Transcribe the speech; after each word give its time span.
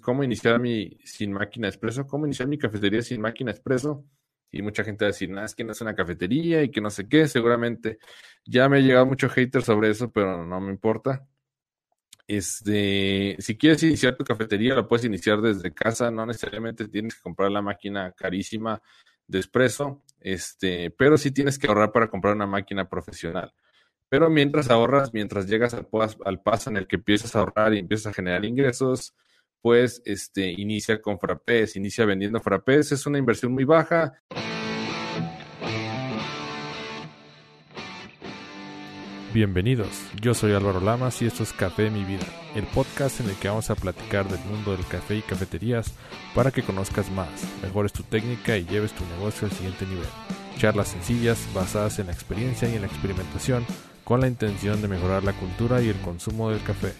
¿cómo 0.00 0.24
iniciar 0.24 0.58
mi 0.60 0.98
sin 1.04 1.32
máquina 1.32 1.68
expreso? 1.68 2.06
¿Cómo 2.06 2.26
iniciar 2.26 2.48
mi 2.48 2.58
cafetería 2.58 3.02
sin 3.02 3.20
máquina 3.20 3.50
expreso? 3.50 4.04
Y 4.50 4.62
mucha 4.62 4.82
gente 4.84 5.04
va 5.04 5.08
a 5.08 5.12
decir, 5.12 5.30
no, 5.30 5.44
es 5.44 5.54
que 5.54 5.64
no 5.64 5.72
es 5.72 5.80
una 5.80 5.94
cafetería 5.94 6.62
y 6.62 6.70
que 6.70 6.80
no 6.80 6.90
sé 6.90 7.08
qué. 7.08 7.28
Seguramente 7.28 7.98
ya 8.44 8.68
me 8.68 8.78
ha 8.78 8.80
llegado 8.80 9.06
mucho 9.06 9.28
hater 9.28 9.62
sobre 9.62 9.90
eso, 9.90 10.10
pero 10.10 10.44
no 10.44 10.60
me 10.60 10.70
importa. 10.70 11.26
Este, 12.26 13.34
si 13.40 13.56
quieres 13.58 13.82
iniciar 13.82 14.16
tu 14.16 14.24
cafetería, 14.24 14.74
la 14.76 14.86
puedes 14.86 15.04
iniciar 15.04 15.40
desde 15.40 15.74
casa, 15.74 16.12
no 16.12 16.24
necesariamente 16.26 16.86
tienes 16.86 17.16
que 17.16 17.22
comprar 17.22 17.50
la 17.50 17.60
máquina 17.60 18.12
carísima 18.12 18.80
de 19.26 19.40
espresso, 19.40 20.04
este, 20.20 20.92
pero 20.92 21.18
sí 21.18 21.32
tienes 21.32 21.58
que 21.58 21.66
ahorrar 21.66 21.90
para 21.90 22.08
comprar 22.08 22.36
una 22.36 22.46
máquina 22.46 22.88
profesional. 22.88 23.52
Pero 24.08 24.30
mientras 24.30 24.70
ahorras, 24.70 25.12
mientras 25.12 25.48
llegas 25.48 25.74
al, 25.74 25.88
al 26.24 26.40
paso 26.40 26.70
en 26.70 26.76
el 26.76 26.86
que 26.86 26.96
empiezas 26.96 27.34
a 27.34 27.40
ahorrar 27.40 27.74
y 27.74 27.80
empiezas 27.80 28.08
a 28.08 28.14
generar 28.14 28.44
ingresos, 28.44 29.14
pues 29.62 30.02
este, 30.04 30.50
inicia 30.50 31.00
con 31.00 31.18
frappés, 31.18 31.76
inicia 31.76 32.04
vendiendo 32.04 32.40
frappés, 32.40 32.92
es 32.92 33.06
una 33.06 33.18
inversión 33.18 33.52
muy 33.52 33.64
baja. 33.64 34.14
Bienvenidos, 39.32 39.88
yo 40.20 40.34
soy 40.34 40.52
Álvaro 40.54 40.80
Lamas 40.80 41.22
y 41.22 41.26
esto 41.26 41.44
es 41.44 41.52
Café 41.52 41.88
Mi 41.88 42.02
Vida, 42.04 42.26
el 42.56 42.64
podcast 42.64 43.20
en 43.20 43.28
el 43.28 43.36
que 43.36 43.46
vamos 43.46 43.70
a 43.70 43.76
platicar 43.76 44.28
del 44.28 44.40
mundo 44.40 44.72
del 44.72 44.84
café 44.86 45.16
y 45.16 45.22
cafeterías 45.22 45.94
para 46.34 46.50
que 46.50 46.64
conozcas 46.64 47.08
más, 47.12 47.28
mejores 47.62 47.92
tu 47.92 48.02
técnica 48.02 48.56
y 48.56 48.64
lleves 48.64 48.92
tu 48.92 49.04
negocio 49.04 49.46
al 49.46 49.52
siguiente 49.52 49.86
nivel. 49.86 50.08
Charlas 50.58 50.88
sencillas 50.88 51.46
basadas 51.54 52.00
en 52.00 52.08
la 52.08 52.12
experiencia 52.12 52.68
y 52.68 52.74
en 52.74 52.80
la 52.80 52.88
experimentación 52.88 53.64
con 54.02 54.20
la 54.20 54.26
intención 54.26 54.82
de 54.82 54.88
mejorar 54.88 55.22
la 55.22 55.32
cultura 55.32 55.80
y 55.80 55.88
el 55.88 56.00
consumo 56.00 56.50
del 56.50 56.62
café. 56.64 56.92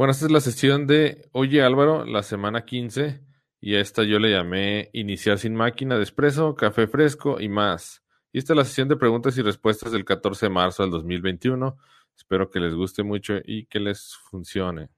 Bueno, 0.00 0.12
esta 0.12 0.24
es 0.24 0.32
la 0.32 0.40
sesión 0.40 0.86
de 0.86 1.28
Oye 1.32 1.62
Álvaro, 1.62 2.06
la 2.06 2.22
semana 2.22 2.64
15, 2.64 3.20
y 3.60 3.74
a 3.74 3.80
esta 3.80 4.02
yo 4.02 4.18
le 4.18 4.30
llamé 4.30 4.88
Iniciar 4.94 5.38
sin 5.38 5.54
máquina 5.54 5.96
de 5.96 6.00
expreso, 6.00 6.54
café 6.54 6.86
fresco 6.86 7.38
y 7.38 7.50
más. 7.50 8.02
Y 8.32 8.38
esta 8.38 8.54
es 8.54 8.56
la 8.56 8.64
sesión 8.64 8.88
de 8.88 8.96
preguntas 8.96 9.36
y 9.36 9.42
respuestas 9.42 9.92
del 9.92 10.06
14 10.06 10.46
de 10.46 10.50
marzo 10.50 10.84
del 10.84 10.90
2021. 10.92 11.76
Espero 12.16 12.48
que 12.48 12.60
les 12.60 12.72
guste 12.74 13.02
mucho 13.02 13.34
y 13.44 13.66
que 13.66 13.78
les 13.78 14.16
funcione 14.30 14.88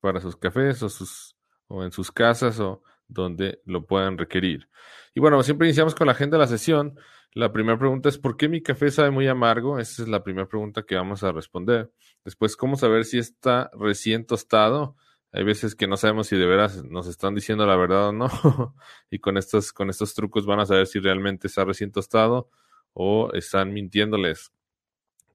para 0.00 0.20
sus 0.20 0.36
cafés 0.36 0.80
o, 0.84 0.88
sus, 0.88 1.34
o 1.66 1.82
en 1.82 1.90
sus 1.90 2.12
casas 2.12 2.60
o 2.60 2.84
donde 3.10 3.60
lo 3.64 3.86
puedan 3.86 4.18
requerir. 4.18 4.68
Y 5.14 5.20
bueno, 5.20 5.42
siempre 5.42 5.66
iniciamos 5.66 5.94
con 5.94 6.06
la 6.06 6.12
agenda 6.12 6.36
de 6.36 6.42
la 6.42 6.46
sesión. 6.46 6.98
La 7.32 7.52
primera 7.52 7.78
pregunta 7.78 8.08
es, 8.08 8.18
¿por 8.18 8.36
qué 8.36 8.48
mi 8.48 8.62
café 8.62 8.90
sabe 8.90 9.10
muy 9.10 9.26
amargo? 9.28 9.78
Esa 9.78 10.02
es 10.02 10.08
la 10.08 10.22
primera 10.22 10.48
pregunta 10.48 10.82
que 10.82 10.94
vamos 10.96 11.22
a 11.22 11.32
responder. 11.32 11.90
Después, 12.24 12.56
¿cómo 12.56 12.76
saber 12.76 13.04
si 13.04 13.18
está 13.18 13.70
recién 13.78 14.26
tostado? 14.26 14.96
Hay 15.32 15.44
veces 15.44 15.74
que 15.76 15.86
no 15.86 15.96
sabemos 15.96 16.26
si 16.26 16.36
de 16.36 16.46
veras 16.46 16.84
nos 16.84 17.06
están 17.06 17.34
diciendo 17.34 17.66
la 17.66 17.76
verdad 17.76 18.08
o 18.08 18.12
no. 18.12 18.28
y 19.10 19.18
con 19.20 19.36
estos, 19.36 19.72
con 19.72 19.90
estos 19.90 20.14
trucos 20.14 20.46
van 20.46 20.60
a 20.60 20.66
saber 20.66 20.86
si 20.86 20.98
realmente 20.98 21.46
está 21.46 21.64
recién 21.64 21.92
tostado 21.92 22.50
o 22.92 23.30
están 23.32 23.72
mintiéndoles. 23.72 24.52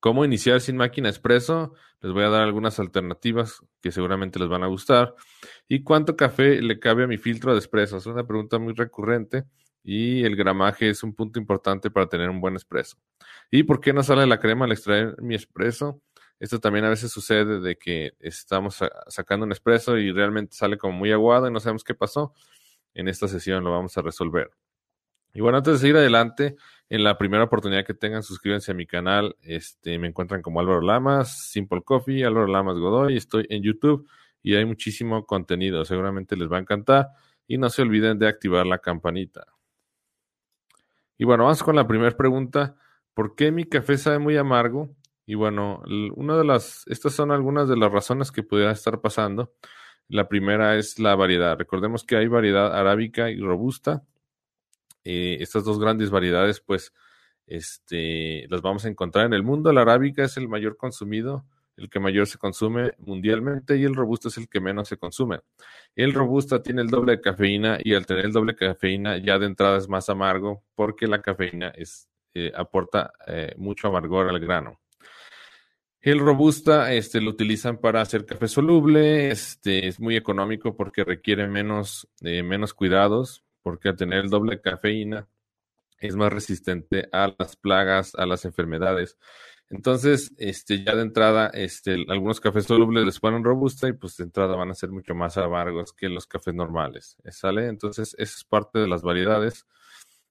¿Cómo 0.05 0.23
iniciar 0.23 0.61
sin 0.61 0.77
máquina 0.77 1.09
expreso? 1.09 1.73
Les 1.99 2.13
voy 2.13 2.21
a 2.21 2.29
dar 2.29 2.43
algunas 2.43 2.79
alternativas 2.79 3.63
que 3.81 3.91
seguramente 3.91 4.37
les 4.37 4.47
van 4.47 4.61
a 4.61 4.67
gustar. 4.67 5.15
¿Y 5.67 5.81
cuánto 5.81 6.15
café 6.15 6.61
le 6.61 6.77
cabe 6.77 7.05
a 7.05 7.07
mi 7.07 7.17
filtro 7.17 7.53
de 7.53 7.57
expreso? 7.57 7.97
Es 7.97 8.05
una 8.05 8.23
pregunta 8.23 8.59
muy 8.59 8.73
recurrente 8.75 9.45
y 9.83 10.23
el 10.23 10.35
gramaje 10.35 10.91
es 10.91 11.01
un 11.01 11.15
punto 11.15 11.39
importante 11.39 11.89
para 11.89 12.05
tener 12.05 12.29
un 12.29 12.39
buen 12.39 12.55
espresso. 12.55 12.97
¿Y 13.49 13.63
por 13.63 13.81
qué 13.81 13.93
no 13.93 14.03
sale 14.03 14.27
la 14.27 14.39
crema 14.39 14.65
al 14.65 14.73
extraer 14.73 15.15
mi 15.23 15.33
espresso? 15.33 16.03
Esto 16.39 16.59
también 16.59 16.85
a 16.85 16.89
veces 16.89 17.11
sucede 17.11 17.59
de 17.59 17.75
que 17.75 18.13
estamos 18.19 18.83
sacando 19.07 19.47
un 19.47 19.53
espresso 19.53 19.97
y 19.97 20.11
realmente 20.11 20.55
sale 20.55 20.77
como 20.77 20.93
muy 20.93 21.11
aguado 21.11 21.47
y 21.47 21.51
no 21.51 21.59
sabemos 21.59 21.83
qué 21.83 21.95
pasó. 21.95 22.31
En 22.93 23.07
esta 23.07 23.27
sesión 23.27 23.63
lo 23.63 23.71
vamos 23.71 23.97
a 23.97 24.03
resolver. 24.03 24.51
Y 25.35 25.41
bueno, 25.41 25.57
antes 25.57 25.73
de 25.73 25.79
seguir 25.79 25.97
adelante, 25.97 26.55
en 26.89 27.03
la 27.03 27.17
primera 27.17 27.43
oportunidad 27.43 27.85
que 27.85 27.93
tengan, 27.93 28.23
suscríbanse 28.23 28.71
a 28.71 28.73
mi 28.73 28.87
canal. 28.87 29.35
Este, 29.41 29.99
me 29.99 30.07
encuentran 30.07 30.41
como 30.41 30.61
Álvaro 30.61 30.79
Lamas, 30.79 31.49
Simple 31.49 31.81
Coffee, 31.83 32.23
Álvaro 32.23 32.47
Lamas 32.47 32.77
Godoy. 32.77 33.17
Estoy 33.17 33.45
en 33.49 33.61
YouTube 33.61 34.07
y 34.41 34.55
hay 34.55 34.63
muchísimo 34.63 35.25
contenido. 35.25 35.83
Seguramente 35.83 36.37
les 36.37 36.49
va 36.49 36.55
a 36.55 36.61
encantar. 36.61 37.09
Y 37.47 37.57
no 37.57 37.69
se 37.69 37.81
olviden 37.81 38.17
de 38.17 38.29
activar 38.29 38.65
la 38.65 38.77
campanita. 38.77 39.45
Y 41.17 41.25
bueno, 41.25 41.43
vamos 41.43 41.61
con 41.63 41.75
la 41.75 41.85
primera 41.85 42.15
pregunta. 42.15 42.77
¿Por 43.13 43.35
qué 43.35 43.51
mi 43.51 43.65
café 43.65 43.97
sabe 43.97 44.19
muy 44.19 44.37
amargo? 44.37 44.95
Y 45.25 45.35
bueno, 45.35 45.83
una 46.15 46.37
de 46.37 46.45
las, 46.45 46.87
estas 46.87 47.11
son 47.13 47.31
algunas 47.31 47.67
de 47.67 47.75
las 47.75 47.91
razones 47.91 48.31
que 48.31 48.41
pudiera 48.41 48.71
estar 48.71 49.01
pasando. 49.01 49.53
La 50.07 50.29
primera 50.29 50.77
es 50.77 50.97
la 50.97 51.13
variedad. 51.15 51.57
Recordemos 51.57 52.05
que 52.05 52.15
hay 52.15 52.27
variedad 52.27 52.73
arábica 52.73 53.29
y 53.29 53.41
robusta. 53.41 54.03
Eh, 55.05 55.37
estas 55.39 55.63
dos 55.63 55.79
grandes 55.79 56.09
variedades, 56.09 56.59
pues, 56.59 56.91
este, 57.47 58.47
las 58.49 58.61
vamos 58.61 58.85
a 58.85 58.89
encontrar 58.89 59.27
en 59.27 59.33
el 59.33 59.43
mundo. 59.43 59.71
La 59.71 59.81
arábica 59.81 60.23
es 60.23 60.35
el 60.37 60.49
mayor 60.49 60.77
consumido, 60.77 61.45
el 61.77 61.89
que 61.89 61.99
mayor 61.99 62.25
se 62.25 62.39
consume 62.39 62.93
mundialmente 62.97 63.77
y 63.77 63.83
el 63.83 63.95
robusto 63.95 64.29
es 64.29 64.37
el 64.37 64.49
que 64.49 64.59
menos 64.59 64.87
se 64.87 64.97
consume. 64.97 65.41
El 65.95 66.13
robusta 66.13 66.63
tiene 66.63 66.81
el 66.81 66.89
doble 66.89 67.13
de 67.13 67.21
cafeína 67.21 67.77
y 67.83 67.93
al 67.93 68.05
tener 68.07 68.25
el 68.25 68.31
doble 68.31 68.53
de 68.53 68.67
cafeína 68.67 69.17
ya 69.17 69.37
de 69.37 69.45
entrada 69.45 69.77
es 69.77 69.87
más 69.87 70.09
amargo 70.09 70.63
porque 70.73 71.07
la 71.07 71.21
cafeína 71.21 71.71
eh, 72.33 72.51
aporta 72.55 73.13
eh, 73.27 73.53
mucho 73.57 73.89
amargor 73.89 74.29
al 74.29 74.39
grano. 74.39 74.79
El 76.01 76.19
robusta 76.19 76.93
este, 76.93 77.21
lo 77.21 77.31
utilizan 77.31 77.77
para 77.77 78.01
hacer 78.01 78.25
café 78.25 78.47
soluble, 78.47 79.31
este, 79.31 79.87
es 79.87 79.99
muy 79.99 80.15
económico 80.15 80.75
porque 80.75 81.03
requiere 81.03 81.47
menos, 81.47 82.07
menos 82.21 82.75
cuidados, 82.75 83.44
porque 83.65 83.89
al 83.89 83.95
tener 83.95 84.19
el 84.19 84.29
doble 84.29 84.61
cafeína 84.61 85.27
es 85.97 86.15
más 86.15 86.31
resistente 86.31 87.09
a 87.11 87.33
las 87.35 87.55
plagas, 87.55 88.13
a 88.13 88.27
las 88.27 88.45
enfermedades. 88.45 89.17
Entonces, 89.71 90.31
este, 90.37 90.83
ya 90.83 90.95
de 90.95 91.01
entrada, 91.01 91.47
este, 91.51 92.05
algunos 92.09 92.39
cafés 92.39 92.65
solubles 92.65 93.03
les 93.05 93.19
ponen 93.19 93.43
robusta 93.43 93.87
y 93.87 93.93
pues 93.93 94.17
de 94.17 94.25
entrada 94.25 94.55
van 94.55 94.69
a 94.69 94.75
ser 94.75 94.91
mucho 94.91 95.15
más 95.15 95.35
amargos 95.37 95.93
que 95.93 96.09
los 96.09 96.27
cafés 96.27 96.53
normales. 96.53 97.17
¿Sale? 97.31 97.65
Entonces, 97.65 98.15
esa 98.19 98.35
es 98.37 98.43
parte 98.43 98.77
de 98.77 98.87
las 98.87 99.01
variedades. 99.01 99.65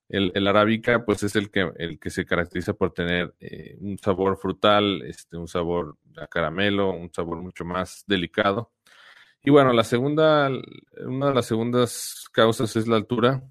El, 0.08 0.30
el 0.36 0.46
arábica, 0.46 1.04
pues 1.04 1.24
es 1.24 1.34
el 1.34 1.50
que, 1.50 1.72
el 1.78 1.98
que 1.98 2.10
se 2.10 2.24
caracteriza 2.24 2.74
por 2.74 2.92
tener 2.94 3.34
eh, 3.40 3.76
un 3.80 3.98
sabor 3.98 4.36
frutal, 4.36 5.02
este, 5.02 5.36
un 5.36 5.48
sabor 5.48 5.96
a 6.18 6.28
caramelo, 6.28 6.90
un 6.90 7.12
sabor 7.12 7.38
mucho 7.38 7.64
más 7.64 8.04
delicado. 8.06 8.70
Y 9.44 9.50
bueno, 9.50 9.72
la 9.72 9.84
segunda, 9.84 10.50
una 11.06 11.28
de 11.28 11.34
las 11.34 11.46
segundas 11.46 12.24
causas 12.32 12.74
es 12.76 12.88
la 12.88 12.96
altura. 12.96 13.44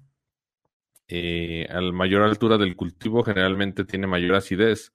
Eh, 1.08 1.66
a 1.70 1.80
mayor 1.80 2.22
altura 2.22 2.58
del 2.58 2.76
cultivo 2.76 3.22
generalmente 3.22 3.84
tiene 3.84 4.06
mayor 4.06 4.34
acidez 4.34 4.92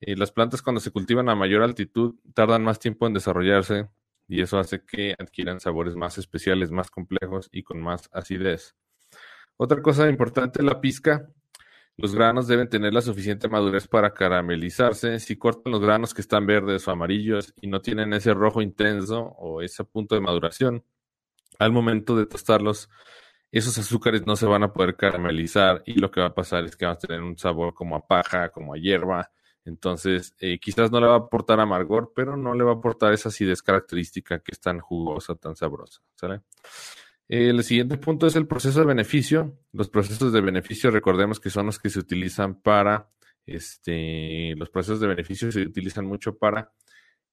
las 0.00 0.32
plantas 0.32 0.62
cuando 0.62 0.80
se 0.80 0.90
cultivan 0.90 1.28
a 1.28 1.34
mayor 1.34 1.62
altitud 1.62 2.14
tardan 2.34 2.64
más 2.64 2.78
tiempo 2.78 3.06
en 3.06 3.14
desarrollarse 3.14 3.88
y 4.28 4.40
eso 4.40 4.58
hace 4.58 4.84
que 4.84 5.14
adquieran 5.18 5.60
sabores 5.60 5.94
más 5.96 6.16
especiales, 6.16 6.70
más 6.70 6.90
complejos 6.90 7.48
y 7.52 7.62
con 7.62 7.80
más 7.80 8.08
acidez. 8.12 8.76
Otra 9.56 9.82
cosa 9.82 10.08
importante, 10.08 10.62
la 10.62 10.80
pizca. 10.80 11.28
Los 12.00 12.14
granos 12.14 12.46
deben 12.46 12.68
tener 12.68 12.92
la 12.92 13.02
suficiente 13.02 13.48
madurez 13.48 13.86
para 13.88 14.12
caramelizarse. 14.14 15.20
Si 15.20 15.36
cortan 15.36 15.72
los 15.72 15.80
granos 15.80 16.14
que 16.14 16.20
están 16.20 16.46
verdes 16.46 16.86
o 16.88 16.90
amarillos 16.90 17.54
y 17.60 17.66
no 17.66 17.80
tienen 17.80 18.12
ese 18.12 18.34
rojo 18.34 18.62
intenso 18.62 19.20
o 19.20 19.62
ese 19.62 19.84
punto 19.84 20.14
de 20.14 20.20
maduración, 20.20 20.84
al 21.58 21.72
momento 21.72 22.16
de 22.16 22.26
tostarlos, 22.26 22.88
esos 23.52 23.76
azúcares 23.78 24.26
no 24.26 24.36
se 24.36 24.46
van 24.46 24.62
a 24.62 24.72
poder 24.72 24.96
caramelizar 24.96 25.82
y 25.84 25.94
lo 25.94 26.10
que 26.10 26.20
va 26.20 26.28
a 26.28 26.34
pasar 26.34 26.64
es 26.64 26.76
que 26.76 26.86
van 26.86 26.94
a 26.94 26.98
tener 26.98 27.20
un 27.22 27.36
sabor 27.36 27.74
como 27.74 27.96
a 27.96 28.06
paja, 28.06 28.50
como 28.50 28.74
a 28.74 28.78
hierba, 28.78 29.30
entonces, 29.64 30.34
eh, 30.38 30.58
quizás 30.58 30.90
no 30.90 31.00
le 31.00 31.06
va 31.06 31.14
a 31.14 31.18
aportar 31.18 31.60
amargor, 31.60 32.12
pero 32.14 32.36
no 32.36 32.54
le 32.54 32.64
va 32.64 32.72
a 32.72 32.74
aportar 32.74 33.12
esa 33.12 33.28
acidez 33.28 33.62
característica 33.62 34.40
que 34.40 34.52
es 34.52 34.60
tan 34.60 34.80
jugosa, 34.80 35.34
tan 35.34 35.54
sabrosa. 35.54 36.00
¿sale? 36.14 36.40
El 37.30 37.62
siguiente 37.62 37.96
punto 37.96 38.26
es 38.26 38.34
el 38.34 38.46
proceso 38.46 38.80
de 38.80 38.86
beneficio. 38.86 39.56
Los 39.72 39.88
procesos 39.88 40.32
de 40.32 40.40
beneficio, 40.40 40.90
recordemos 40.90 41.38
que 41.38 41.48
son 41.48 41.66
los 41.66 41.78
que 41.78 41.88
se 41.88 42.00
utilizan 42.00 42.60
para, 42.60 43.08
este, 43.46 44.54
los 44.56 44.68
procesos 44.68 45.00
de 45.00 45.06
beneficio 45.06 45.50
se 45.52 45.62
utilizan 45.62 46.06
mucho 46.06 46.36
para, 46.36 46.72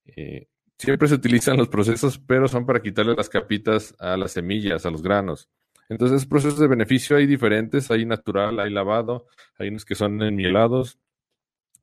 eh, 0.06 0.48
siempre 0.78 1.08
se 1.08 1.16
utilizan 1.16 1.58
los 1.58 1.68
procesos, 1.68 2.20
pero 2.20 2.48
son 2.48 2.66
para 2.66 2.82
quitarle 2.82 3.16
las 3.16 3.28
capitas 3.28 3.96
a 3.98 4.18
las 4.18 4.34
semillas, 4.34 4.86
a 4.86 4.92
los 4.92 5.02
granos. 5.02 5.50
Entonces, 5.90 6.28
procesos 6.28 6.60
de 6.60 6.68
beneficio 6.68 7.18
hay 7.18 7.26
diferentes, 7.26 7.90
hay 7.90 8.06
natural, 8.06 8.60
hay 8.60 8.70
lavado, 8.70 9.28
hay 9.58 9.70
unos 9.70 9.86
que 9.86 9.96
son 9.96 10.22
enmielados, 10.22 11.00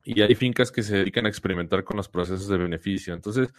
y 0.05 0.21
hay 0.21 0.35
fincas 0.35 0.71
que 0.71 0.83
se 0.83 0.97
dedican 0.97 1.25
a 1.25 1.29
experimentar 1.29 1.83
con 1.83 1.97
los 1.97 2.07
procesos 2.07 2.47
de 2.47 2.57
beneficio. 2.57 3.13
Entonces, 3.13 3.49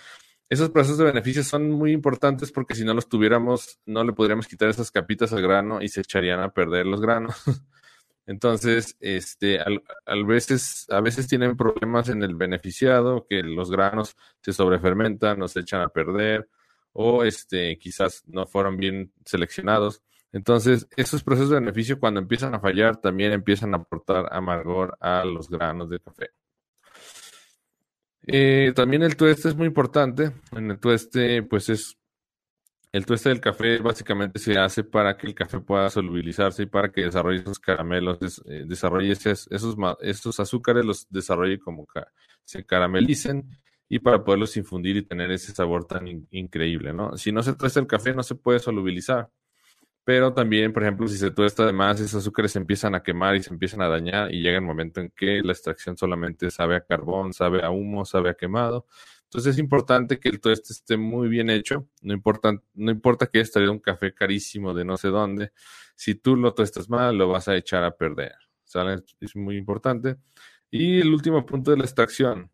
esos 0.49 0.71
procesos 0.71 0.99
de 0.99 1.05
beneficio 1.05 1.43
son 1.43 1.71
muy 1.71 1.93
importantes 1.93 2.53
porque 2.53 2.75
si 2.75 2.85
no 2.85 2.95
los 2.95 3.09
tuviéramos, 3.09 3.81
no 3.85 4.05
le 4.05 4.13
podríamos 4.13 4.47
quitar 4.47 4.69
esas 4.69 4.91
capitas 4.91 5.33
al 5.33 5.43
grano 5.43 5.83
y 5.83 5.89
se 5.89 6.01
echarían 6.01 6.41
a 6.41 6.53
perder 6.53 6.87
los 6.87 7.01
granos. 7.01 7.35
Entonces, 8.27 8.97
este, 9.01 9.61
al, 9.61 10.25
veces, 10.25 10.87
a 10.91 11.01
veces 11.01 11.29
tienen 11.29 11.57
problemas 11.57 12.09
en 12.09 12.23
el 12.23 12.35
beneficiado, 12.35 13.27
que 13.29 13.43
los 13.43 13.71
granos 13.71 14.17
se 14.41 14.53
sobrefermentan, 14.53 15.39
nos 15.39 15.57
echan 15.57 15.81
a 15.81 15.89
perder, 15.89 16.49
o 16.93 17.25
este, 17.25 17.79
quizás 17.79 18.25
no 18.27 18.47
fueron 18.47 18.77
bien 18.79 19.13
seleccionados. 19.25 20.03
Entonces, 20.33 20.89
esos 20.97 21.23
procesos 21.23 21.51
de 21.51 21.61
beneficio, 21.61 22.01
cuando 22.01 22.21
empiezan 22.21 22.55
a 22.55 22.61
fallar, 22.61 22.97
también 23.01 23.33
empiezan 23.33 23.75
a 23.75 23.79
aportar 23.79 24.29
amargor 24.33 24.97
a 25.01 25.25
los 25.25 25.49
granos 25.49 25.89
de 25.89 26.01
café. 26.01 26.31
Eh, 28.27 28.73
también 28.75 29.03
el 29.03 29.17
tueste 29.17 29.49
es 29.49 29.57
muy 29.57 29.67
importante. 29.67 30.33
En 30.53 30.71
el 30.71 30.79
tueste, 30.79 31.43
pues 31.43 31.69
es 31.69 31.97
el 32.97 33.05
tueste 33.05 33.29
del 33.29 33.41
café 33.41 33.79
básicamente 33.79 34.39
se 34.39 34.59
hace 34.59 34.83
para 34.83 35.19
que 35.19 35.27
el 35.27 35.35
café 35.35 35.61
pueda 35.61 35.91
solubilizarse 35.91 36.63
y 36.63 36.67
para 36.67 36.91
que 36.91 37.03
desarrolle 37.03 37.41
esos 37.41 37.59
caramelos, 37.59 38.43
eh, 38.47 38.65
desarrolle 38.67 39.13
esos, 39.13 39.49
esos 40.01 40.41
azúcares, 40.41 40.83
los 40.83 41.07
desarrolle 41.11 41.59
como 41.59 41.87
se 42.45 42.65
caramelicen 42.65 43.51
y 43.89 43.99
para 43.99 44.25
poderlos 44.25 44.57
infundir 44.57 44.97
y 44.97 45.03
tener 45.03 45.31
ese 45.31 45.53
sabor 45.53 45.85
tan 45.87 46.07
increíble, 46.31 46.95
¿no? 46.95 47.17
Si 47.19 47.33
no 47.33 47.43
se 47.43 47.55
tuesta 47.55 47.81
el 47.81 47.87
café 47.87 48.15
no 48.15 48.23
se 48.23 48.35
puede 48.35 48.61
solubilizar. 48.61 49.29
Pero 50.07 50.33
también, 50.33 50.73
por 50.73 50.85
ejemplo, 50.85 51.09
si 51.09 51.19
se 51.19 51.33
tuesta 51.33 51.65
además, 51.65 51.99
esos 51.99 52.23
azúcares 52.23 52.53
se 52.53 52.61
empiezan 52.61 52.95
a 52.95 53.03
quemar 53.03 53.35
y 53.35 53.43
se 53.43 53.53
empiezan 53.53 53.83
a 53.83 53.89
dañar 53.89 54.33
y 54.33 54.41
llega 54.41 54.57
el 54.57 54.63
momento 54.63 55.01
en 55.01 55.11
que 55.11 55.43
la 55.43 55.51
extracción 55.51 55.97
solamente 55.99 56.49
sabe 56.53 56.77
a 56.77 56.81
carbón, 56.81 57.33
sabe 57.33 57.65
a 57.65 57.71
humo, 57.71 58.05
sabe 58.05 58.31
a 58.31 58.35
quemado. 58.35 58.87
Entonces 59.25 59.55
es 59.55 59.59
importante 59.59 60.21
que 60.21 60.29
el 60.29 60.41
tueste 60.41 60.73
esté 60.73 60.97
muy 60.97 61.29
bien 61.29 61.51
hecho. 61.51 61.89
No 62.03 62.15
importa, 62.15 62.53
no 62.75 62.93
importa 62.93 63.27
que 63.27 63.39
hayas 63.39 63.51
traído 63.51 63.73
un 63.73 63.81
café 63.81 64.15
carísimo 64.15 64.75
de 64.75 64.85
no 64.85 64.97
sé 64.97 65.09
dónde. 65.09 65.51
Si 65.97 66.15
tú 66.15 66.37
lo 66.37 66.55
tuestas 66.55 66.89
mal, 66.89 67.19
lo 67.19 67.27
vas 67.29 67.49
a 67.49 67.57
echar 67.57 67.83
a 67.83 67.97
perder. 67.97 68.35
¿Sale? 68.63 69.03
Es 69.19 69.35
muy 69.35 69.57
importante. 69.57 70.19
Y 70.71 71.01
el 71.01 71.13
último 71.13 71.45
punto 71.45 71.73
de 71.73 71.79
la 71.79 71.85
extracción. 71.85 72.49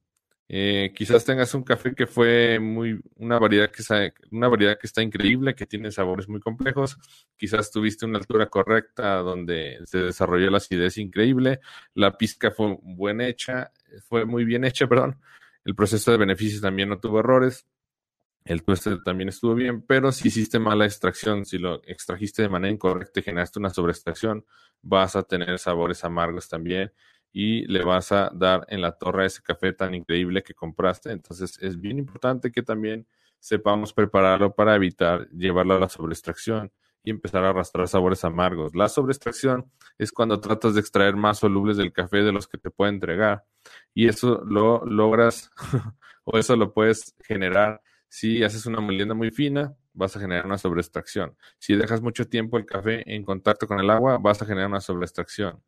Eh, 0.49 0.93
quizás 0.95 1.25
tengas 1.25 1.55
un 1.55 1.63
café 1.63 1.95
que 1.95 2.07
fue 2.07 2.59
muy, 2.59 3.01
una 3.17 3.39
variedad 3.39 3.71
que 3.71 3.83
una 4.31 4.49
variedad 4.49 4.79
que 4.79 4.87
está 4.87 5.01
increíble, 5.03 5.55
que 5.55 5.67
tiene 5.67 5.91
sabores 5.91 6.29
muy 6.29 6.41
complejos. 6.41 6.99
Quizás 7.37 7.71
tuviste 7.71 8.05
una 8.05 8.19
altura 8.19 8.49
correcta 8.49 9.17
donde 9.19 9.79
se 9.87 9.99
desarrolló 9.99 10.51
la 10.51 10.59
acidez 10.59 10.99
increíble. 10.99 11.61
La 11.95 12.17
pizca 12.19 12.51
fue 12.51 12.77
buena 12.83 13.29
hecha, 13.29 13.73
fue 14.09 14.25
muy 14.27 14.45
bien 14.45 14.65
hecha, 14.65 14.87
perdón. 14.89 15.21
El 15.65 15.75
proceso 15.75 16.11
de 16.11 16.19
beneficios 16.19 16.61
también 16.61 16.89
no 16.89 16.99
tuvo 16.99 17.21
errores. 17.21 17.67
El 18.45 18.65
tueste 18.65 18.99
también 19.05 19.29
estuvo 19.29 19.55
bien, 19.55 19.83
pero 19.83 20.11
si 20.11 20.29
hiciste 20.29 20.59
mala 20.59 20.85
extracción, 20.85 21.47
si 21.47 21.59
lo 21.59 21.81
extrajiste 21.87 22.43
de 22.43 22.49
manera 22.49 22.73
incorrecta 22.75 23.21
y 23.21 23.23
generaste 23.23 23.61
una 23.61 23.71
sobreextracción, 23.71 24.45
vas 24.83 25.15
a 25.15 25.23
tener 25.23 25.59
sabores 25.61 26.03
amargos 26.05 26.49
también 26.49 26.93
y 27.33 27.67
le 27.67 27.83
vas 27.85 28.13
a 28.13 28.31
dar 28.35 28.67
en 28.69 28.83
la 28.83 28.93
torre 28.93 29.27
ese 29.27 29.43
café 29.43 29.73
tan 29.73 29.95
increíble 29.95 30.43
que 30.43 30.55
compraste. 30.55 31.11
Entonces 31.11 31.59
es 31.61 31.81
bien 31.81 31.99
importante 31.99 32.53
que 32.53 32.63
también 32.63 33.07
sepamos 33.39 33.93
prepararlo 33.93 34.55
para 34.55 34.77
evitar 34.77 35.29
llevarlo 35.31 35.75
a 35.75 35.81
la 35.81 35.89
sobreextracción 35.89 36.71
y 37.03 37.11
empezar 37.11 37.45
a 37.45 37.51
arrastrar 37.51 37.89
sabores 37.89 38.25
amargos. 38.25 38.75
La 38.75 38.89
sobreextracción 38.89 39.71
es 39.99 40.13
cuando 40.13 40.41
tratas 40.41 40.75
de 40.75 40.81
extraer 40.81 41.17
más 41.17 41.39
solubles 41.39 41.77
del 41.77 41.93
café 41.93 42.19
de 42.19 42.33
los 42.33 42.47
que 42.47 42.59
te 42.59 42.71
puede 42.71 42.93
entregar 42.93 43.45
y 43.95 44.09
eso 44.09 44.45
lo 44.45 44.85
logras 44.85 45.51
o 46.25 46.39
eso 46.39 46.57
lo 46.57 46.73
puedes 46.73 47.15
generar 47.25 47.83
si 48.09 48.45
haces 48.45 48.67
una 48.67 48.81
molienda 48.81 49.15
muy 49.15 49.31
fina, 49.31 49.75
vas 49.95 50.15
a 50.17 50.21
generar 50.21 50.45
una 50.45 50.59
sobreextracción. 50.59 51.35
Si 51.59 51.75
dejas 51.75 52.03
mucho 52.03 52.29
tiempo 52.29 52.59
el 52.59 52.67
café 52.67 53.03
en 53.11 53.25
contacto 53.25 53.67
con 53.67 53.81
el 53.81 53.89
agua, 53.89 54.19
vas 54.19 54.43
a 54.43 54.45
generar 54.45 54.69
una 54.69 54.83
sobreextracción. 54.83 55.63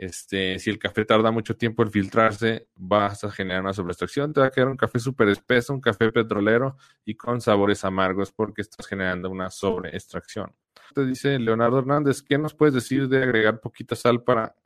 Este, 0.00 0.58
si 0.58 0.70
el 0.70 0.78
café 0.78 1.04
tarda 1.04 1.30
mucho 1.30 1.58
tiempo 1.58 1.82
en 1.82 1.90
filtrarse, 1.90 2.68
vas 2.74 3.22
a 3.22 3.30
generar 3.30 3.60
una 3.60 3.74
sobreextracción, 3.74 4.32
te 4.32 4.40
va 4.40 4.46
a 4.46 4.50
quedar 4.50 4.68
un 4.68 4.78
café 4.78 4.98
súper 4.98 5.28
espeso, 5.28 5.74
un 5.74 5.82
café 5.82 6.10
petrolero 6.10 6.78
y 7.04 7.16
con 7.16 7.42
sabores 7.42 7.84
amargos 7.84 8.32
porque 8.32 8.62
estás 8.62 8.86
generando 8.86 9.28
una 9.28 9.50
sobreextracción. 9.50 10.54
Te 10.94 11.04
dice 11.04 11.38
Leonardo 11.38 11.80
Hernández, 11.80 12.22
¿qué 12.22 12.38
nos 12.38 12.54
puedes 12.54 12.72
decir 12.72 13.08
de 13.08 13.22
agregar 13.22 13.60
poquita 13.60 13.94
sal 13.94 14.22
para 14.22 14.56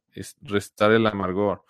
restar 0.42 0.92
el 0.92 1.04
amargor? 1.04 1.64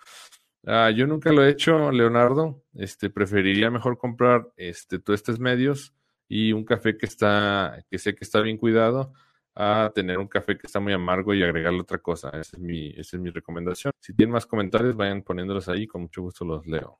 Ah, 0.67 0.91
yo 0.91 1.07
nunca 1.07 1.31
lo 1.31 1.43
he 1.43 1.49
hecho, 1.49 1.91
Leonardo. 1.91 2.63
Este, 2.75 3.09
preferiría 3.09 3.71
mejor 3.71 3.97
comprar 3.97 4.47
este, 4.57 4.99
tuestes 4.99 5.39
medios 5.39 5.95
y 6.27 6.53
un 6.53 6.65
café 6.65 6.97
que 6.97 7.07
está, 7.07 7.83
que 7.89 7.97
sé 7.97 8.13
que 8.13 8.25
está 8.25 8.41
bien 8.41 8.57
cuidado 8.57 9.11
a 9.55 9.91
tener 9.95 10.17
un 10.17 10.27
café 10.27 10.57
que 10.57 10.67
está 10.67 10.79
muy 10.79 10.93
amargo 10.93 11.33
y 11.33 11.41
agregarle 11.43 11.79
otra 11.79 11.97
cosa. 11.99 12.29
Esa 12.29 12.57
es 12.57 12.59
mi, 12.59 12.89
esa 12.89 13.15
es 13.17 13.21
mi 13.21 13.29
recomendación. 13.29 13.93
Si 14.01 14.13
tienen 14.13 14.33
más 14.33 14.45
comentarios, 14.45 14.95
vayan 14.95 15.23
poniéndolos 15.23 15.69
ahí, 15.69 15.87
con 15.87 16.03
mucho 16.03 16.21
gusto 16.21 16.43
los 16.43 16.67
leo. 16.67 16.99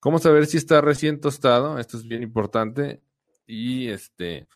¿Cómo 0.00 0.18
saber 0.18 0.46
si 0.46 0.56
está 0.56 0.80
recién 0.80 1.20
tostado? 1.20 1.78
Esto 1.78 1.98
es 1.98 2.06
bien 2.06 2.22
importante. 2.22 3.02
Y 3.46 3.88
este, 3.88 4.48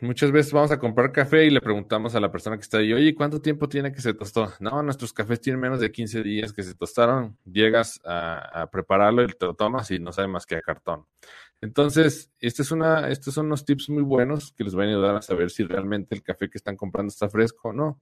muchas 0.00 0.30
veces 0.30 0.52
vamos 0.52 0.70
a 0.70 0.78
comprar 0.78 1.10
café 1.10 1.44
y 1.44 1.50
le 1.50 1.60
preguntamos 1.60 2.14
a 2.14 2.20
la 2.20 2.30
persona 2.30 2.56
que 2.56 2.62
está 2.62 2.78
ahí, 2.78 2.92
oye, 2.92 3.14
¿cuánto 3.14 3.40
tiempo 3.40 3.68
tiene 3.68 3.92
que 3.92 4.00
se 4.00 4.14
tostó? 4.14 4.52
No, 4.60 4.82
nuestros 4.82 5.12
cafés 5.12 5.40
tienen 5.40 5.60
menos 5.60 5.80
de 5.80 5.90
15 5.90 6.22
días 6.22 6.52
que 6.52 6.62
se 6.62 6.74
tostaron. 6.74 7.36
Llegas 7.44 8.00
a, 8.04 8.62
a 8.62 8.70
prepararlo 8.70 9.24
y 9.24 9.28
te 9.28 9.46
lo 9.46 9.54
tomas 9.54 9.90
y 9.90 9.98
no 9.98 10.12
sabe 10.12 10.28
más 10.28 10.46
que 10.46 10.56
a 10.56 10.62
cartón. 10.62 11.06
Entonces, 11.60 12.30
este 12.40 12.62
estos 12.62 13.34
son 13.34 13.46
unos 13.46 13.64
tips 13.64 13.88
muy 13.88 14.02
buenos 14.02 14.52
que 14.52 14.64
les 14.64 14.74
van 14.74 14.88
a 14.88 14.90
ayudar 14.90 15.16
a 15.16 15.22
saber 15.22 15.50
si 15.50 15.64
realmente 15.64 16.14
el 16.14 16.22
café 16.22 16.50
que 16.50 16.58
están 16.58 16.76
comprando 16.76 17.08
está 17.08 17.28
fresco 17.28 17.70
o 17.70 17.72
no. 17.72 18.00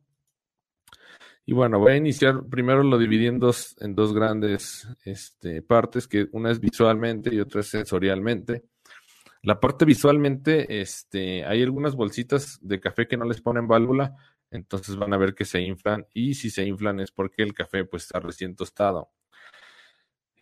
Y 1.44 1.54
bueno, 1.54 1.78
voy 1.80 1.92
a 1.92 1.96
iniciar, 1.96 2.44
primero 2.48 2.82
lo 2.84 2.98
dividí 2.98 3.26
en 3.26 3.38
dos, 3.40 3.76
en 3.80 3.94
dos 3.94 4.14
grandes 4.14 4.86
este, 5.04 5.60
partes, 5.62 6.06
que 6.06 6.28
una 6.32 6.52
es 6.52 6.60
visualmente 6.60 7.34
y 7.34 7.40
otra 7.40 7.60
es 7.60 7.68
sensorialmente. 7.68 8.64
La 9.42 9.58
parte 9.58 9.84
visualmente, 9.84 10.80
este, 10.80 11.44
hay 11.44 11.62
algunas 11.62 11.96
bolsitas 11.96 12.58
de 12.62 12.78
café 12.78 13.08
que 13.08 13.16
no 13.16 13.24
les 13.24 13.40
ponen 13.40 13.66
válvula, 13.66 14.14
entonces 14.52 14.94
van 14.94 15.12
a 15.14 15.16
ver 15.16 15.34
que 15.34 15.44
se 15.44 15.60
inflan 15.60 16.06
y 16.14 16.34
si 16.34 16.48
se 16.48 16.64
inflan 16.64 17.00
es 17.00 17.10
porque 17.10 17.42
el 17.42 17.52
café 17.52 17.84
pues 17.84 18.04
está 18.04 18.20
recién 18.20 18.54
tostado. 18.54 19.10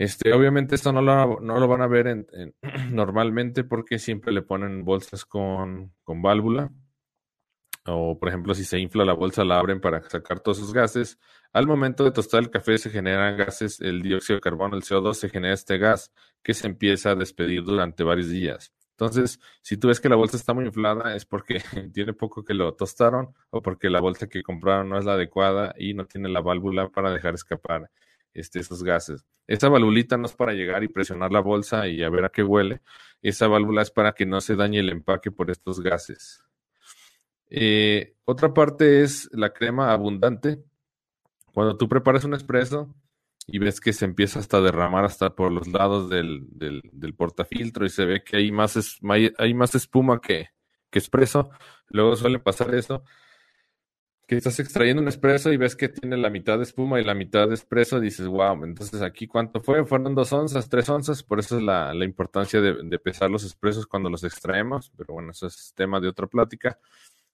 Este, 0.00 0.32
obviamente 0.32 0.76
esto 0.76 0.94
no 0.94 1.02
lo, 1.02 1.40
no 1.40 1.60
lo 1.60 1.68
van 1.68 1.82
a 1.82 1.86
ver 1.86 2.06
en, 2.06 2.26
normalmente 2.90 3.64
porque 3.64 3.98
siempre 3.98 4.32
le 4.32 4.40
ponen 4.40 4.82
bolsas 4.82 5.26
con, 5.26 5.92
con 6.04 6.22
válvula. 6.22 6.72
O 7.84 8.18
por 8.18 8.30
ejemplo, 8.30 8.54
si 8.54 8.64
se 8.64 8.78
infla 8.78 9.04
la 9.04 9.12
bolsa, 9.12 9.44
la 9.44 9.58
abren 9.58 9.78
para 9.78 10.00
sacar 10.08 10.40
todos 10.40 10.56
esos 10.56 10.72
gases. 10.72 11.18
Al 11.52 11.66
momento 11.66 12.02
de 12.02 12.12
tostar 12.12 12.40
el 12.40 12.48
café 12.48 12.78
se 12.78 12.88
generan 12.88 13.36
gases, 13.36 13.78
el 13.82 14.00
dióxido 14.00 14.36
de 14.36 14.40
carbono, 14.40 14.74
el 14.74 14.84
CO2, 14.84 15.12
se 15.12 15.28
genera 15.28 15.52
este 15.52 15.76
gas 15.76 16.10
que 16.42 16.54
se 16.54 16.66
empieza 16.66 17.10
a 17.10 17.14
despedir 17.14 17.62
durante 17.62 18.02
varios 18.02 18.30
días. 18.30 18.72
Entonces, 18.92 19.38
si 19.60 19.76
tú 19.76 19.88
ves 19.88 20.00
que 20.00 20.08
la 20.08 20.16
bolsa 20.16 20.38
está 20.38 20.54
muy 20.54 20.64
inflada, 20.64 21.14
es 21.14 21.26
porque 21.26 21.60
tiene 21.92 22.14
poco 22.14 22.42
que 22.42 22.54
lo 22.54 22.72
tostaron 22.72 23.34
o 23.50 23.60
porque 23.60 23.90
la 23.90 24.00
bolsa 24.00 24.28
que 24.28 24.42
compraron 24.42 24.88
no 24.88 24.98
es 24.98 25.04
la 25.04 25.12
adecuada 25.12 25.74
y 25.76 25.92
no 25.92 26.06
tiene 26.06 26.30
la 26.30 26.40
válvula 26.40 26.88
para 26.88 27.12
dejar 27.12 27.34
escapar 27.34 27.90
este, 28.34 28.60
esos 28.60 28.82
gases. 28.82 29.24
Esa 29.46 29.68
válvulita 29.68 30.16
no 30.16 30.26
es 30.26 30.34
para 30.34 30.52
llegar 30.52 30.84
y 30.84 30.88
presionar 30.88 31.32
la 31.32 31.40
bolsa 31.40 31.88
y 31.88 32.02
a 32.02 32.10
ver 32.10 32.24
a 32.24 32.28
qué 32.28 32.42
huele. 32.42 32.80
Esa 33.22 33.48
válvula 33.48 33.82
es 33.82 33.90
para 33.90 34.12
que 34.12 34.26
no 34.26 34.40
se 34.40 34.56
dañe 34.56 34.78
el 34.78 34.90
empaque 34.90 35.30
por 35.30 35.50
estos 35.50 35.80
gases. 35.80 36.42
Eh, 37.48 38.14
otra 38.24 38.54
parte 38.54 39.02
es 39.02 39.28
la 39.32 39.52
crema 39.52 39.92
abundante. 39.92 40.62
Cuando 41.52 41.76
tú 41.76 41.88
preparas 41.88 42.24
un 42.24 42.34
espresso 42.34 42.94
y 43.46 43.58
ves 43.58 43.80
que 43.80 43.92
se 43.92 44.04
empieza 44.04 44.38
hasta 44.38 44.58
a 44.58 44.60
derramar 44.60 45.04
hasta 45.04 45.34
por 45.34 45.50
los 45.50 45.66
lados 45.66 46.08
del, 46.08 46.46
del, 46.52 47.14
portafiltro 47.14 47.84
y 47.84 47.88
se 47.88 48.04
ve 48.04 48.22
que 48.22 48.36
hay 48.36 48.52
más, 48.52 49.00
hay 49.36 49.54
más 49.54 49.74
espuma 49.74 50.20
que, 50.20 50.50
que 50.90 51.00
espresso, 51.00 51.50
luego 51.88 52.14
suele 52.14 52.38
pasar 52.38 52.72
eso 52.74 53.02
que 54.30 54.36
estás 54.36 54.60
extrayendo 54.60 55.02
un 55.02 55.08
espresso 55.08 55.52
y 55.52 55.56
ves 55.56 55.74
que 55.74 55.88
tiene 55.88 56.16
la 56.16 56.30
mitad 56.30 56.56
de 56.56 56.62
espuma 56.62 57.00
y 57.00 57.04
la 57.04 57.14
mitad 57.14 57.48
de 57.48 57.54
espresso, 57.54 57.98
dices, 57.98 58.28
wow, 58.28 58.64
entonces 58.64 59.02
aquí 59.02 59.26
cuánto 59.26 59.60
fue, 59.60 59.84
fueron 59.84 60.14
dos 60.14 60.32
onzas, 60.32 60.68
tres 60.68 60.88
onzas, 60.88 61.24
por 61.24 61.40
eso 61.40 61.56
es 61.56 61.64
la, 61.64 61.92
importancia 62.04 62.60
de, 62.60 62.98
pesar 63.00 63.28
los 63.28 63.42
espresos 63.42 63.88
cuando 63.88 64.08
los 64.08 64.22
extraemos, 64.22 64.92
pero 64.96 65.14
bueno, 65.14 65.32
eso 65.32 65.48
es 65.48 65.72
tema 65.74 65.98
de 65.98 66.06
otra 66.06 66.28
plática. 66.28 66.78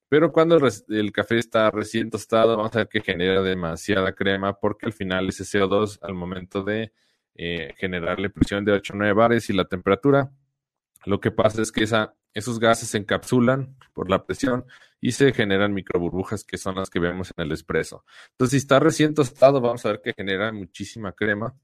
Pero 0.09 0.33
cuando 0.33 0.59
el, 0.89 1.13
café 1.13 1.37
está 1.37 1.71
recién 1.71 2.09
tostado, 2.09 2.57
vamos 2.57 2.75
a 2.75 2.79
ver 2.79 2.89
que 2.89 3.03
genera 3.03 3.43
demasiada 3.43 4.15
crema, 4.15 4.59
porque 4.59 4.87
al 4.87 4.95
final 4.95 5.29
ese 5.29 5.45
CO2, 5.45 5.99
al 6.01 6.15
momento 6.15 6.63
de 6.63 6.93
eh, 7.35 7.75
generarle 7.77 8.31
presión 8.31 8.65
de 8.65 8.73
8 8.73 8.95
o 8.95 8.97
9 8.97 9.13
bares 9.13 9.51
y 9.51 9.53
la 9.53 9.67
temperatura, 9.67 10.33
lo 11.05 11.21
que 11.21 11.31
pasa 11.31 11.61
es 11.61 11.71
que 11.71 11.85
esa, 11.85 12.15
esos 12.37 12.61
gases 12.61 12.91
se 12.91 12.99
encapsulan 12.99 13.77
por 13.95 14.11
la 14.11 14.27
presión 14.27 14.67
y 15.01 15.13
se 15.13 15.33
generan 15.33 15.73
microburbujas 15.73 16.45
que 16.45 16.59
son 16.59 16.75
las 16.75 16.91
que 16.91 17.01
vemos 17.01 17.33
en 17.35 17.45
el 17.45 17.53
espresso. 17.53 18.05
Entonces, 18.33 18.51
si 18.51 18.57
está 18.59 18.79
recién 18.79 19.15
tostado, 19.15 19.61
vamos 19.63 19.87
a 19.87 19.93
ver 19.93 20.03
que 20.03 20.13
genera 20.13 20.53
muchísima 20.53 21.13
crema. 21.13 21.55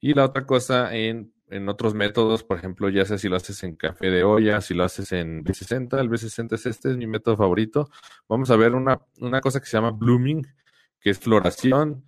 Y 0.00 0.14
la 0.14 0.24
otra 0.24 0.44
cosa 0.44 0.92
en, 0.92 1.32
en 1.50 1.68
otros 1.68 1.94
métodos, 1.94 2.42
por 2.42 2.58
ejemplo, 2.58 2.88
ya 2.88 3.04
sea 3.04 3.16
si 3.16 3.28
lo 3.28 3.36
haces 3.36 3.62
en 3.62 3.76
café 3.76 4.10
de 4.10 4.24
olla, 4.24 4.60
si 4.60 4.74
lo 4.74 4.82
haces 4.82 5.12
en 5.12 5.44
B60, 5.44 6.00
el 6.00 6.10
B60 6.10 6.54
es 6.54 6.66
este, 6.66 6.90
es 6.90 6.96
mi 6.96 7.06
método 7.06 7.36
favorito. 7.36 7.88
Vamos 8.28 8.50
a 8.50 8.56
ver 8.56 8.74
una, 8.74 9.00
una 9.20 9.40
cosa 9.40 9.60
que 9.60 9.66
se 9.66 9.76
llama 9.76 9.92
blooming, 9.92 10.44
que 11.00 11.10
es 11.10 11.20
floración 11.20 12.04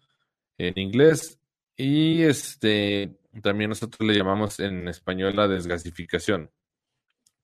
en 0.59 0.77
inglés, 0.79 1.39
y 1.77 2.23
este 2.23 3.17
también 3.43 3.71
nosotros 3.71 4.07
le 4.07 4.17
llamamos 4.17 4.59
en 4.59 4.89
español 4.89 5.37
la 5.37 5.47
desgasificación. 5.47 6.51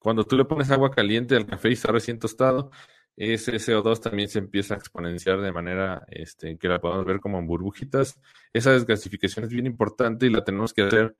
Cuando 0.00 0.24
tú 0.24 0.36
le 0.36 0.46
pones 0.46 0.70
agua 0.70 0.90
caliente 0.90 1.36
al 1.36 1.46
café 1.46 1.68
y 1.68 1.74
está 1.74 1.92
recién 1.92 2.18
tostado, 2.18 2.70
ese 3.16 3.52
CO2 3.56 4.00
también 4.00 4.30
se 4.30 4.38
empieza 4.38 4.74
a 4.74 4.78
exponenciar 4.78 5.42
de 5.42 5.52
manera 5.52 6.06
este, 6.08 6.56
que 6.56 6.68
la 6.68 6.80
podemos 6.80 7.04
ver 7.04 7.20
como 7.20 7.38
en 7.38 7.46
burbujitas. 7.46 8.18
Esa 8.52 8.72
desgasificación 8.72 9.44
es 9.44 9.50
bien 9.50 9.66
importante 9.66 10.26
y 10.26 10.30
la 10.30 10.42
tenemos 10.42 10.72
que 10.72 10.84
hacer 10.84 11.14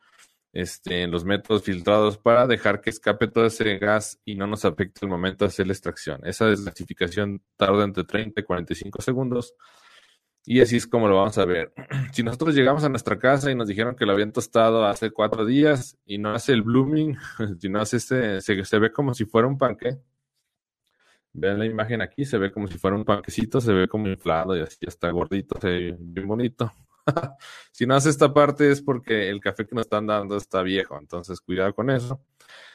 este, 0.55 1.03
en 1.03 1.11
los 1.11 1.27
métodos 1.27 1.63
filtrados 1.63 2.17
para 2.17 2.47
dejar 2.47 2.81
que 2.81 2.89
escape 2.89 3.29
todo 3.29 3.45
ese 3.45 3.77
gas 3.79 4.19
y 4.25 4.35
no 4.35 4.47
nos 4.47 4.65
afecte 4.65 5.05
el 5.05 5.11
momento 5.11 5.45
de 5.45 5.51
hacer 5.51 5.67
la 5.67 5.75
extracción. 5.75 6.21
Esa 6.25 6.47
desgasificación 6.47 7.43
tarda 7.59 7.85
entre 7.85 8.05
30 8.05 8.41
y 8.41 8.45
45 8.45 9.03
segundos 9.03 9.55
y 10.45 10.61
así 10.61 10.77
es 10.77 10.87
como 10.87 11.09
lo 11.09 11.17
vamos 11.17 11.39
a 11.39 11.45
ver. 11.45 11.73
Si 12.13 12.23
nosotros 12.23 12.55
llegamos 12.55 12.85
a 12.85 12.89
nuestra 12.89 13.19
casa 13.19 13.51
y 13.51 13.55
nos 13.55 13.69
dijeron 13.69 13.95
que 13.95 14.07
lo 14.07 14.13
habían 14.13 14.33
tostado 14.33 14.85
hace 14.85 15.11
cuatro 15.11 15.45
días 15.47 15.97
y 16.05 16.19
no 16.19 16.35
hace 16.35 16.53
el 16.53 16.63
blooming, 16.63 17.17
si 17.61 17.69
no 17.69 17.81
hace 17.81 17.99
este, 17.99 18.41
se, 18.41 18.65
se 18.65 18.79
ve 18.79 18.93
como 18.93 19.15
si 19.15 19.25
fuera 19.25 19.49
un 19.49 19.59
panque. 19.59 19.99
Vean 21.33 21.61
la 21.61 21.67
imagen 21.67 22.03
aquí, 22.03 22.25
se 22.25 22.39
ve 22.39 22.51
como 22.51 22.67
si 22.67 22.77
fuera 22.79 22.97
un 22.97 23.05
panquecito, 23.05 23.61
se 23.61 23.73
ve 23.73 23.87
como 23.89 24.09
inflado 24.09 24.57
y 24.57 24.61
así 24.63 24.79
está 24.81 25.11
gordito, 25.11 25.61
se 25.61 25.69
ve 25.69 25.97
bien 25.99 26.27
bonito. 26.27 26.73
si 27.71 27.87
no 27.87 27.95
hace 27.95 28.11
esta 28.11 28.33
parte 28.35 28.71
es 28.71 28.83
porque 28.83 29.29
el 29.29 29.41
café 29.41 29.67
que 29.67 29.75
nos 29.75 29.87
están 29.87 30.07
dando 30.07 30.37
está 30.37 30.63
viejo, 30.63 30.99
entonces 30.99 31.41
cuidado 31.41 31.75
con 31.75 31.91
eso. 31.91 32.21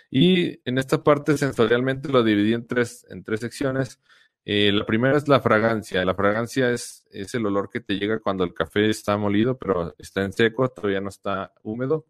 Y 0.10 0.62
en 0.69 0.77
esta 0.77 1.03
parte 1.03 1.38
sensorialmente 1.38 2.10
lo 2.10 2.24
dividí 2.24 2.53
en 2.53 2.65
tres, 2.67 3.05
en 3.10 3.24
tres 3.24 3.41
secciones. 3.41 4.00
Eh, 4.45 4.71
la 4.71 4.85
primera 4.85 5.17
es 5.17 5.27
la 5.27 5.39
fragancia. 5.41 6.05
La 6.05 6.13
fragancia 6.15 6.71
es, 6.71 7.05
el 7.11 7.45
olor 7.45 7.69
que 7.69 7.81
te 7.81 7.95
llega 7.95 8.19
cuando 8.19 8.43
el 8.43 8.53
café 8.53 8.89
está 8.89 9.17
molido, 9.17 9.57
pero 9.57 9.95
está 9.97 10.23
en 10.23 10.33
seco, 10.33 10.69
todavía 10.69 11.01
no 11.01 11.09
está 11.09 11.53
húmedo. 11.63 12.05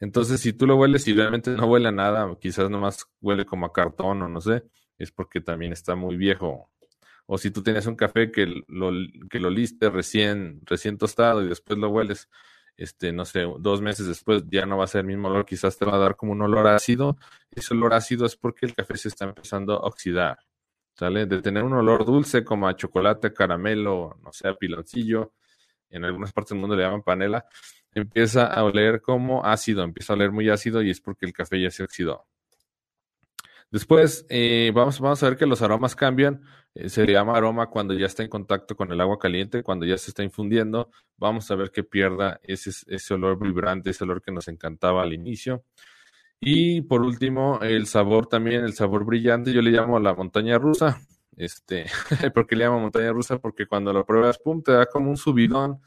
Entonces, 0.00 0.40
si 0.40 0.52
tú 0.52 0.66
lo 0.66 0.76
hueles 0.76 1.06
y 1.08 1.14
realmente 1.14 1.50
no 1.50 1.66
huele 1.66 1.88
a 1.88 1.92
nada, 1.92 2.36
quizás 2.40 2.70
nomás 2.70 3.06
huele 3.20 3.44
como 3.44 3.66
a 3.66 3.72
cartón 3.72 4.22
o 4.22 4.28
no 4.28 4.40
sé, 4.40 4.64
es 4.98 5.10
porque 5.12 5.40
también 5.40 5.72
está 5.72 5.94
muy 5.96 6.16
viejo. 6.16 6.70
O 7.26 7.38
si 7.38 7.50
tú 7.50 7.62
tienes 7.62 7.86
un 7.86 7.96
café 7.96 8.30
que 8.30 8.46
lo, 8.68 8.90
que 9.30 9.40
lo 9.40 9.50
liste 9.50 9.90
recién, 9.90 10.60
recién 10.64 10.98
tostado 10.98 11.42
y 11.42 11.48
después 11.48 11.78
lo 11.78 11.90
hueles, 11.90 12.28
este, 12.76 13.12
no 13.12 13.24
sé, 13.24 13.46
dos 13.58 13.80
meses 13.82 14.06
después 14.06 14.44
ya 14.50 14.66
no 14.66 14.78
va 14.78 14.84
a 14.84 14.88
ser 14.88 15.02
el 15.02 15.06
mismo 15.08 15.28
olor, 15.28 15.44
quizás 15.46 15.76
te 15.78 15.84
va 15.84 15.96
a 15.96 15.98
dar 15.98 16.16
como 16.16 16.32
un 16.32 16.42
olor 16.42 16.66
ácido. 16.68 17.18
Ese 17.50 17.74
olor 17.74 17.94
ácido 17.94 18.26
es 18.26 18.36
porque 18.36 18.66
el 18.66 18.74
café 18.74 18.96
se 18.96 19.08
está 19.08 19.26
empezando 19.26 19.74
a 19.74 19.86
oxidar. 19.86 20.38
De 20.98 21.40
tener 21.40 21.64
un 21.64 21.72
olor 21.72 22.04
dulce 22.04 22.44
como 22.44 22.68
a 22.68 22.76
chocolate, 22.76 23.32
caramelo, 23.32 24.18
no 24.22 24.32
sé, 24.32 24.52
piloncillo, 24.54 25.32
en 25.88 26.04
algunas 26.04 26.32
partes 26.32 26.50
del 26.50 26.60
mundo 26.60 26.76
le 26.76 26.82
llaman 26.82 27.02
panela, 27.02 27.46
empieza 27.94 28.46
a 28.46 28.64
oler 28.64 29.00
como 29.00 29.44
ácido, 29.44 29.82
empieza 29.82 30.12
a 30.12 30.16
oler 30.16 30.30
muy 30.30 30.50
ácido 30.50 30.82
y 30.82 30.90
es 30.90 31.00
porque 31.00 31.26
el 31.26 31.32
café 31.32 31.60
ya 31.60 31.70
se 31.70 31.82
oxidó. 31.82 32.26
Después 33.70 34.26
eh, 34.28 34.72
vamos, 34.74 34.98
vamos 34.98 35.22
a 35.22 35.28
ver 35.28 35.38
que 35.38 35.46
los 35.46 35.62
aromas 35.62 35.94
cambian. 35.94 36.42
Eh, 36.74 36.88
se 36.88 37.04
le 37.06 37.12
llama 37.12 37.36
aroma 37.36 37.68
cuando 37.68 37.94
ya 37.94 38.06
está 38.06 38.22
en 38.22 38.28
contacto 38.28 38.76
con 38.76 38.90
el 38.92 39.00
agua 39.00 39.18
caliente, 39.18 39.62
cuando 39.62 39.86
ya 39.86 39.96
se 39.96 40.10
está 40.10 40.24
infundiendo. 40.24 40.90
Vamos 41.16 41.50
a 41.50 41.54
ver 41.54 41.70
que 41.70 41.84
pierda 41.84 42.40
ese, 42.42 42.70
ese 42.88 43.14
olor 43.14 43.38
vibrante, 43.38 43.90
ese 43.90 44.04
olor 44.04 44.22
que 44.22 44.32
nos 44.32 44.48
encantaba 44.48 45.02
al 45.02 45.12
inicio. 45.12 45.64
Y 46.42 46.80
por 46.82 47.02
último, 47.02 47.60
el 47.60 47.86
sabor 47.86 48.26
también, 48.26 48.64
el 48.64 48.72
sabor 48.72 49.04
brillante, 49.04 49.52
yo 49.52 49.60
le 49.60 49.70
llamo 49.72 49.98
la 50.00 50.14
montaña 50.14 50.58
rusa. 50.58 50.98
Este, 51.36 51.84
¿por 52.34 52.46
qué 52.46 52.56
le 52.56 52.64
llamo 52.64 52.80
montaña 52.80 53.12
rusa? 53.12 53.38
Porque 53.38 53.66
cuando 53.66 53.92
lo 53.92 54.06
pruebas, 54.06 54.38
pum, 54.38 54.62
te 54.62 54.72
da 54.72 54.86
como 54.86 55.10
un 55.10 55.18
subidón, 55.18 55.80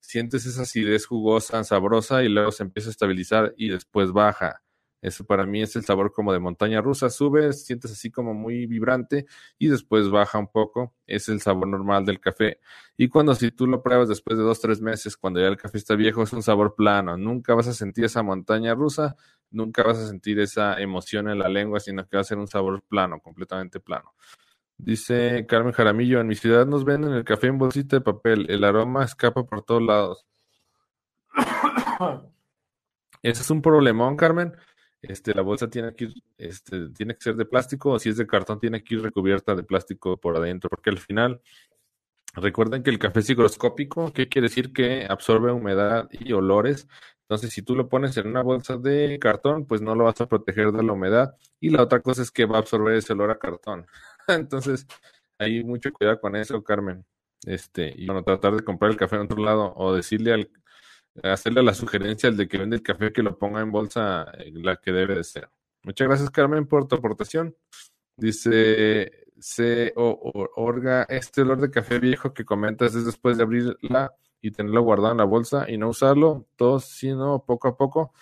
sientes 0.00 0.46
esa 0.46 0.62
acidez 0.62 1.06
jugosa, 1.06 1.64
sabrosa, 1.64 2.22
y 2.22 2.28
luego 2.28 2.52
se 2.52 2.62
empieza 2.62 2.90
a 2.90 2.92
estabilizar 2.92 3.54
y 3.56 3.68
después 3.68 4.12
baja. 4.12 4.62
Eso 5.02 5.24
para 5.24 5.46
mí 5.46 5.62
es 5.62 5.76
el 5.76 5.84
sabor 5.84 6.12
como 6.12 6.32
de 6.32 6.38
montaña 6.40 6.80
rusa. 6.80 7.10
Sube, 7.10 7.52
sientes 7.52 7.92
así 7.92 8.10
como 8.10 8.34
muy 8.34 8.66
vibrante 8.66 9.26
y 9.58 9.68
después 9.68 10.10
baja 10.10 10.38
un 10.38 10.48
poco. 10.48 10.94
Es 11.06 11.28
el 11.28 11.40
sabor 11.40 11.68
normal 11.68 12.04
del 12.04 12.18
café. 12.20 12.60
Y 12.96 13.08
cuando 13.08 13.34
si 13.34 13.50
tú 13.50 13.66
lo 13.66 13.82
pruebas 13.82 14.08
después 14.08 14.38
de 14.38 14.44
dos, 14.44 14.60
tres 14.60 14.80
meses, 14.80 15.16
cuando 15.16 15.40
ya 15.40 15.48
el 15.48 15.56
café 15.56 15.78
está 15.78 15.94
viejo, 15.94 16.22
es 16.22 16.32
un 16.32 16.42
sabor 16.42 16.74
plano. 16.74 17.16
Nunca 17.16 17.54
vas 17.54 17.68
a 17.68 17.72
sentir 17.74 18.04
esa 18.04 18.22
montaña 18.22 18.74
rusa, 18.74 19.16
nunca 19.50 19.82
vas 19.82 19.98
a 19.98 20.06
sentir 20.06 20.38
esa 20.40 20.80
emoción 20.80 21.28
en 21.28 21.38
la 21.38 21.48
lengua, 21.48 21.80
sino 21.80 22.06
que 22.06 22.16
va 22.16 22.20
a 22.20 22.24
ser 22.24 22.38
un 22.38 22.48
sabor 22.48 22.82
plano, 22.82 23.20
completamente 23.20 23.80
plano. 23.80 24.14
Dice 24.78 25.46
Carmen 25.46 25.72
Jaramillo, 25.72 26.20
en 26.20 26.26
mi 26.26 26.34
ciudad 26.34 26.66
nos 26.66 26.84
venden 26.84 27.12
el 27.14 27.24
café 27.24 27.46
en 27.46 27.58
bolsita 27.58 27.96
de 27.96 28.02
papel, 28.02 28.46
el 28.50 28.62
aroma 28.64 29.04
escapa 29.04 29.44
por 29.44 29.62
todos 29.62 29.82
lados. 29.82 30.26
Ese 33.22 33.42
es 33.42 33.50
un 33.50 33.62
problemón, 33.62 34.16
Carmen. 34.16 34.52
Este, 35.00 35.34
la 35.34 35.42
bolsa 35.42 35.68
tiene 35.70 35.94
que, 35.94 36.04
ir, 36.04 36.14
este, 36.36 36.90
tiene 36.90 37.14
que 37.14 37.20
ser 37.20 37.36
de 37.36 37.44
plástico 37.44 37.92
o 37.92 37.98
si 37.98 38.08
es 38.08 38.16
de 38.16 38.26
cartón 38.26 38.58
tiene 38.58 38.82
que 38.82 38.96
ir 38.96 39.02
recubierta 39.02 39.54
de 39.54 39.62
plástico 39.62 40.16
por 40.16 40.36
adentro, 40.36 40.68
porque 40.68 40.90
al 40.90 40.98
final, 40.98 41.40
recuerden 42.34 42.82
que 42.82 42.90
el 42.90 42.98
café 42.98 43.20
es 43.20 43.30
higroscópico, 43.30 44.12
¿qué 44.12 44.28
quiere 44.28 44.48
decir? 44.48 44.72
Que 44.72 45.06
absorbe 45.08 45.52
humedad 45.52 46.08
y 46.10 46.32
olores. 46.32 46.88
Entonces, 47.28 47.52
si 47.52 47.62
tú 47.62 47.74
lo 47.74 47.88
pones 47.88 48.16
en 48.16 48.28
una 48.28 48.42
bolsa 48.42 48.76
de 48.76 49.18
cartón, 49.18 49.66
pues 49.66 49.82
no 49.82 49.96
lo 49.96 50.04
vas 50.04 50.20
a 50.20 50.28
proteger 50.28 50.70
de 50.70 50.82
la 50.84 50.92
humedad. 50.92 51.36
Y 51.60 51.70
la 51.70 51.82
otra 51.82 52.00
cosa 52.00 52.22
es 52.22 52.30
que 52.30 52.46
va 52.46 52.56
a 52.56 52.60
absorber 52.60 52.94
ese 52.94 53.14
olor 53.14 53.32
a 53.32 53.38
cartón. 53.38 53.86
Entonces, 54.28 54.86
hay 55.38 55.64
mucho 55.64 55.92
cuidado 55.92 56.20
con 56.20 56.36
eso, 56.36 56.62
Carmen. 56.62 57.04
Este, 57.44 57.92
y 57.96 58.06
bueno, 58.06 58.22
tratar 58.22 58.54
de 58.54 58.62
comprar 58.62 58.92
el 58.92 58.96
café 58.96 59.16
en 59.16 59.22
otro 59.22 59.42
lado 59.42 59.72
o 59.76 59.94
decirle 59.94 60.32
al, 60.34 60.50
hacerle 61.24 61.62
la 61.62 61.74
sugerencia 61.74 62.28
al 62.28 62.36
de 62.36 62.48
que 62.48 62.58
vende 62.58 62.76
el 62.76 62.82
café 62.82 63.12
que 63.12 63.22
lo 63.22 63.36
ponga 63.38 63.60
en 63.60 63.72
bolsa 63.72 64.30
eh, 64.38 64.52
la 64.54 64.76
que 64.76 64.92
debe 64.92 65.16
de 65.16 65.24
ser. 65.24 65.48
Muchas 65.82 66.06
gracias, 66.08 66.30
Carmen, 66.30 66.66
por 66.66 66.86
tu 66.86 66.96
aportación. 66.96 67.56
Dice 68.16 69.26
se 69.38 69.92
orga 69.96 71.04
este 71.08 71.42
olor 71.42 71.60
de 71.60 71.70
café 71.70 71.98
viejo 71.98 72.32
que 72.32 72.44
comentas 72.44 72.94
es 72.94 73.04
después 73.04 73.36
de 73.36 73.42
abrirla 73.42 74.14
y 74.40 74.50
tenerlo 74.50 74.82
guardado 74.82 75.12
en 75.12 75.18
la 75.18 75.24
bolsa 75.24 75.66
y 75.68 75.78
no 75.78 75.88
usarlo, 75.88 76.46
todo 76.56 76.80
sino 76.80 77.44
poco 77.44 77.68
a 77.68 77.76
poco. 77.76 78.12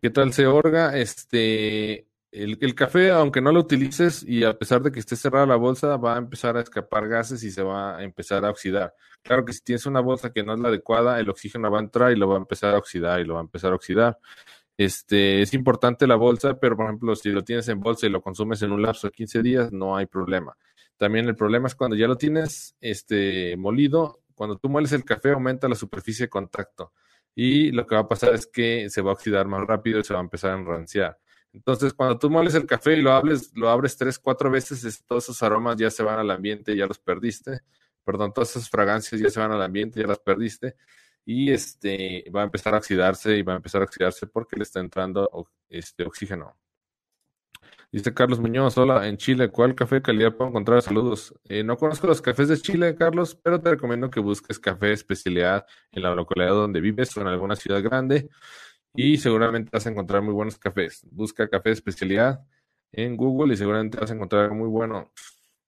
¿Qué 0.00 0.10
tal 0.10 0.32
se 0.32 0.46
orga? 0.46 0.96
Este, 0.96 2.06
el, 2.32 2.74
café, 2.74 3.10
aunque 3.10 3.40
no 3.40 3.52
lo 3.52 3.60
utilices 3.60 4.22
y 4.22 4.44
a 4.44 4.58
pesar 4.58 4.82
de 4.82 4.92
que 4.92 5.00
esté 5.00 5.16
cerrada 5.16 5.46
la 5.46 5.56
bolsa, 5.56 5.96
va 5.96 6.16
a 6.16 6.18
empezar 6.18 6.56
a 6.56 6.60
escapar 6.60 7.08
gases 7.08 7.42
y 7.42 7.50
se 7.50 7.62
va 7.62 7.96
a 7.96 8.02
empezar 8.02 8.44
a 8.44 8.50
oxidar. 8.50 8.94
Claro 9.22 9.44
que 9.44 9.52
si 9.52 9.62
tienes 9.62 9.86
una 9.86 10.00
bolsa 10.00 10.32
que 10.32 10.42
no 10.42 10.54
es 10.54 10.60
la 10.60 10.68
adecuada, 10.68 11.18
el 11.18 11.30
oxígeno 11.30 11.70
va 11.70 11.78
a 11.78 11.82
entrar 11.82 12.12
y 12.12 12.16
lo 12.16 12.28
va 12.28 12.34
a 12.34 12.38
empezar 12.38 12.74
a 12.74 12.78
oxidar 12.78 13.20
y 13.20 13.24
lo 13.24 13.34
va 13.34 13.40
a 13.40 13.44
empezar 13.44 13.72
a 13.72 13.76
oxidar. 13.76 14.18
Este, 14.76 15.40
es 15.40 15.54
importante 15.54 16.06
la 16.06 16.16
bolsa, 16.16 16.58
pero 16.60 16.76
por 16.76 16.86
ejemplo, 16.86 17.16
si 17.16 17.30
lo 17.30 17.42
tienes 17.42 17.68
en 17.68 17.80
bolsa 17.80 18.06
y 18.06 18.10
lo 18.10 18.20
consumes 18.20 18.60
en 18.62 18.72
un 18.72 18.82
lapso 18.82 19.06
de 19.06 19.12
15 19.12 19.42
días, 19.42 19.72
no 19.72 19.96
hay 19.96 20.06
problema. 20.06 20.56
También 20.98 21.26
el 21.28 21.36
problema 21.36 21.68
es 21.68 21.74
cuando 21.74 21.96
ya 21.96 22.06
lo 22.06 22.16
tienes 22.16 22.76
este, 22.80 23.56
molido, 23.56 24.20
cuando 24.36 24.56
tú 24.56 24.68
mueles 24.68 24.92
el 24.92 25.04
café 25.04 25.32
aumenta 25.32 25.68
la 25.68 25.74
superficie 25.74 26.26
de 26.26 26.30
contacto 26.30 26.92
y 27.34 27.70
lo 27.72 27.86
que 27.86 27.94
va 27.94 28.02
a 28.02 28.08
pasar 28.08 28.34
es 28.34 28.46
que 28.46 28.88
se 28.90 29.02
va 29.02 29.10
a 29.10 29.14
oxidar 29.14 29.46
más 29.46 29.66
rápido 29.66 30.00
y 30.00 30.04
se 30.04 30.14
va 30.14 30.20
a 30.20 30.22
empezar 30.22 30.52
a 30.52 30.58
enranciar. 30.58 31.18
Entonces, 31.52 31.92
cuando 31.94 32.18
tú 32.18 32.30
moles 32.30 32.54
el 32.54 32.66
café 32.66 32.94
y 32.94 33.02
lo, 33.02 33.12
hables, 33.12 33.50
lo 33.54 33.68
abres 33.68 33.96
tres, 33.96 34.18
cuatro 34.18 34.50
veces, 34.50 35.04
todos 35.06 35.24
esos 35.24 35.42
aromas 35.42 35.76
ya 35.76 35.90
se 35.90 36.02
van 36.02 36.18
al 36.18 36.30
ambiente 36.30 36.76
ya 36.76 36.86
los 36.86 36.98
perdiste. 36.98 37.60
Perdón, 38.04 38.32
todas 38.32 38.50
esas 38.50 38.70
fragancias 38.70 39.20
ya 39.20 39.30
se 39.30 39.40
van 39.40 39.52
al 39.52 39.62
ambiente 39.62 40.00
ya 40.00 40.06
las 40.06 40.18
perdiste. 40.18 40.76
Y 41.24 41.50
este 41.52 42.24
va 42.34 42.42
a 42.42 42.44
empezar 42.44 42.74
a 42.74 42.78
oxidarse 42.78 43.36
y 43.36 43.42
va 43.42 43.54
a 43.54 43.56
empezar 43.56 43.82
a 43.82 43.84
oxidarse 43.84 44.26
porque 44.26 44.56
le 44.56 44.62
está 44.62 44.80
entrando 44.80 45.28
este 45.68 46.04
oxígeno. 46.04 46.56
Dice 47.92 48.12
Carlos 48.12 48.40
Muñoz, 48.40 48.76
hola, 48.78 49.06
en 49.08 49.16
Chile, 49.16 49.48
¿cuál 49.48 49.74
café 49.74 49.96
de 49.96 50.02
calidad 50.02 50.34
puedo 50.34 50.50
encontrar? 50.50 50.82
Saludos. 50.82 51.34
Eh, 51.44 51.62
no 51.62 51.76
conozco 51.76 52.06
los 52.06 52.20
cafés 52.20 52.48
de 52.48 52.56
Chile, 52.58 52.94
Carlos, 52.94 53.34
pero 53.42 53.60
te 53.60 53.70
recomiendo 53.70 54.10
que 54.10 54.20
busques 54.20 54.58
café 54.58 54.86
de 54.86 54.92
especialidad 54.92 55.66
en 55.92 56.02
la 56.02 56.14
localidad 56.14 56.50
donde 56.50 56.80
vives 56.80 57.16
o 57.16 57.20
en 57.20 57.28
alguna 57.28 57.56
ciudad 57.56 57.82
grande 57.82 58.28
y 58.94 59.18
seguramente 59.18 59.70
vas 59.72 59.86
a 59.86 59.90
encontrar 59.90 60.22
muy 60.22 60.34
buenos 60.34 60.58
cafés. 60.58 61.06
Busca 61.10 61.48
café 61.48 61.70
de 61.70 61.74
especialidad 61.74 62.40
en 62.92 63.16
Google 63.16 63.54
y 63.54 63.56
seguramente 63.56 63.98
vas 63.98 64.10
a 64.10 64.14
encontrar 64.14 64.44
algo 64.44 64.56
muy 64.56 64.68
bueno. 64.68 65.12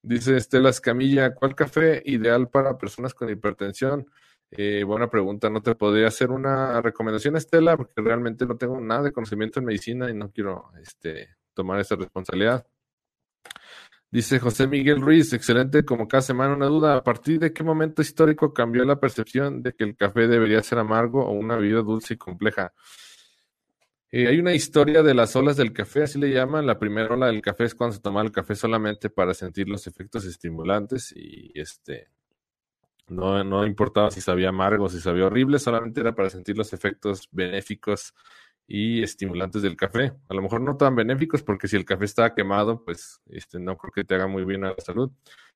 Dice 0.02 0.36
Estela 0.36 0.70
Escamilla, 0.70 1.34
¿cuál 1.34 1.54
café 1.54 2.02
ideal 2.06 2.48
para 2.48 2.78
personas 2.78 3.14
con 3.14 3.28
hipertensión? 3.30 4.06
Eh, 4.50 4.82
buena 4.84 5.10
pregunta, 5.10 5.50
no 5.50 5.62
te 5.62 5.74
podría 5.74 6.08
hacer 6.08 6.30
una 6.30 6.80
recomendación, 6.80 7.36
Estela, 7.36 7.76
porque 7.76 8.00
realmente 8.00 8.46
no 8.46 8.56
tengo 8.56 8.80
nada 8.80 9.02
de 9.02 9.12
conocimiento 9.12 9.60
en 9.60 9.66
medicina 9.66 10.10
y 10.10 10.14
no 10.14 10.30
quiero 10.30 10.70
este, 10.82 11.28
tomar 11.58 11.80
esa 11.80 11.96
responsabilidad. 11.96 12.64
Dice 14.10 14.38
José 14.38 14.66
Miguel 14.68 15.00
Ruiz, 15.00 15.32
excelente 15.32 15.84
como 15.84 16.06
cada 16.08 16.22
semana 16.22 16.54
una 16.54 16.66
duda, 16.66 16.96
¿a 16.96 17.04
partir 17.04 17.38
de 17.40 17.52
qué 17.52 17.64
momento 17.64 18.00
histórico 18.00 18.54
cambió 18.54 18.84
la 18.84 19.00
percepción 19.00 19.60
de 19.62 19.72
que 19.74 19.84
el 19.84 19.96
café 19.96 20.28
debería 20.28 20.62
ser 20.62 20.78
amargo 20.78 21.26
o 21.26 21.32
una 21.32 21.56
bebida 21.56 21.82
dulce 21.82 22.14
y 22.14 22.16
compleja? 22.16 22.72
Eh, 24.10 24.26
hay 24.28 24.38
una 24.38 24.54
historia 24.54 25.02
de 25.02 25.12
las 25.14 25.36
olas 25.36 25.56
del 25.56 25.72
café, 25.72 26.04
así 26.04 26.18
le 26.18 26.30
llaman. 26.30 26.66
La 26.66 26.78
primera 26.78 27.12
ola 27.14 27.26
del 27.26 27.42
café 27.42 27.64
es 27.64 27.74
cuando 27.74 27.96
se 27.96 28.00
tomaba 28.02 28.24
el 28.24 28.32
café 28.32 28.54
solamente 28.54 29.10
para 29.10 29.34
sentir 29.34 29.68
los 29.68 29.86
efectos 29.86 30.24
estimulantes 30.24 31.12
y 31.14 31.52
este 31.54 32.08
No, 33.08 33.42
no 33.44 33.66
importaba 33.66 34.10
si 34.10 34.20
sabía 34.20 34.50
amargo, 34.50 34.88
si 34.88 35.00
sabía 35.00 35.26
horrible, 35.26 35.58
solamente 35.58 36.00
era 36.00 36.14
para 36.14 36.30
sentir 36.30 36.56
los 36.56 36.72
efectos 36.72 37.28
benéficos 37.32 38.14
y 38.68 39.02
estimulantes 39.02 39.62
del 39.62 39.76
café. 39.76 40.12
A 40.28 40.34
lo 40.34 40.42
mejor 40.42 40.60
no 40.60 40.76
tan 40.76 40.94
benéficos 40.94 41.42
porque 41.42 41.66
si 41.66 41.76
el 41.76 41.86
café 41.86 42.04
está 42.04 42.34
quemado, 42.34 42.84
pues 42.84 43.20
este, 43.30 43.58
no 43.58 43.76
creo 43.78 43.90
que 43.92 44.04
te 44.04 44.14
haga 44.14 44.26
muy 44.26 44.44
bien 44.44 44.64
a 44.64 44.70
la 44.70 44.76
salud, 44.78 45.10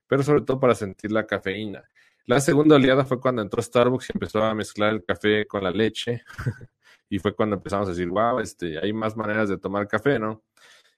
pero 0.08 0.22
sobre 0.22 0.40
todo 0.40 0.58
para 0.58 0.74
sentir 0.74 1.12
la 1.12 1.26
cafeína. 1.26 1.84
La 2.24 2.40
segunda 2.40 2.76
oleada 2.76 3.04
fue 3.04 3.20
cuando 3.20 3.42
entró 3.42 3.60
Starbucks 3.62 4.10
y 4.10 4.12
empezó 4.14 4.42
a 4.42 4.54
mezclar 4.54 4.94
el 4.94 5.04
café 5.04 5.46
con 5.46 5.62
la 5.62 5.70
leche. 5.70 6.22
y 7.10 7.18
fue 7.18 7.34
cuando 7.34 7.56
empezamos 7.56 7.88
a 7.88 7.90
decir, 7.90 8.08
wow, 8.08 8.40
este, 8.40 8.78
hay 8.78 8.92
más 8.94 9.16
maneras 9.16 9.48
de 9.50 9.58
tomar 9.58 9.86
café, 9.86 10.18
¿no? 10.18 10.42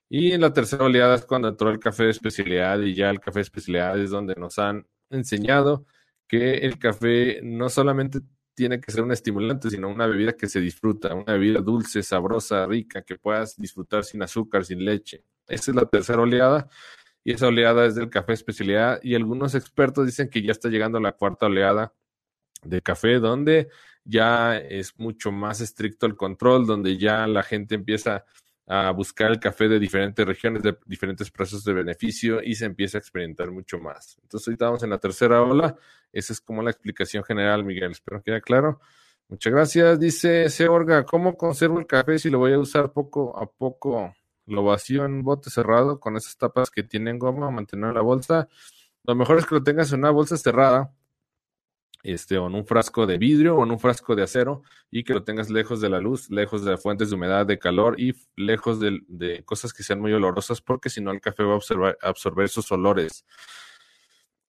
Y 0.08 0.32
en 0.32 0.42
la 0.42 0.52
tercera 0.52 0.84
oleada 0.84 1.16
es 1.16 1.24
cuando 1.24 1.48
entró 1.48 1.70
el 1.70 1.80
café 1.80 2.04
de 2.04 2.10
especialidad 2.10 2.78
y 2.80 2.94
ya 2.94 3.10
el 3.10 3.20
café 3.20 3.40
de 3.40 3.42
especialidad 3.42 3.98
es 3.98 4.10
donde 4.10 4.34
nos 4.36 4.58
han 4.58 4.86
enseñado 5.10 5.86
que 6.28 6.58
el 6.58 6.78
café 6.78 7.40
no 7.42 7.68
solamente 7.68 8.20
tiene 8.54 8.80
que 8.80 8.92
ser 8.92 9.02
un 9.02 9.12
estimulante, 9.12 9.70
sino 9.70 9.88
una 9.88 10.06
bebida 10.06 10.32
que 10.32 10.48
se 10.48 10.60
disfruta, 10.60 11.14
una 11.14 11.32
bebida 11.32 11.60
dulce, 11.60 12.02
sabrosa, 12.02 12.66
rica, 12.66 13.02
que 13.02 13.16
puedas 13.16 13.56
disfrutar 13.56 14.04
sin 14.04 14.22
azúcar, 14.22 14.64
sin 14.64 14.84
leche. 14.84 15.24
Esa 15.46 15.70
es 15.70 15.74
la 15.74 15.86
tercera 15.86 16.22
oleada 16.22 16.68
y 17.22 17.32
esa 17.32 17.48
oleada 17.48 17.86
es 17.86 17.94
del 17.94 18.10
café 18.10 18.32
especialidad 18.32 19.00
y 19.02 19.14
algunos 19.14 19.54
expertos 19.54 20.06
dicen 20.06 20.28
que 20.28 20.42
ya 20.42 20.52
está 20.52 20.68
llegando 20.68 21.00
la 21.00 21.12
cuarta 21.12 21.46
oleada 21.46 21.92
de 22.62 22.80
café 22.80 23.18
donde 23.18 23.68
ya 24.04 24.56
es 24.56 24.98
mucho 24.98 25.32
más 25.32 25.60
estricto 25.60 26.06
el 26.06 26.16
control, 26.16 26.66
donde 26.66 26.98
ya 26.98 27.26
la 27.26 27.42
gente 27.42 27.74
empieza 27.74 28.24
a 28.66 28.90
buscar 28.92 29.30
el 29.30 29.38
café 29.38 29.68
de 29.68 29.78
diferentes 29.78 30.24
regiones, 30.26 30.62
de 30.62 30.76
diferentes 30.86 31.30
precios 31.30 31.64
de 31.64 31.72
beneficio 31.72 32.42
y 32.42 32.54
se 32.54 32.64
empieza 32.64 32.98
a 32.98 33.00
experimentar 33.00 33.50
mucho 33.50 33.78
más. 33.78 34.18
Entonces 34.22 34.48
ahorita 34.48 34.64
estamos 34.64 34.82
en 34.82 34.90
la 34.90 34.98
tercera 34.98 35.42
ola. 35.42 35.76
Esa 36.12 36.32
es 36.32 36.40
como 36.40 36.62
la 36.62 36.70
explicación 36.70 37.24
general, 37.24 37.64
Miguel. 37.64 37.92
Espero 37.92 38.18
que 38.22 38.30
quede 38.30 38.40
claro. 38.40 38.80
Muchas 39.28 39.52
gracias. 39.52 40.00
Dice 40.00 40.48
Seorga, 40.48 41.04
¿cómo 41.04 41.36
conservo 41.36 41.78
el 41.78 41.86
café 41.86 42.18
si 42.18 42.30
lo 42.30 42.38
voy 42.38 42.52
a 42.52 42.58
usar 42.58 42.92
poco 42.92 43.38
a 43.38 43.50
poco? 43.50 44.14
Lo 44.46 44.64
vacío 44.64 45.04
en 45.04 45.22
bote 45.22 45.50
cerrado 45.50 46.00
con 46.00 46.16
esas 46.16 46.36
tapas 46.36 46.70
que 46.70 46.82
tienen 46.82 47.18
goma, 47.18 47.50
mantener 47.50 47.94
la 47.94 48.02
bolsa. 48.02 48.48
Lo 49.04 49.14
mejor 49.14 49.38
es 49.38 49.46
que 49.46 49.56
lo 49.56 49.62
tengas 49.62 49.92
en 49.92 50.00
una 50.00 50.10
bolsa 50.10 50.36
cerrada 50.36 50.92
este, 52.04 52.36
o 52.36 52.46
en 52.46 52.54
un 52.54 52.66
frasco 52.66 53.06
de 53.06 53.16
vidrio 53.18 53.56
o 53.56 53.64
en 53.64 53.72
un 53.72 53.80
frasco 53.80 54.14
de 54.14 54.22
acero 54.22 54.62
y 54.90 55.02
que 55.04 55.14
lo 55.14 55.24
tengas 55.24 55.50
lejos 55.50 55.80
de 55.80 55.88
la 55.88 56.00
luz, 56.00 56.30
lejos 56.30 56.64
de 56.64 56.76
fuentes 56.76 57.08
de 57.08 57.16
humedad, 57.16 57.46
de 57.46 57.58
calor 57.58 57.98
y 57.98 58.14
lejos 58.36 58.78
de, 58.78 59.42
cosas 59.44 59.72
que 59.72 59.82
sean 59.82 60.00
muy 60.00 60.12
olorosas 60.12 60.60
porque 60.60 60.90
si 60.90 61.00
no 61.00 61.10
el 61.10 61.20
café 61.22 61.42
va 61.42 61.54
a 61.54 62.08
absorber, 62.08 62.48
sus 62.50 62.70
olores. 62.70 63.24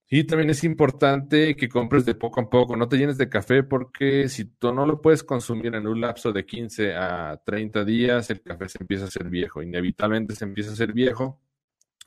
Y 0.08 0.24
también 0.24 0.50
es 0.50 0.62
importante 0.64 1.56
que 1.56 1.68
compres 1.68 2.04
de 2.04 2.14
poco 2.14 2.40
a 2.40 2.48
poco, 2.48 2.76
no 2.76 2.88
te 2.88 2.98
llenes 2.98 3.18
de 3.18 3.28
café 3.28 3.62
porque 3.64 4.28
si 4.28 4.44
tú 4.44 4.72
no 4.72 4.86
lo 4.86 5.00
puedes 5.00 5.24
consumir 5.24 5.74
en 5.74 5.86
un 5.88 6.00
lapso 6.00 6.32
de 6.32 6.44
15 6.44 6.94
a 6.94 7.40
30 7.44 7.84
días, 7.84 8.30
el 8.30 8.42
café 8.42 8.68
se 8.68 8.78
empieza 8.82 9.06
a 9.06 9.08
hacer 9.08 9.28
viejo, 9.30 9.62
inevitablemente 9.62 10.36
se 10.36 10.44
empieza 10.44 10.70
a 10.70 10.74
hacer 10.74 10.92
viejo. 10.92 11.40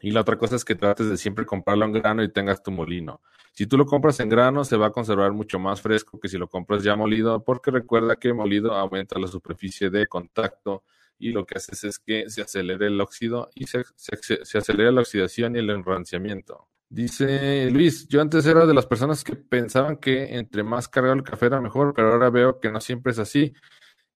Y 0.02 0.12
la 0.12 0.22
otra 0.22 0.38
cosa 0.38 0.56
es 0.56 0.64
que 0.64 0.76
trates 0.76 1.10
de 1.10 1.18
siempre 1.18 1.46
comprarlo 1.46 1.86
en 1.86 1.92
grano 1.92 2.24
y 2.24 2.32
tengas 2.32 2.64
tu 2.64 2.72
molino. 2.72 3.22
Si 3.54 3.68
tú 3.68 3.78
lo 3.78 3.86
compras 3.86 4.20
en 4.22 4.30
grano, 4.30 4.64
se 4.64 4.78
va 4.78 4.88
a 4.88 4.92
conservar 4.92 5.34
mucho 5.34 5.60
más 5.60 5.82
fresco 5.82 6.20
que 6.20 6.30
si 6.30 6.38
lo 6.38 6.48
compras 6.48 6.84
ya 6.84 6.96
molido, 6.96 7.44
porque 7.44 7.72
recuerda 7.72 8.16
que 8.16 8.34
molido 8.34 8.74
aumenta 8.74 9.20
la 9.20 9.28
superficie 9.28 9.90
de 9.90 10.08
contacto 10.08 10.84
y 11.18 11.34
lo 11.34 11.46
que 11.46 11.58
haces 11.58 11.84
es 11.84 12.00
que 12.00 12.30
se 12.30 12.42
acelere 12.42 12.88
el 12.88 13.02
óxido 13.02 13.50
y 13.54 13.66
se, 13.68 13.84
se, 13.98 14.58
acelera 14.58 14.92
la 14.92 15.02
oxidación 15.02 15.56
y 15.56 15.60
el 15.60 15.70
enranciamiento. 15.70 16.70
Dice 16.88 17.70
Luis, 17.70 18.08
yo 18.08 18.22
antes 18.22 18.46
era 18.46 18.66
de 18.66 18.74
las 18.74 18.86
personas 18.86 19.24
que 19.24 19.36
pensaban 19.36 19.98
que 19.98 20.38
entre 20.38 20.64
más 20.64 20.88
cargado 20.88 21.16
el 21.16 21.24
café 21.24 21.48
era 21.48 21.62
mejor, 21.62 21.94
pero 21.94 22.14
ahora 22.14 22.30
veo 22.30 22.60
que 22.60 22.72
no 22.72 22.80
siempre 22.80 23.12
es 23.12 23.20
así. 23.20 23.54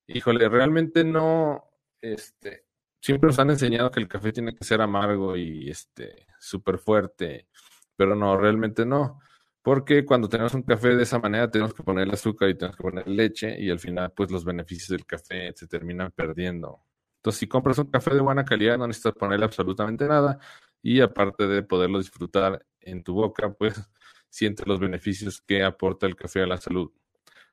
Híjole, 0.07 0.47
realmente 0.49 1.03
no, 1.03 1.69
este, 2.01 2.65
siempre 3.03 3.27
nos 3.27 3.37
han 3.39 3.49
enseñado 3.49 3.91
que 3.91 3.99
el 3.99 4.07
café 4.07 4.31
tiene 4.31 4.55
que 4.55 4.63
ser 4.63 4.81
amargo 4.81 5.35
y 5.35 5.69
este 5.69 6.25
súper 6.39 6.77
fuerte 6.77 7.49
pero 7.95 8.15
no, 8.15 8.37
realmente 8.37 8.85
no. 8.85 9.19
Porque 9.61 10.05
cuando 10.05 10.27
tenemos 10.27 10.53
un 10.53 10.63
café 10.63 10.95
de 10.95 11.03
esa 11.03 11.19
manera 11.19 11.49
tenemos 11.49 11.73
que 11.73 11.83
poner 11.83 12.09
azúcar 12.13 12.49
y 12.49 12.55
tenemos 12.55 12.75
que 12.75 12.83
poner 12.83 13.07
leche 13.07 13.59
y 13.59 13.69
al 13.69 13.79
final 13.79 14.11
pues 14.15 14.29
los 14.31 14.43
beneficios 14.43 14.89
del 14.89 15.05
café 15.05 15.53
se 15.55 15.67
terminan 15.67 16.11
perdiendo. 16.11 16.81
Entonces 17.17 17.39
si 17.39 17.47
compras 17.47 17.77
un 17.77 17.89
café 17.89 18.13
de 18.13 18.21
buena 18.21 18.43
calidad 18.43 18.77
no 18.77 18.87
necesitas 18.87 19.13
ponerle 19.13 19.45
absolutamente 19.45 20.05
nada 20.07 20.37
y 20.81 20.99
aparte 20.99 21.47
de 21.47 21.63
poderlo 21.63 21.99
disfrutar 21.99 22.65
en 22.81 23.03
tu 23.03 23.13
boca 23.13 23.53
pues 23.53 23.81
sientes 24.29 24.67
los 24.67 24.79
beneficios 24.79 25.41
que 25.41 25.63
aporta 25.63 26.07
el 26.07 26.15
café 26.15 26.41
a 26.41 26.47
la 26.47 26.57
salud. 26.57 26.91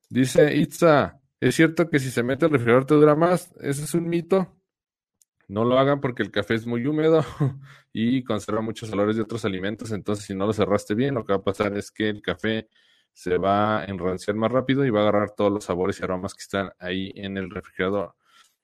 Dice 0.09 0.57
Itza, 0.57 1.21
¿es 1.39 1.55
cierto 1.55 1.89
que 1.89 2.01
si 2.01 2.11
se 2.11 2.25
mete 2.25 2.47
el 2.47 2.53
refrigerador 2.53 2.87
te 2.87 2.95
dura 2.95 3.15
más? 3.15 3.53
¿Ese 3.61 3.85
es 3.85 3.95
un 3.95 4.09
mito? 4.09 4.60
No 5.51 5.65
lo 5.65 5.81
hagan 5.81 6.01
porque 6.01 6.23
el 6.23 6.31
café 6.31 6.55
es 6.55 6.65
muy 6.65 6.87
húmedo 6.87 7.25
y 7.93 8.23
conserva 8.23 8.61
muchos 8.61 8.93
olores 8.93 9.17
de 9.17 9.23
otros 9.23 9.45
alimentos. 9.45 9.91
Entonces, 9.91 10.25
si 10.25 10.33
no 10.33 10.47
lo 10.47 10.53
cerraste 10.53 10.95
bien, 10.95 11.15
lo 11.17 11.25
que 11.25 11.33
va 11.33 11.41
a 11.41 11.43
pasar 11.43 11.77
es 11.77 11.91
que 11.91 12.09
el 12.09 12.23
café 12.23 12.69
se 13.13 13.37
va 13.37 13.81
a 13.81 13.85
enranciar 13.87 14.37
más 14.37 14.53
rápido 14.53 14.85
y 14.85 14.91
va 14.91 15.01
a 15.01 15.03
agarrar 15.03 15.33
todos 15.33 15.51
los 15.51 15.65
sabores 15.65 15.99
y 15.99 16.05
aromas 16.05 16.35
que 16.35 16.43
están 16.43 16.71
ahí 16.79 17.13
en 17.17 17.37
el 17.37 17.51
refrigerador. 17.51 18.15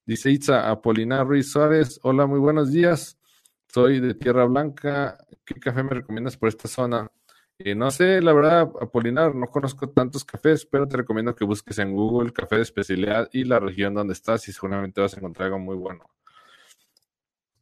Dice 0.05 0.31
Itza 0.31 0.71
Apolinar 0.71 1.27
Ruiz 1.27 1.51
Suárez. 1.51 1.99
Hola, 2.05 2.27
muy 2.27 2.39
buenos 2.39 2.71
días. 2.71 3.19
Soy 3.67 3.99
de 3.99 4.15
Tierra 4.15 4.45
Blanca. 4.45 5.19
¿Qué 5.45 5.55
café 5.57 5.83
me 5.83 5.91
recomiendas 5.91 6.37
por 6.37 6.49
esta 6.51 6.69
zona? 6.69 7.11
Eh, 7.59 7.75
no 7.75 7.91
sé, 7.91 8.21
la 8.23 8.33
verdad, 8.33 8.71
Apolinar, 8.81 9.35
no 9.35 9.49
conozco 9.49 9.89
tantos 9.91 10.25
cafés, 10.25 10.65
pero 10.65 10.87
te 10.87 10.99
recomiendo 10.99 11.35
que 11.35 11.45
busques 11.45 11.81
en 11.81 11.93
Google 11.95 12.33
café 12.33 12.57
de 12.57 12.63
especialidad 12.63 13.29
y 13.33 13.43
la 13.43 13.59
región 13.59 13.93
donde 13.93 14.13
estás 14.13 14.47
y 14.47 14.53
seguramente 14.53 15.01
vas 15.01 15.15
a 15.15 15.17
encontrar 15.19 15.47
algo 15.47 15.59
muy 15.59 15.75
bueno. 15.75 16.16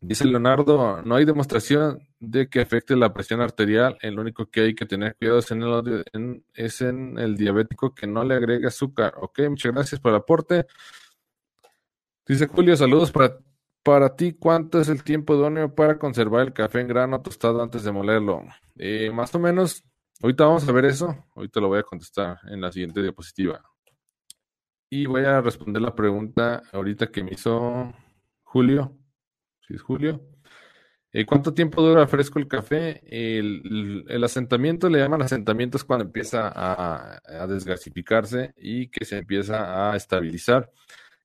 Dice 0.06 0.26
Leonardo, 0.26 1.00
no 1.02 1.14
hay 1.14 1.24
demostración 1.24 2.06
de 2.20 2.50
que 2.50 2.60
afecte 2.60 2.94
la 2.94 3.14
presión 3.14 3.40
arterial. 3.40 3.96
El 4.02 4.18
único 4.18 4.50
que 4.50 4.60
hay 4.60 4.74
que 4.74 4.84
tener 4.84 5.16
cuidado 5.16 5.38
es 5.38 5.50
en 5.50 5.62
el, 5.62 6.44
es 6.52 6.82
en 6.82 7.18
el 7.18 7.36
diabético 7.36 7.94
que 7.94 8.06
no 8.06 8.22
le 8.22 8.34
agregue 8.34 8.66
azúcar. 8.66 9.14
Ok, 9.16 9.40
muchas 9.48 9.72
gracias 9.72 10.00
por 10.02 10.10
el 10.10 10.18
aporte. 10.18 10.66
Dice 12.26 12.48
Julio, 12.48 12.76
saludos 12.76 13.12
para, 13.12 13.38
para 13.82 14.14
ti. 14.14 14.34
¿Cuánto 14.34 14.78
es 14.78 14.90
el 14.90 15.02
tiempo 15.02 15.36
idóneo 15.36 15.74
para 15.74 15.98
conservar 15.98 16.42
el 16.42 16.52
café 16.52 16.82
en 16.82 16.88
grano 16.88 17.22
tostado 17.22 17.62
antes 17.62 17.82
de 17.82 17.92
molerlo? 17.92 18.42
Eh, 18.76 19.10
más 19.10 19.34
o 19.34 19.38
menos, 19.38 19.84
ahorita 20.20 20.44
vamos 20.44 20.68
a 20.68 20.72
ver 20.72 20.84
eso. 20.84 21.16
Ahorita 21.34 21.60
lo 21.60 21.68
voy 21.68 21.78
a 21.78 21.82
contestar 21.82 22.40
en 22.50 22.60
la 22.60 22.70
siguiente 22.70 23.00
diapositiva. 23.00 23.62
Y 24.90 25.06
voy 25.06 25.24
a 25.24 25.40
responder 25.40 25.80
la 25.80 25.94
pregunta 25.94 26.62
ahorita 26.72 27.06
que 27.06 27.24
me 27.24 27.32
hizo 27.32 27.90
Julio 28.42 28.98
si 29.66 29.74
es 29.74 29.82
julio. 29.82 30.20
Eh, 31.16 31.24
¿Cuánto 31.24 31.54
tiempo 31.54 31.80
dura 31.80 32.08
fresco 32.08 32.40
el 32.40 32.48
café? 32.48 33.00
El, 33.06 34.24
asentamiento 34.24 34.88
le 34.88 34.98
llaman 34.98 35.22
asentamiento 35.22 35.76
es 35.76 35.84
cuando 35.84 36.04
empieza 36.04 36.52
a, 36.52 37.46
desgasificarse 37.46 38.52
y 38.56 38.88
que 38.88 39.04
se 39.04 39.18
empieza 39.18 39.92
a 39.92 39.96
estabilizar. 39.96 40.72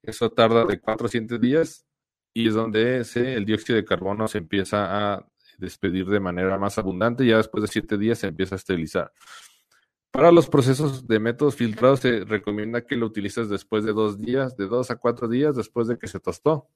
Eso 0.03 0.29
tarda 0.29 0.63
de 0.65 0.79
4 0.79 1.07
a 1.07 1.09
7 1.09 1.39
días 1.39 1.87
y 2.35 2.49
es 2.49 2.53
donde 2.53 3.03
el 3.15 3.45
dióxido 3.45 3.77
de 3.77 3.85
carbono 3.85 4.27
se 4.27 4.37
empieza 4.37 5.15
a 5.15 5.27
despedir 5.57 6.05
de 6.05 6.19
manera 6.19 6.59
más 6.59 6.77
abundante 6.77 7.25
ya 7.25 7.37
después 7.37 7.63
de 7.63 7.67
7 7.69 7.97
días 7.97 8.19
se 8.19 8.27
empieza 8.27 8.53
a 8.53 8.57
estabilizar. 8.57 9.11
Para 10.11 10.31
los 10.31 10.49
procesos 10.49 11.07
de 11.07 11.19
métodos 11.19 11.55
filtrados 11.55 12.01
se 12.01 12.25
recomienda 12.25 12.85
que 12.85 12.95
lo 12.95 13.07
utilices 13.07 13.49
después 13.49 13.83
de 13.83 13.93
dos 13.93 14.19
días, 14.19 14.55
de 14.55 14.67
2 14.67 14.91
a 14.91 14.97
4 14.97 15.27
días 15.27 15.55
después 15.55 15.87
de 15.87 15.97
que 15.97 16.07
se 16.07 16.19
tostó. 16.19 16.67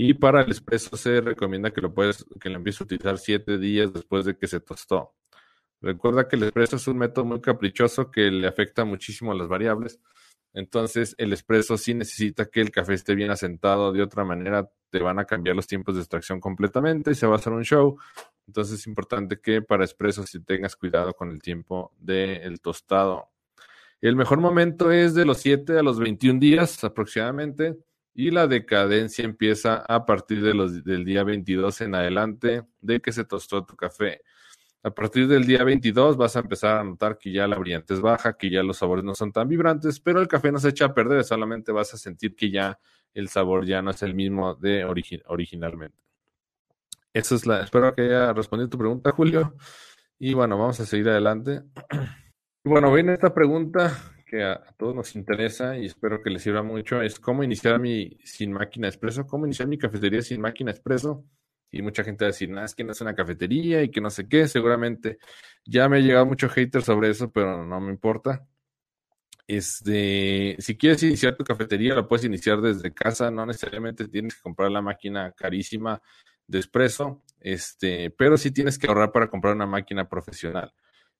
Y 0.00 0.14
para 0.14 0.42
el 0.42 0.50
espresso 0.52 0.96
se 0.96 1.20
recomienda 1.20 1.72
que 1.72 1.80
lo 1.80 1.92
puedes, 1.92 2.24
que 2.40 2.48
lo 2.48 2.56
empieces 2.56 2.80
a 2.80 2.84
utilizar 2.84 3.18
siete 3.18 3.58
días 3.58 3.92
después 3.92 4.24
de 4.24 4.36
que 4.36 4.46
se 4.46 4.60
tostó. 4.60 5.12
Recuerda 5.80 6.28
que 6.28 6.36
el 6.36 6.44
espresso 6.44 6.76
es 6.76 6.86
un 6.86 6.98
método 6.98 7.24
muy 7.24 7.40
caprichoso 7.40 8.08
que 8.08 8.30
le 8.30 8.46
afecta 8.46 8.84
muchísimo 8.84 9.32
a 9.32 9.34
las 9.34 9.48
variables. 9.48 10.00
Entonces, 10.54 11.16
el 11.18 11.32
espresso 11.32 11.76
sí 11.76 11.94
necesita 11.94 12.46
que 12.46 12.60
el 12.60 12.70
café 12.70 12.94
esté 12.94 13.16
bien 13.16 13.32
asentado. 13.32 13.92
De 13.92 14.00
otra 14.00 14.24
manera, 14.24 14.70
te 14.90 15.00
van 15.00 15.18
a 15.18 15.24
cambiar 15.24 15.56
los 15.56 15.66
tiempos 15.66 15.96
de 15.96 16.02
extracción 16.02 16.38
completamente 16.38 17.10
y 17.10 17.14
se 17.16 17.26
va 17.26 17.34
a 17.34 17.38
hacer 17.38 17.52
un 17.52 17.64
show. 17.64 17.98
Entonces, 18.46 18.78
es 18.78 18.86
importante 18.86 19.40
que 19.40 19.62
para 19.62 19.84
espresso 19.84 20.24
sí 20.24 20.40
tengas 20.44 20.76
cuidado 20.76 21.12
con 21.14 21.30
el 21.30 21.42
tiempo 21.42 21.92
del 21.98 22.60
tostado. 22.60 23.30
El 24.00 24.14
mejor 24.14 24.38
momento 24.38 24.92
es 24.92 25.14
de 25.14 25.24
los 25.24 25.38
7 25.38 25.76
a 25.76 25.82
los 25.82 25.98
21 25.98 26.38
días 26.38 26.84
aproximadamente 26.84 27.76
y 28.14 28.30
la 28.30 28.46
decadencia 28.46 29.24
empieza 29.24 29.84
a 29.86 30.04
partir 30.04 30.42
del 30.42 31.04
día 31.04 31.24
22 31.24 31.80
en 31.82 31.94
adelante 31.94 32.64
de 32.80 33.00
que 33.00 33.12
se 33.12 33.24
tostó 33.24 33.64
tu 33.64 33.76
café. 33.76 34.22
A 34.82 34.90
partir 34.90 35.26
del 35.28 35.44
día 35.44 35.64
22 35.64 36.16
vas 36.16 36.36
a 36.36 36.40
empezar 36.40 36.78
a 36.78 36.84
notar 36.84 37.18
que 37.18 37.32
ya 37.32 37.46
la 37.46 37.58
brillantez 37.58 38.00
baja, 38.00 38.36
que 38.36 38.50
ya 38.50 38.62
los 38.62 38.78
sabores 38.78 39.04
no 39.04 39.14
son 39.14 39.32
tan 39.32 39.48
vibrantes, 39.48 40.00
pero 40.00 40.20
el 40.20 40.28
café 40.28 40.52
no 40.52 40.58
se 40.58 40.68
echa 40.68 40.86
a 40.86 40.94
perder, 40.94 41.24
solamente 41.24 41.72
vas 41.72 41.94
a 41.94 41.98
sentir 41.98 42.36
que 42.36 42.50
ya 42.50 42.78
el 43.12 43.28
sabor 43.28 43.66
ya 43.66 43.82
no 43.82 43.90
es 43.90 44.02
el 44.02 44.14
mismo 44.14 44.54
de 44.54 44.84
originalmente. 44.84 45.96
Eso 47.12 47.34
es 47.34 47.46
la, 47.46 47.62
espero 47.62 47.94
que 47.94 48.02
haya 48.02 48.32
respondido 48.32 48.68
tu 48.68 48.78
pregunta, 48.78 49.10
Julio. 49.12 49.54
Y 50.18 50.34
bueno, 50.34 50.58
vamos 50.58 50.78
a 50.80 50.86
seguir 50.86 51.08
adelante. 51.08 51.62
bueno, 52.64 52.92
viene 52.92 53.14
esta 53.14 53.34
pregunta 53.34 53.96
que 54.28 54.44
a, 54.44 54.62
todos 54.76 54.94
nos 54.94 55.16
interesa 55.16 55.76
y 55.76 55.86
espero 55.86 56.22
que 56.22 56.30
les 56.30 56.42
sirva 56.42 56.62
mucho, 56.62 57.02
es 57.02 57.18
cómo 57.18 57.42
iniciar 57.42 57.80
mi 57.80 58.18
sin 58.24 58.52
máquina 58.52 58.88
expreso, 58.88 59.26
cómo 59.26 59.46
iniciar 59.46 59.68
mi 59.68 59.78
cafetería 59.78 60.22
sin 60.22 60.40
máquina 60.40 60.70
expreso. 60.70 61.24
Y 61.70 61.82
mucha 61.82 62.02
gente 62.02 62.24
va 62.24 62.28
a 62.28 62.32
decir, 62.32 62.48
no, 62.48 62.64
es 62.64 62.74
que 62.74 62.84
no 62.84 62.92
es 62.92 63.00
una 63.00 63.14
cafetería 63.14 63.82
y 63.82 63.90
que 63.90 64.00
no 64.00 64.10
sé 64.10 64.26
qué, 64.28 64.48
seguramente 64.48 65.18
ya 65.66 65.88
me 65.88 65.98
ha 65.98 66.00
llegado 66.00 66.24
mucho 66.26 66.48
hater 66.48 66.82
sobre 66.82 67.10
eso, 67.10 67.30
pero 67.30 67.64
no 67.66 67.80
me 67.80 67.90
importa. 67.90 68.46
Este, 69.46 70.56
si 70.58 70.76
quieres 70.76 71.02
iniciar 71.02 71.36
tu 71.36 71.44
cafetería, 71.44 71.94
la 71.94 72.06
puedes 72.06 72.24
iniciar 72.26 72.60
desde 72.60 72.92
casa, 72.92 73.30
no 73.30 73.46
necesariamente 73.46 74.06
tienes 74.08 74.36
que 74.36 74.42
comprar 74.42 74.70
la 74.70 74.82
máquina 74.82 75.32
carísima 75.32 76.00
de 76.46 76.58
espresso, 76.58 77.22
este, 77.40 78.10
pero 78.10 78.36
sí 78.36 78.50
tienes 78.50 78.78
que 78.78 78.86
ahorrar 78.86 79.10
para 79.10 79.28
comprar 79.28 79.54
una 79.54 79.66
máquina 79.66 80.08
profesional. 80.08 80.72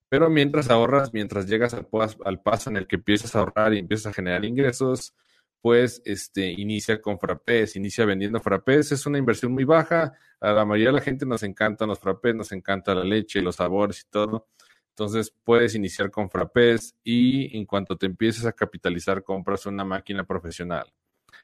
Pero 0.08 0.30
mientras 0.30 0.70
ahorras, 0.70 1.12
mientras 1.12 1.46
llegas 1.46 1.74
al, 1.74 1.88
al 2.24 2.40
paso 2.40 2.70
en 2.70 2.76
el 2.76 2.86
que 2.86 2.96
empiezas 2.96 3.34
a 3.34 3.40
ahorrar 3.40 3.74
y 3.74 3.78
empiezas 3.78 4.06
a 4.06 4.14
generar 4.14 4.44
ingresos, 4.44 5.14
pues 5.60 6.00
este, 6.04 6.50
inicia 6.52 7.00
con 7.00 7.18
frappés, 7.18 7.76
inicia 7.76 8.04
vendiendo 8.04 8.40
frappés. 8.40 8.92
Es 8.92 9.06
una 9.06 9.18
inversión 9.18 9.52
muy 9.52 9.64
baja. 9.64 10.14
A 10.40 10.52
la 10.52 10.64
mayoría 10.64 10.88
de 10.88 10.98
la 10.98 11.00
gente 11.00 11.26
nos 11.26 11.42
encantan 11.42 11.88
los 11.88 11.98
frappés, 11.98 12.34
nos 12.34 12.52
encanta 12.52 12.94
la 12.94 13.04
leche, 13.04 13.42
los 13.42 13.56
sabores 13.56 14.02
y 14.02 14.10
todo. 14.10 14.48
Entonces 14.90 15.32
puedes 15.44 15.74
iniciar 15.74 16.10
con 16.10 16.30
frappés 16.30 16.94
y 17.04 17.56
en 17.56 17.66
cuanto 17.66 17.96
te 17.96 18.06
empieces 18.06 18.46
a 18.46 18.52
capitalizar, 18.52 19.22
compras 19.22 19.66
una 19.66 19.84
máquina 19.84 20.24
profesional. 20.24 20.92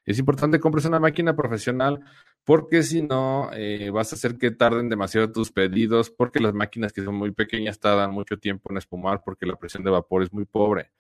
Es 0.04 0.18
importante 0.18 0.60
compres 0.60 0.84
una 0.84 1.00
máquina 1.00 1.34
profesional 1.34 2.00
porque 2.44 2.82
si 2.82 3.02
no 3.02 3.50
eh, 3.52 3.90
vas 3.90 4.12
a 4.12 4.16
hacer 4.16 4.36
que 4.36 4.50
tarden 4.50 4.88
demasiado 4.88 5.32
tus 5.32 5.50
pedidos 5.50 6.10
porque 6.10 6.40
las 6.40 6.54
máquinas 6.54 6.92
que 6.92 7.02
son 7.02 7.14
muy 7.14 7.32
pequeñas 7.32 7.80
tardan 7.80 8.12
mucho 8.12 8.38
tiempo 8.38 8.70
en 8.70 8.78
espumar 8.78 9.22
porque 9.24 9.46
la 9.46 9.56
presión 9.56 9.82
de 9.82 9.90
vapor 9.90 10.22
es 10.22 10.32
muy 10.32 10.44
pobre. 10.44 10.90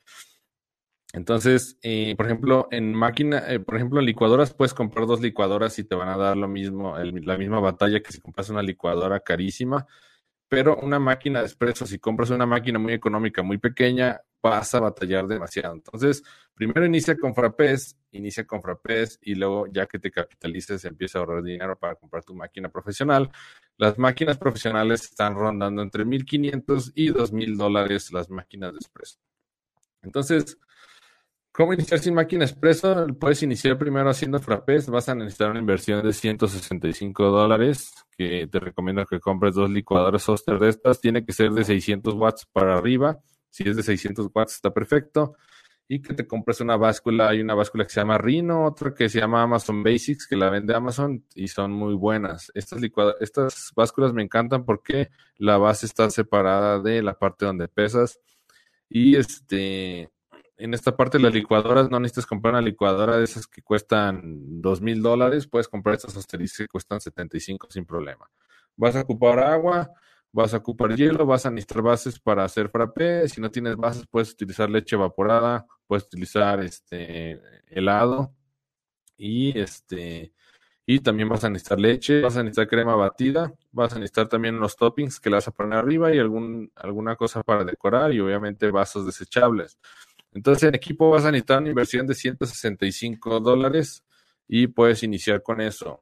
Entonces, 1.14 1.78
eh, 1.82 2.14
por 2.16 2.26
ejemplo, 2.26 2.66
en 2.72 2.92
máquina, 2.92 3.44
eh, 3.46 3.60
por 3.60 3.76
ejemplo, 3.76 4.00
en 4.00 4.06
licuadoras 4.06 4.52
puedes 4.52 4.74
comprar 4.74 5.06
dos 5.06 5.20
licuadoras 5.20 5.78
y 5.78 5.84
te 5.84 5.94
van 5.94 6.08
a 6.08 6.16
dar 6.16 6.36
lo 6.36 6.48
mismo, 6.48 6.98
la 6.98 7.38
misma 7.38 7.60
batalla 7.60 8.02
que 8.02 8.12
si 8.12 8.20
compras 8.20 8.50
una 8.50 8.62
licuadora 8.62 9.20
carísima. 9.20 9.86
Pero 10.48 10.76
una 10.76 10.98
máquina 10.98 11.40
de 11.40 11.46
espresso, 11.46 11.86
si 11.86 11.98
compras 11.98 12.30
una 12.30 12.46
máquina 12.46 12.78
muy 12.78 12.92
económica, 12.92 13.42
muy 13.42 13.58
pequeña, 13.58 14.20
vas 14.42 14.74
a 14.74 14.80
batallar 14.80 15.26
demasiado. 15.26 15.74
Entonces, 15.74 16.22
primero 16.54 16.84
inicia 16.84 17.16
con 17.16 17.34
frappés, 17.34 17.96
inicia 18.12 18.46
con 18.46 18.60
frappés 18.60 19.18
y 19.22 19.34
luego 19.34 19.66
ya 19.66 19.86
que 19.86 19.98
te 19.98 20.10
capitalices, 20.10 20.84
empieza 20.84 21.18
a 21.18 21.22
ahorrar 21.22 21.42
dinero 21.42 21.78
para 21.78 21.94
comprar 21.94 22.24
tu 22.24 22.34
máquina 22.34 22.68
profesional. 22.68 23.30
Las 23.78 23.98
máquinas 23.98 24.36
profesionales 24.38 25.02
están 25.04 25.34
rondando 25.34 25.82
entre 25.82 26.04
1.500 26.04 26.92
y 26.94 27.10
2.000 27.10 27.56
dólares 27.56 28.12
las 28.12 28.28
máquinas 28.28 28.72
de 28.72 28.78
espresso. 28.78 29.18
Entonces, 30.02 30.58
¿Cómo 31.56 31.72
iniciar 31.72 32.00
sin 32.00 32.14
máquina 32.14 32.44
expreso? 32.44 33.06
Puedes 33.20 33.40
iniciar 33.44 33.78
primero 33.78 34.10
haciendo 34.10 34.40
frappés. 34.40 34.88
Vas 34.88 35.08
a 35.08 35.14
necesitar 35.14 35.52
una 35.52 35.60
inversión 35.60 36.02
de 36.02 36.12
165 36.12 37.26
dólares, 37.26 37.94
que 38.18 38.48
te 38.48 38.58
recomiendo 38.58 39.06
que 39.06 39.20
compres 39.20 39.54
dos 39.54 39.70
licuadoras 39.70 40.28
Oster 40.28 40.58
de 40.58 40.70
estas. 40.70 41.00
Tiene 41.00 41.24
que 41.24 41.32
ser 41.32 41.52
de 41.52 41.62
600 41.62 42.12
watts 42.14 42.44
para 42.46 42.76
arriba. 42.76 43.20
Si 43.50 43.62
es 43.68 43.76
de 43.76 43.84
600 43.84 44.30
watts 44.34 44.54
está 44.54 44.74
perfecto. 44.74 45.36
Y 45.86 46.02
que 46.02 46.12
te 46.12 46.26
compres 46.26 46.60
una 46.60 46.76
báscula. 46.76 47.28
Hay 47.28 47.40
una 47.40 47.54
báscula 47.54 47.84
que 47.84 47.90
se 47.90 48.00
llama 48.00 48.18
Rhino, 48.18 48.64
otra 48.64 48.92
que 48.92 49.08
se 49.08 49.20
llama 49.20 49.40
Amazon 49.44 49.84
Basics, 49.84 50.26
que 50.26 50.34
la 50.34 50.50
vende 50.50 50.74
Amazon 50.74 51.24
y 51.36 51.46
son 51.46 51.70
muy 51.70 51.94
buenas. 51.94 52.50
Estas, 52.56 52.82
estas 53.20 53.70
básculas 53.76 54.12
me 54.12 54.24
encantan 54.24 54.64
porque 54.64 55.10
la 55.36 55.56
base 55.56 55.86
está 55.86 56.10
separada 56.10 56.80
de 56.80 57.00
la 57.00 57.16
parte 57.16 57.46
donde 57.46 57.68
pesas. 57.68 58.18
Y 58.88 59.14
este 59.14 60.10
en 60.56 60.74
esta 60.74 60.96
parte 60.96 61.18
de 61.18 61.24
las 61.24 61.34
licuadoras 61.34 61.90
no 61.90 61.98
necesitas 62.00 62.26
comprar 62.26 62.54
una 62.54 62.62
licuadora 62.62 63.16
de 63.16 63.24
esas 63.24 63.46
que 63.46 63.62
cuestan 63.62 64.60
dos 64.60 64.80
mil 64.80 65.02
dólares, 65.02 65.46
puedes 65.46 65.68
comprar 65.68 65.96
estas 65.96 66.16
asteriscas 66.16 66.58
que 66.58 66.68
cuestan 66.68 67.00
75 67.00 67.68
sin 67.70 67.84
problema. 67.84 68.30
Vas 68.76 68.96
a 68.96 69.02
ocupar 69.02 69.40
agua, 69.40 69.90
vas 70.32 70.54
a 70.54 70.58
ocupar 70.58 70.94
hielo, 70.96 71.26
vas 71.26 71.46
a 71.46 71.50
necesitar 71.50 71.82
bases 71.82 72.18
para 72.18 72.44
hacer 72.44 72.68
frappé. 72.68 73.28
Si 73.28 73.40
no 73.40 73.50
tienes 73.50 73.76
bases, 73.76 74.06
puedes 74.06 74.32
utilizar 74.32 74.70
leche 74.70 74.96
evaporada, 74.96 75.66
puedes 75.86 76.04
utilizar 76.04 76.60
este 76.60 77.40
helado 77.68 78.32
y 79.16 79.58
este 79.58 80.32
y 80.86 81.00
también 81.00 81.30
vas 81.30 81.44
a 81.44 81.48
necesitar 81.48 81.80
leche, 81.80 82.20
vas 82.20 82.36
a 82.36 82.42
necesitar 82.42 82.68
crema 82.68 82.94
batida, 82.94 83.54
vas 83.72 83.92
a 83.94 83.98
necesitar 83.98 84.28
también 84.28 84.56
unos 84.56 84.76
toppings 84.76 85.18
que 85.18 85.30
le 85.30 85.36
vas 85.36 85.48
a 85.48 85.50
poner 85.50 85.78
arriba 85.78 86.14
y 86.14 86.18
algún, 86.18 86.70
alguna 86.74 87.16
cosa 87.16 87.42
para 87.42 87.64
decorar 87.64 88.12
y 88.12 88.20
obviamente 88.20 88.70
vasos 88.70 89.06
desechables. 89.06 89.78
Entonces, 90.34 90.64
en 90.68 90.74
equipo 90.74 91.10
vas 91.10 91.24
a 91.24 91.30
necesitar 91.30 91.60
una 91.60 91.70
inversión 91.70 92.06
de 92.06 92.14
165 92.14 93.40
dólares 93.40 94.04
y 94.48 94.66
puedes 94.66 95.02
iniciar 95.02 95.42
con 95.42 95.60
eso. 95.60 96.00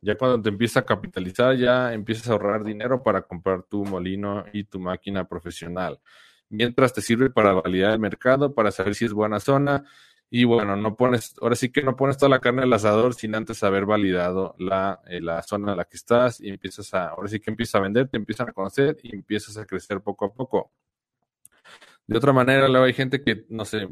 Ya 0.00 0.16
cuando 0.16 0.40
te 0.40 0.48
empiezas 0.50 0.78
a 0.78 0.86
capitalizar, 0.86 1.56
ya 1.56 1.92
empiezas 1.92 2.28
a 2.28 2.32
ahorrar 2.32 2.62
dinero 2.64 3.02
para 3.02 3.22
comprar 3.22 3.64
tu 3.64 3.84
molino 3.84 4.44
y 4.52 4.64
tu 4.64 4.78
máquina 4.78 5.26
profesional. 5.28 6.00
Mientras 6.48 6.92
te 6.92 7.02
sirve 7.02 7.30
para 7.30 7.52
validar 7.52 7.92
el 7.92 7.98
mercado, 7.98 8.54
para 8.54 8.70
saber 8.70 8.94
si 8.94 9.04
es 9.06 9.12
buena 9.12 9.40
zona. 9.40 9.84
Y 10.30 10.44
bueno, 10.44 10.76
no 10.76 10.94
pones, 10.96 11.34
ahora 11.40 11.56
sí 11.56 11.70
que 11.70 11.82
no 11.82 11.96
pones 11.96 12.18
toda 12.18 12.28
la 12.30 12.40
carne 12.40 12.62
al 12.62 12.72
asador 12.72 13.14
sin 13.14 13.34
antes 13.34 13.62
haber 13.64 13.86
validado 13.86 14.54
la, 14.58 15.00
eh, 15.06 15.20
la 15.20 15.42
zona 15.42 15.72
en 15.72 15.78
la 15.78 15.84
que 15.86 15.96
estás 15.96 16.40
y 16.40 16.50
empiezas 16.50 16.92
a, 16.94 17.08
ahora 17.08 17.28
sí 17.28 17.40
que 17.40 17.50
empiezas 17.50 17.76
a 17.76 17.80
vender, 17.80 18.08
te 18.08 18.18
empiezan 18.18 18.48
a 18.50 18.52
conocer 18.52 18.98
y 19.02 19.14
empiezas 19.14 19.56
a 19.56 19.64
crecer 19.66 20.00
poco 20.02 20.26
a 20.26 20.32
poco. 20.32 20.70
De 22.08 22.16
otra 22.16 22.32
manera, 22.32 22.68
luego 22.68 22.86
hay 22.86 22.94
gente 22.94 23.22
que, 23.22 23.44
no 23.50 23.66
sé, 23.66 23.86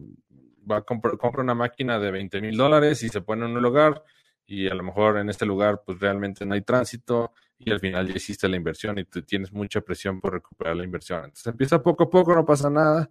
va 0.69 0.79
a 0.79 0.83
comprar, 0.83 1.19
compra 1.19 1.43
una 1.43 1.55
máquina 1.55 1.99
de 1.99 2.11
20 2.11 2.41
mil 2.41 2.57
dólares 2.57 3.03
y 3.03 3.11
se 3.11 3.21
pone 3.21 3.45
en 3.45 3.53
un 3.53 3.63
lugar 3.63 4.03
y 4.47 4.69
a 4.69 4.75
lo 4.75 4.83
mejor 4.83 5.19
en 5.19 5.29
este 5.29 5.45
lugar 5.45 5.83
pues 5.85 6.01
realmente 6.01 6.47
no 6.47 6.55
hay 6.55 6.63
tránsito 6.63 7.35
y 7.59 7.71
al 7.71 7.79
final 7.79 8.09
ya 8.09 8.15
hiciste 8.15 8.49
la 8.49 8.57
inversión 8.57 8.99
y 8.99 9.05
te 9.05 9.21
tienes 9.21 9.53
mucha 9.53 9.83
presión 9.83 10.21
por 10.21 10.33
recuperar 10.33 10.77
la 10.77 10.85
inversión. 10.85 11.25
Entonces 11.25 11.47
empieza 11.47 11.83
poco 11.83 12.05
a 12.05 12.11
poco, 12.11 12.35
no 12.35 12.45
pasa 12.47 12.71
nada 12.71 13.11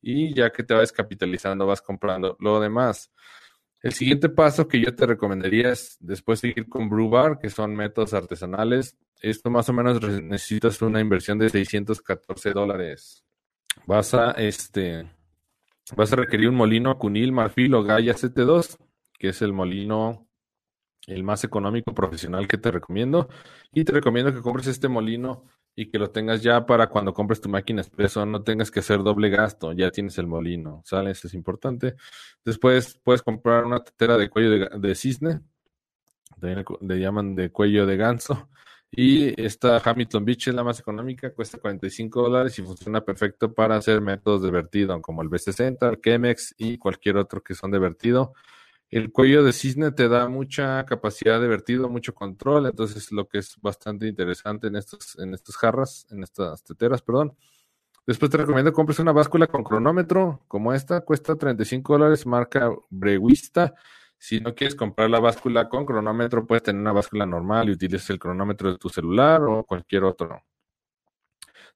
y 0.00 0.34
ya 0.34 0.50
que 0.50 0.62
te 0.62 0.72
vas 0.72 0.90
capitalizando 0.90 1.66
vas 1.66 1.82
comprando 1.82 2.36
lo 2.40 2.58
demás. 2.58 3.12
El 3.82 3.92
siguiente 3.92 4.30
paso 4.30 4.66
que 4.66 4.80
yo 4.80 4.94
te 4.94 5.04
recomendaría 5.06 5.72
es 5.72 5.98
después 6.00 6.40
seguir 6.40 6.66
con 6.66 6.88
Brew 6.88 7.10
Bar, 7.10 7.38
que 7.38 7.50
son 7.50 7.76
métodos 7.76 8.14
artesanales. 8.14 8.96
Esto 9.20 9.50
más 9.50 9.68
o 9.68 9.74
menos 9.74 10.00
necesitas 10.22 10.80
una 10.80 11.00
inversión 11.00 11.38
de 11.38 11.50
614 11.50 12.52
dólares 12.52 13.25
vas 13.86 14.14
a 14.14 14.30
este 14.32 15.10
vas 15.96 16.12
a 16.12 16.16
requerir 16.16 16.48
un 16.48 16.56
molino 16.56 16.98
Cunil, 16.98 17.32
Marfil 17.32 17.74
o 17.74 17.82
Gaia 17.82 18.14
CT2, 18.14 18.78
que 19.18 19.28
es 19.28 19.42
el 19.42 19.52
molino 19.52 20.26
el 21.06 21.22
más 21.22 21.44
económico 21.44 21.94
profesional 21.94 22.48
que 22.48 22.58
te 22.58 22.70
recomiendo. 22.70 23.28
Y 23.72 23.84
te 23.84 23.92
recomiendo 23.92 24.34
que 24.34 24.40
compres 24.40 24.66
este 24.66 24.88
molino 24.88 25.44
y 25.76 25.90
que 25.90 25.98
lo 25.98 26.10
tengas 26.10 26.42
ya 26.42 26.64
para 26.66 26.88
cuando 26.88 27.12
compres 27.12 27.40
tu 27.40 27.48
máquina 27.48 27.82
expreso, 27.82 28.24
no 28.24 28.42
tengas 28.42 28.70
que 28.70 28.80
hacer 28.80 29.02
doble 29.02 29.28
gasto, 29.28 29.72
ya 29.72 29.90
tienes 29.90 30.16
el 30.18 30.26
molino, 30.26 30.82
¿sale? 30.84 31.10
Eso 31.10 31.28
es 31.28 31.34
importante. 31.34 31.96
Después 32.44 32.98
puedes 33.04 33.22
comprar 33.22 33.64
una 33.66 33.84
tetera 33.84 34.16
de 34.16 34.30
cuello 34.30 34.50
de, 34.50 34.68
de 34.78 34.94
cisne, 34.94 35.42
le 36.40 36.98
llaman 36.98 37.34
de 37.34 37.50
cuello 37.50 37.86
de 37.86 37.96
ganso. 37.96 38.48
Y 38.98 39.38
esta 39.38 39.78
Hamilton 39.84 40.24
Beach 40.24 40.48
es 40.48 40.54
la 40.54 40.64
más 40.64 40.80
económica, 40.80 41.30
cuesta 41.34 41.58
45 41.58 42.22
dólares 42.22 42.58
y 42.58 42.62
funciona 42.62 43.02
perfecto 43.02 43.52
para 43.52 43.76
hacer 43.76 44.00
métodos 44.00 44.40
de 44.40 44.50
vertido, 44.50 44.98
como 45.02 45.20
el 45.20 45.28
B60, 45.28 45.90
el 45.90 46.00
Chemex 46.00 46.54
y 46.56 46.78
cualquier 46.78 47.18
otro 47.18 47.42
que 47.42 47.54
son 47.54 47.70
de 47.70 47.78
vertido. 47.78 48.32
El 48.88 49.12
cuello 49.12 49.44
de 49.44 49.52
cisne 49.52 49.92
te 49.92 50.08
da 50.08 50.30
mucha 50.30 50.86
capacidad 50.86 51.38
de 51.42 51.46
vertido, 51.46 51.90
mucho 51.90 52.14
control, 52.14 52.64
entonces 52.64 53.12
lo 53.12 53.28
que 53.28 53.36
es 53.36 53.60
bastante 53.60 54.06
interesante 54.06 54.68
en 54.68 54.76
estos, 54.76 55.18
en 55.18 55.34
estas 55.34 55.56
jarras, 55.58 56.06
en 56.10 56.22
estas 56.22 56.64
teteras, 56.64 57.02
perdón. 57.02 57.36
Después 58.06 58.30
te 58.30 58.38
recomiendo 58.38 58.72
compres 58.72 58.98
una 58.98 59.12
báscula 59.12 59.46
con 59.46 59.62
cronómetro, 59.62 60.40
como 60.48 60.72
esta, 60.72 61.02
cuesta 61.02 61.36
35 61.36 61.92
dólares, 61.92 62.24
marca 62.24 62.70
Brewista 62.88 63.74
si 64.18 64.40
no 64.40 64.54
quieres 64.54 64.74
comprar 64.74 65.10
la 65.10 65.20
báscula 65.20 65.68
con 65.68 65.86
cronómetro, 65.86 66.46
puedes 66.46 66.62
tener 66.62 66.80
una 66.80 66.92
báscula 66.92 67.26
normal 67.26 67.68
y 67.68 67.72
utilizas 67.72 68.10
el 68.10 68.18
cronómetro 68.18 68.72
de 68.72 68.78
tu 68.78 68.88
celular 68.88 69.42
o 69.42 69.64
cualquier 69.64 70.04
otro. 70.04 70.42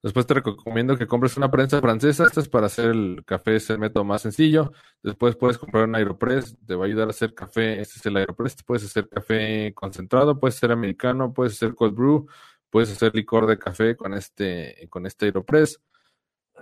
Después 0.02 0.26
te 0.26 0.32
recomiendo 0.34 0.96
que 0.96 1.06
compres 1.06 1.36
una 1.36 1.50
prensa 1.50 1.80
francesa. 1.80 2.24
Esta 2.24 2.40
es 2.40 2.48
para 2.48 2.66
hacer 2.66 2.86
el 2.86 3.22
café, 3.26 3.56
es 3.56 3.68
el 3.68 3.78
método 3.78 4.04
más 4.04 4.22
sencillo. 4.22 4.72
Después 5.02 5.36
puedes 5.36 5.58
comprar 5.58 5.84
un 5.84 5.94
Aeropress, 5.94 6.56
te 6.66 6.74
va 6.74 6.84
a 6.84 6.86
ayudar 6.86 7.08
a 7.08 7.10
hacer 7.10 7.34
café. 7.34 7.80
Este 7.80 7.98
es 7.98 8.06
el 8.06 8.16
Aeropress. 8.16 8.62
Puedes 8.64 8.84
hacer 8.84 9.08
café 9.08 9.74
concentrado, 9.74 10.40
puedes 10.40 10.56
hacer 10.56 10.72
americano, 10.72 11.34
puedes 11.34 11.52
hacer 11.54 11.74
cold 11.74 11.94
brew, 11.94 12.26
puedes 12.70 12.90
hacer 12.90 13.14
licor 13.14 13.46
de 13.46 13.58
café 13.58 13.94
con 13.96 14.14
este, 14.14 14.86
con 14.88 15.04
este 15.04 15.26
Aeropress. 15.26 15.80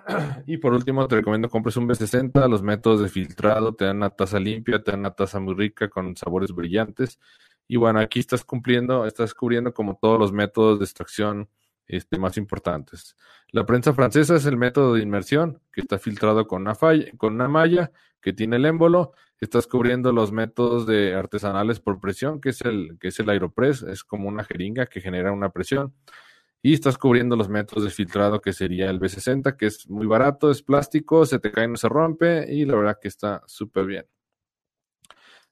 Y 0.46 0.56
por 0.56 0.72
último, 0.72 1.06
te 1.06 1.16
recomiendo 1.16 1.48
compres 1.48 1.76
un 1.76 1.88
B60. 1.88 2.48
Los 2.48 2.62
métodos 2.62 3.00
de 3.00 3.08
filtrado 3.08 3.74
te 3.74 3.84
dan 3.84 3.98
una 3.98 4.10
taza 4.10 4.38
limpia, 4.38 4.82
te 4.82 4.90
dan 4.90 5.00
una 5.00 5.14
taza 5.14 5.40
muy 5.40 5.54
rica 5.54 5.88
con 5.88 6.16
sabores 6.16 6.52
brillantes. 6.52 7.18
Y 7.66 7.76
bueno, 7.76 8.00
aquí 8.00 8.20
estás 8.20 8.44
cumpliendo, 8.44 9.04
estás 9.06 9.34
cubriendo 9.34 9.74
como 9.74 9.98
todos 10.00 10.18
los 10.18 10.32
métodos 10.32 10.78
de 10.78 10.84
extracción 10.86 11.48
este, 11.86 12.18
más 12.18 12.36
importantes. 12.38 13.16
La 13.50 13.66
prensa 13.66 13.92
francesa 13.92 14.36
es 14.36 14.46
el 14.46 14.56
método 14.56 14.94
de 14.94 15.02
inmersión 15.02 15.60
que 15.72 15.82
está 15.82 15.98
filtrado 15.98 16.46
con 16.46 16.62
una, 16.62 16.74
falla, 16.74 17.06
con 17.16 17.34
una 17.34 17.48
malla 17.48 17.92
que 18.20 18.32
tiene 18.32 18.56
el 18.56 18.64
émbolo. 18.64 19.12
Estás 19.40 19.66
cubriendo 19.66 20.12
los 20.12 20.32
métodos 20.32 20.86
de 20.86 21.14
artesanales 21.14 21.78
por 21.80 22.00
presión, 22.00 22.40
que 22.40 22.50
es 22.50 22.62
el, 22.62 22.98
que 22.98 23.08
es 23.08 23.20
el 23.20 23.28
Aeropress, 23.28 23.82
es 23.82 24.02
como 24.02 24.28
una 24.28 24.44
jeringa 24.44 24.86
que 24.86 25.00
genera 25.00 25.30
una 25.32 25.50
presión. 25.50 25.94
Y 26.62 26.74
estás 26.74 26.98
cubriendo 26.98 27.36
los 27.36 27.48
métodos 27.48 27.84
de 27.84 27.90
filtrado, 27.90 28.40
que 28.40 28.52
sería 28.52 28.90
el 28.90 28.98
B60, 28.98 29.56
que 29.56 29.66
es 29.66 29.88
muy 29.88 30.06
barato, 30.06 30.50
es 30.50 30.62
plástico, 30.62 31.24
se 31.24 31.38
te 31.38 31.52
cae, 31.52 31.68
no 31.68 31.76
se 31.76 31.88
rompe, 31.88 32.52
y 32.52 32.64
la 32.64 32.76
verdad 32.76 32.98
que 33.00 33.08
está 33.08 33.42
súper 33.46 33.86
bien. 33.86 34.06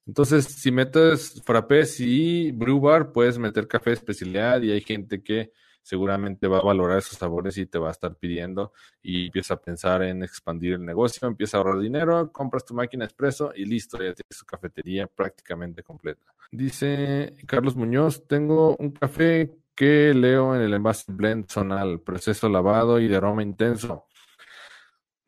Entonces, 0.07 0.45
si 0.45 0.71
metes 0.71 1.43
frappés 1.45 1.99
y 2.01 2.53
brew 2.53 2.81
bar, 2.81 3.13
puedes 3.13 3.39
meter 3.39 3.67
café 3.67 3.93
especialidad 3.93 4.63
y 4.63 4.71
hay 4.71 4.81
gente 4.81 5.23
que 5.23 5.51
seguramente 5.83 6.49
va 6.49 6.59
a 6.59 6.63
valorar 6.63 6.99
esos 6.99 7.19
sabores 7.19 7.57
y 7.59 7.67
te 7.67 7.79
va 7.79 7.89
a 7.89 7.93
estar 7.93 8.17
pidiendo 8.17 8.73
y 9.03 9.27
empieza 9.27 9.55
a 9.55 9.61
pensar 9.61 10.03
en 10.03 10.23
expandir 10.23 10.75
el 10.75 10.85
negocio, 10.85 11.29
empieza 11.29 11.57
a 11.57 11.61
ahorrar 11.61 11.81
dinero, 11.81 12.33
compras 12.33 12.65
tu 12.65 12.75
máquina 12.75 13.05
expreso 13.05 13.53
y 13.55 13.65
listo, 13.67 13.97
ya 13.99 14.13
tienes 14.13 14.39
tu 14.39 14.45
cafetería 14.45 15.07
prácticamente 15.07 15.83
completa. 15.85 16.35
Dice 16.51 17.37
Carlos 17.47 17.77
Muñoz, 17.77 18.27
tengo 18.27 18.77
un 18.77 18.91
café 18.91 19.57
que 19.77 20.15
leo 20.15 20.57
en 20.57 20.63
el 20.63 20.75
envase 20.75 21.13
blend 21.13 21.49
zonal, 21.49 22.01
proceso 22.01 22.49
lavado 22.49 22.99
y 23.01 23.09
de 23.09 23.17
aroma 23.17 23.43
intenso. 23.43 24.07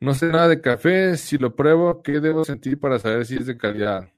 No 0.00 0.14
sé 0.14 0.28
nada 0.28 0.48
de 0.48 0.60
café, 0.60 1.16
si 1.16 1.38
lo 1.38 1.54
pruebo, 1.56 2.02
¿qué 2.02 2.20
debo 2.20 2.44
sentir 2.44 2.78
para 2.80 2.98
saber 2.98 3.26
si 3.26 3.36
es 3.36 3.46
de 3.46 3.56
calidad? 3.58 4.08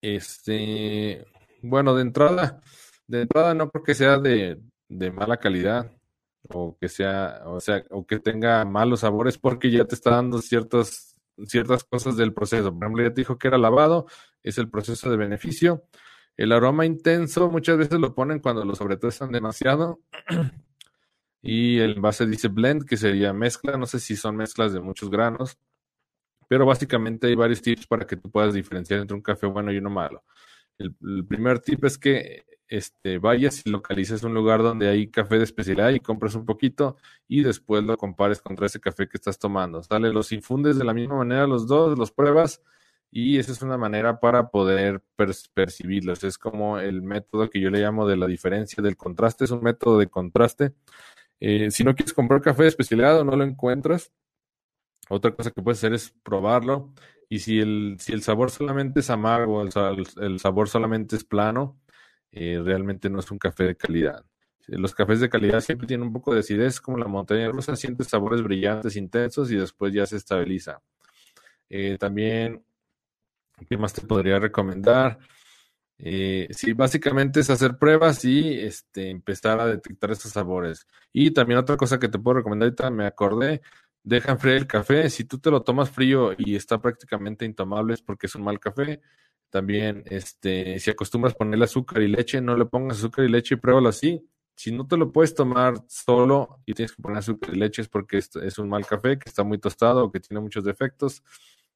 Este, 0.00 1.26
bueno, 1.62 1.94
de 1.94 2.02
entrada, 2.02 2.60
de 3.06 3.22
entrada 3.22 3.54
no 3.54 3.70
porque 3.70 3.94
sea 3.94 4.18
de, 4.18 4.60
de 4.88 5.10
mala 5.12 5.38
calidad 5.38 5.92
o 6.48 6.76
que 6.80 6.88
sea, 6.88 7.42
o 7.46 7.60
sea, 7.60 7.84
o 7.90 8.06
que 8.06 8.18
tenga 8.18 8.64
malos 8.64 9.00
sabores 9.00 9.38
porque 9.38 9.70
ya 9.70 9.84
te 9.84 9.94
está 9.94 10.10
dando 10.10 10.38
ciertas, 10.38 11.16
ciertas 11.46 11.84
cosas 11.84 12.16
del 12.16 12.32
proceso. 12.34 12.72
Por 12.72 12.84
ejemplo, 12.84 13.04
ya 13.04 13.10
te 13.14 13.20
dijo 13.22 13.38
que 13.38 13.48
era 13.48 13.58
lavado, 13.58 14.06
es 14.42 14.58
el 14.58 14.68
proceso 14.70 15.10
de 15.10 15.16
beneficio. 15.16 15.84
El 16.36 16.52
aroma 16.52 16.86
intenso 16.86 17.50
muchas 17.50 17.76
veces 17.76 17.98
lo 17.98 18.14
ponen 18.14 18.40
cuando 18.40 18.64
los 18.64 18.80
están 18.80 19.32
demasiado. 19.32 20.00
y 21.42 21.78
el 21.78 22.00
base 22.00 22.26
dice 22.26 22.48
blend, 22.48 22.84
que 22.84 22.96
sería 22.96 23.32
mezcla. 23.32 23.76
No 23.76 23.86
sé 23.86 24.00
si 24.00 24.16
son 24.16 24.36
mezclas 24.36 24.72
de 24.72 24.80
muchos 24.80 25.10
granos. 25.10 25.58
Pero 26.48 26.66
básicamente 26.66 27.28
hay 27.28 27.34
varios 27.34 27.62
tips 27.62 27.86
para 27.86 28.06
que 28.06 28.16
tú 28.16 28.30
puedas 28.30 28.54
diferenciar 28.54 29.00
entre 29.00 29.14
un 29.14 29.22
café 29.22 29.46
bueno 29.46 29.72
y 29.72 29.78
uno 29.78 29.90
malo. 29.90 30.24
El, 30.78 30.94
primer 31.26 31.60
tip 31.60 31.84
es 31.84 31.98
que 31.98 32.44
este, 32.68 33.18
vayas 33.18 33.66
y 33.66 33.70
localices 33.70 34.22
un 34.22 34.34
lugar 34.34 34.62
donde 34.62 34.88
hay 34.88 35.08
café 35.08 35.38
de 35.38 35.44
especialidad 35.44 35.90
y 35.90 36.00
compres 36.00 36.34
un 36.34 36.46
poquito 36.46 36.96
y 37.28 37.42
después 37.42 37.84
lo 37.84 37.96
compares 37.96 38.40
contra 38.40 38.66
ese 38.66 38.80
café 38.80 39.08
que 39.08 39.16
estás 39.16 39.38
tomando. 39.38 39.82
Sale, 39.82 40.12
los 40.12 40.32
infundes 40.32 40.78
de 40.78 40.84
la 40.84 40.94
misma 40.94 41.16
manera 41.16 41.46
los 41.46 41.66
dos, 41.66 41.98
los 41.98 42.10
pruebas 42.10 42.62
y 43.12 43.38
esa 43.38 43.52
es 43.52 43.60
una 43.62 43.76
manera 43.76 44.20
para 44.20 44.48
poder 44.50 45.02
percibirlos. 45.54 46.24
Es 46.24 46.38
como 46.38 46.78
el 46.78 47.02
método 47.02 47.50
que 47.50 47.60
yo 47.60 47.70
le 47.70 47.80
llamo 47.80 48.08
de 48.08 48.16
la 48.16 48.26
diferencia 48.26 48.82
del 48.82 48.96
contraste, 48.96 49.44
es 49.44 49.50
un 49.50 49.62
método 49.62 49.98
de 49.98 50.08
contraste. 50.08 50.72
Eh, 51.38 51.70
si 51.70 51.84
no 51.84 51.94
quieres 51.94 52.14
comprar 52.14 52.40
café 52.40 52.62
de 52.62 52.70
especialidad 52.70 53.20
o 53.20 53.24
no 53.24 53.36
lo 53.36 53.44
encuentras, 53.44 54.12
otra 55.10 55.32
cosa 55.32 55.50
que 55.50 55.62
puedes 55.62 55.78
hacer 55.78 55.92
es 55.92 56.14
probarlo. 56.22 56.94
Y 57.28 57.40
si 57.40 57.60
el, 57.60 57.96
si 58.00 58.12
el 58.12 58.22
sabor 58.22 58.50
solamente 58.50 59.00
es 59.00 59.10
amargo, 59.10 59.62
el, 59.62 59.70
el 60.20 60.38
sabor 60.40 60.68
solamente 60.68 61.16
es 61.16 61.24
plano, 61.24 61.78
eh, 62.30 62.60
realmente 62.64 63.10
no 63.10 63.20
es 63.20 63.30
un 63.30 63.38
café 63.38 63.64
de 63.64 63.76
calidad. 63.76 64.24
Los 64.68 64.94
cafés 64.94 65.20
de 65.20 65.28
calidad 65.28 65.60
siempre 65.60 65.86
tienen 65.86 66.06
un 66.06 66.12
poco 66.14 66.32
de 66.32 66.40
acidez, 66.40 66.80
como 66.80 66.96
la 66.96 67.08
montaña 67.08 67.50
rusa, 67.50 67.76
sientes 67.76 68.08
sabores 68.08 68.42
brillantes, 68.42 68.96
intensos 68.96 69.50
y 69.50 69.56
después 69.56 69.92
ya 69.92 70.06
se 70.06 70.16
estabiliza. 70.16 70.80
Eh, 71.68 71.98
también, 71.98 72.64
¿qué 73.64 73.76
más 73.76 73.92
te 73.92 74.02
podría 74.02 74.38
recomendar? 74.38 75.18
Eh, 75.98 76.48
sí, 76.50 76.72
básicamente 76.72 77.40
es 77.40 77.50
hacer 77.50 77.78
pruebas 77.78 78.24
y 78.24 78.58
este, 78.60 79.10
empezar 79.10 79.60
a 79.60 79.66
detectar 79.66 80.10
esos 80.10 80.32
sabores. 80.32 80.86
Y 81.12 81.30
también 81.30 81.58
otra 81.58 81.76
cosa 81.76 81.98
que 81.98 82.08
te 82.08 82.18
puedo 82.18 82.38
recomendar, 82.38 82.66
ahorita 82.66 82.90
me 82.90 83.06
acordé, 83.06 83.62
deja 84.02 84.32
enfriar 84.32 84.56
el 84.56 84.66
café. 84.66 85.08
Si 85.10 85.24
tú 85.24 85.38
te 85.38 85.50
lo 85.50 85.62
tomas 85.62 85.90
frío 85.90 86.32
y 86.36 86.56
está 86.56 86.80
prácticamente 86.80 87.44
intomable 87.44 87.94
es 87.94 88.02
porque 88.02 88.26
es 88.26 88.34
un 88.34 88.44
mal 88.44 88.58
café. 88.60 89.00
También, 89.50 90.02
este, 90.06 90.78
si 90.80 90.90
acostumbras 90.90 91.34
ponerle 91.34 91.66
azúcar 91.66 92.02
y 92.02 92.08
leche, 92.08 92.40
no 92.40 92.56
le 92.56 92.64
pongas 92.66 92.98
azúcar 92.98 93.24
y 93.26 93.28
leche 93.28 93.54
y 93.54 93.58
pruébalo 93.58 93.90
así. 93.90 94.26
Si 94.56 94.72
no 94.72 94.86
te 94.86 94.96
lo 94.96 95.12
puedes 95.12 95.34
tomar 95.34 95.74
solo 95.88 96.60
y 96.66 96.74
tienes 96.74 96.92
que 96.92 97.02
poner 97.02 97.18
azúcar 97.18 97.54
y 97.54 97.58
leche 97.58 97.82
es 97.82 97.88
porque 97.88 98.18
es, 98.18 98.58
un 98.58 98.68
mal 98.68 98.86
café 98.86 99.18
que 99.18 99.28
está 99.28 99.44
muy 99.44 99.58
tostado 99.58 100.04
o 100.04 100.12
que 100.12 100.20
tiene 100.20 100.40
muchos 100.40 100.64
defectos. 100.64 101.22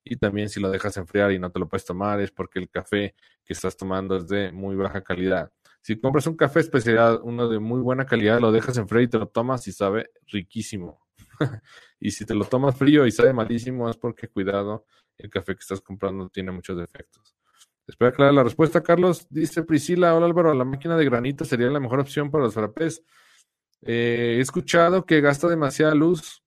Y 0.09 0.17
también 0.17 0.49
si 0.49 0.61
lo 0.61 0.71
dejas 0.71 0.97
enfriar 0.99 1.33
y 1.33 1.39
no 1.41 1.51
te 1.51 1.59
lo 1.59 1.69
puedes 1.69 1.85
tomar 1.85 2.21
es 2.21 2.31
porque 2.31 2.61
el 2.61 2.71
café 2.71 3.17
que 3.45 3.53
estás 3.53 3.77
tomando 3.77 4.17
es 4.17 4.29
de 4.29 4.53
muy 4.53 4.77
baja 4.77 5.03
calidad. 5.03 5.51
Si 5.83 5.99
compras 5.99 6.29
un 6.29 6.37
café 6.37 6.61
especial, 6.61 7.19
uno 7.25 7.49
de 7.49 7.59
muy 7.59 7.81
buena 7.81 8.07
calidad, 8.07 8.41
lo 8.41 8.53
dejas 8.53 8.79
enfriar 8.79 9.03
y 9.03 9.09
te 9.09 9.19
lo 9.19 9.27
tomas 9.27 9.67
y 9.67 9.73
sabe 9.73 10.11
riquísimo. 10.29 11.01
y 12.01 12.13
si 12.13 12.25
te 12.25 12.35
lo 12.35 12.45
tomas 12.45 12.77
frío 12.77 13.05
y 13.05 13.11
sabe 13.11 13.33
malísimo 13.33 13.91
es 13.91 13.97
porque 13.97 14.29
cuidado, 14.29 14.87
el 15.19 15.29
café 15.29 15.55
que 15.55 15.61
estás 15.61 15.81
comprando 15.81 16.29
tiene 16.29 16.53
muchos 16.53 16.79
defectos. 16.79 17.35
Espera 17.85 18.11
aclarar 18.11 18.35
la 18.35 18.45
respuesta, 18.45 18.83
Carlos. 18.85 19.27
Dice 19.29 19.65
Priscila, 19.65 20.15
hola 20.15 20.27
Álvaro, 20.27 20.55
la 20.55 20.65
máquina 20.65 20.97
de 20.97 21.05
granito 21.05 21.45
sería 21.45 21.69
la 21.69 21.81
mejor 21.81 21.99
opción 21.99 22.31
para 22.31 22.45
los 22.45 22.55
frappés. 22.55 23.03
Eh, 23.83 24.37
he 24.39 24.41
escuchado 24.41 25.05
que 25.05 25.21
gasta 25.21 25.49
demasiada 25.49 25.95
luz. 25.95 26.45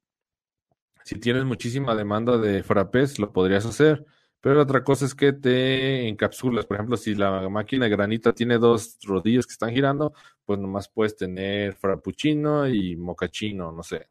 Si 1.03 1.15
tienes 1.19 1.45
muchísima 1.45 1.95
demanda 1.95 2.37
de 2.37 2.63
frappés, 2.63 3.19
lo 3.19 3.31
podrías 3.31 3.65
hacer. 3.65 4.05
Pero 4.41 4.61
otra 4.61 4.83
cosa 4.83 5.05
es 5.05 5.15
que 5.15 5.33
te 5.33 6.07
encapsulas. 6.07 6.65
Por 6.65 6.77
ejemplo, 6.77 6.97
si 6.97 7.15
la 7.15 7.49
máquina 7.49 7.87
granita 7.87 8.33
tiene 8.33 8.57
dos 8.57 8.97
rodillos 9.03 9.45
que 9.47 9.53
están 9.53 9.71
girando, 9.71 10.13
pues 10.45 10.59
nomás 10.59 10.87
puedes 10.89 11.15
tener 11.15 11.75
frappuccino 11.75 12.67
y 12.67 12.95
mocachino, 12.95 13.71
no 13.71 13.83
sé. 13.83 14.07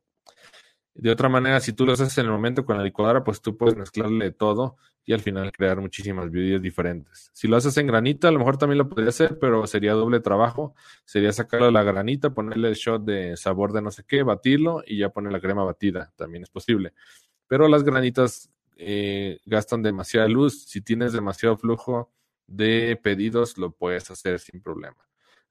De 0.98 1.12
otra 1.12 1.28
manera, 1.28 1.60
si 1.60 1.72
tú 1.72 1.86
lo 1.86 1.92
haces 1.92 2.18
en 2.18 2.24
el 2.24 2.32
momento 2.32 2.64
con 2.64 2.76
la 2.76 2.82
licuadora, 2.82 3.22
pues 3.22 3.40
tú 3.40 3.56
puedes 3.56 3.76
mezclarle 3.76 4.32
todo 4.32 4.78
y 5.04 5.12
al 5.12 5.20
final 5.20 5.52
crear 5.52 5.80
muchísimas 5.80 6.28
bebidas 6.28 6.60
diferentes. 6.60 7.30
Si 7.32 7.46
lo 7.46 7.56
haces 7.56 7.76
en 7.76 7.86
granita, 7.86 8.26
a 8.26 8.32
lo 8.32 8.40
mejor 8.40 8.58
también 8.58 8.78
lo 8.78 8.88
podría 8.88 9.10
hacer, 9.10 9.38
pero 9.38 9.64
sería 9.68 9.92
doble 9.92 10.18
trabajo. 10.18 10.74
Sería 11.04 11.32
sacarle 11.32 11.70
la 11.70 11.84
granita, 11.84 12.30
ponerle 12.30 12.70
el 12.70 12.74
shot 12.74 13.04
de 13.04 13.36
sabor 13.36 13.72
de 13.72 13.80
no 13.80 13.92
sé 13.92 14.02
qué, 14.08 14.24
batirlo 14.24 14.82
y 14.84 14.98
ya 14.98 15.10
poner 15.10 15.30
la 15.30 15.40
crema 15.40 15.62
batida. 15.62 16.12
También 16.16 16.42
es 16.42 16.50
posible. 16.50 16.94
Pero 17.46 17.68
las 17.68 17.84
granitas 17.84 18.50
eh, 18.76 19.38
gastan 19.46 19.84
demasiada 19.84 20.26
luz. 20.26 20.64
Si 20.64 20.80
tienes 20.80 21.12
demasiado 21.12 21.56
flujo 21.56 22.12
de 22.48 22.98
pedidos, 23.00 23.56
lo 23.56 23.70
puedes 23.70 24.10
hacer 24.10 24.40
sin 24.40 24.60
problema. 24.60 24.98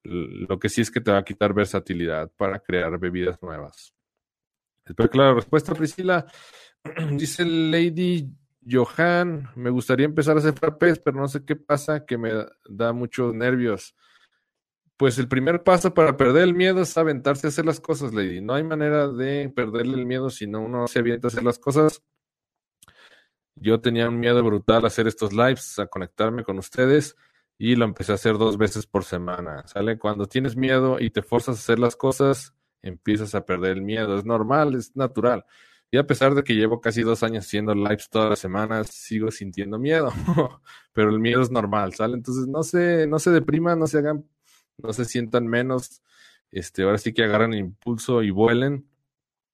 Lo 0.04 0.60
que 0.60 0.68
sí 0.68 0.82
es 0.82 0.92
que 0.92 1.00
te 1.00 1.10
va 1.12 1.20
a 1.20 1.26
quitar 1.26 1.54
versatilidad 1.54 2.30
para 2.36 2.60
crear 2.60 3.00
bebidas 3.00 3.42
nuevas. 3.42 3.97
Espero 4.88 5.10
que 5.10 5.18
la 5.18 5.34
respuesta, 5.34 5.74
Priscila. 5.74 6.26
Dice 7.12 7.46
Lady 7.46 8.30
Johan, 8.70 9.50
me 9.56 9.70
gustaría 9.70 10.06
empezar 10.06 10.36
a 10.36 10.40
hacer 10.40 10.54
frappés, 10.54 11.00
pero 11.00 11.20
no 11.20 11.28
sé 11.28 11.46
qué 11.46 11.56
pasa, 11.56 12.06
que 12.06 12.18
me 12.18 12.32
da 12.70 12.94
muchos 12.94 13.34
nervios. 13.34 13.96
Pues 14.98 15.20
el 15.20 15.28
primer 15.28 15.64
paso 15.64 15.94
para 15.94 16.18
perder 16.18 16.44
el 16.44 16.56
miedo 16.56 16.82
es 16.82 16.98
aventarse 16.98 17.48
a 17.48 17.50
hacer 17.50 17.66
las 17.66 17.80
cosas, 17.80 18.14
Lady. 18.14 18.42
No 18.42 18.54
hay 18.54 18.64
manera 18.64 19.08
de 19.08 19.52
perderle 19.56 19.96
el 19.96 20.06
miedo 20.06 20.30
si 20.30 20.48
no 20.48 20.62
uno 20.62 20.88
se 20.88 21.00
avienta 21.00 21.28
a 21.28 21.30
hacer 21.30 21.44
las 21.44 21.60
cosas. 21.60 22.02
Yo 23.56 23.80
tenía 23.80 24.10
un 24.10 24.20
miedo 24.20 24.44
brutal 24.44 24.84
a 24.84 24.88
hacer 24.88 25.08
estos 25.08 25.34
lives, 25.34 25.80
a 25.80 25.88
conectarme 25.88 26.44
con 26.44 26.58
ustedes 26.58 27.16
y 27.58 27.76
lo 27.76 27.86
empecé 27.86 28.12
a 28.12 28.16
hacer 28.16 28.38
dos 28.38 28.58
veces 28.58 28.86
por 28.88 29.04
semana. 29.04 29.66
¿Sale? 29.68 29.98
Cuando 29.98 30.26
tienes 30.26 30.56
miedo 30.56 31.00
y 31.00 31.10
te 31.12 31.22
forzas 31.22 31.58
a 31.58 31.60
hacer 31.60 31.80
las 31.80 31.96
cosas, 31.96 32.57
empiezas 32.82 33.36
a 33.36 33.46
perder 33.46 33.78
el 33.78 33.82
miedo. 33.82 34.18
Es 34.18 34.26
normal, 34.26 34.76
es 34.76 34.96
natural. 34.96 35.46
Y 35.90 35.98
a 35.98 36.06
pesar 36.06 36.36
de 36.36 36.44
que 36.44 36.54
llevo 36.54 36.82
casi 36.82 37.02
dos 37.02 37.24
años 37.24 37.46
haciendo 37.46 37.74
lives 37.74 38.10
todas 38.10 38.30
las 38.30 38.40
semanas, 38.40 38.88
sigo 38.90 39.32
sintiendo 39.32 39.80
miedo. 39.80 40.12
Pero 40.94 41.10
el 41.10 41.20
miedo 41.20 41.42
es 41.42 41.52
normal, 41.52 41.94
¿sale? 41.94 42.16
Entonces 42.16 42.48
no 42.48 42.64
se, 42.64 43.08
no 43.08 43.20
se 43.20 43.32
depriman, 43.32 43.80
no 43.80 43.88
se 43.88 44.00
hagan, 44.00 44.26
no 44.78 44.92
se 44.94 45.06
sientan 45.06 45.48
menos. 45.48 46.02
Este, 46.52 46.84
ahora 46.84 46.98
sí 46.98 47.14
que 47.14 47.24
agarran 47.24 47.54
impulso 47.54 48.22
y 48.22 48.32
vuelen. 48.32 48.90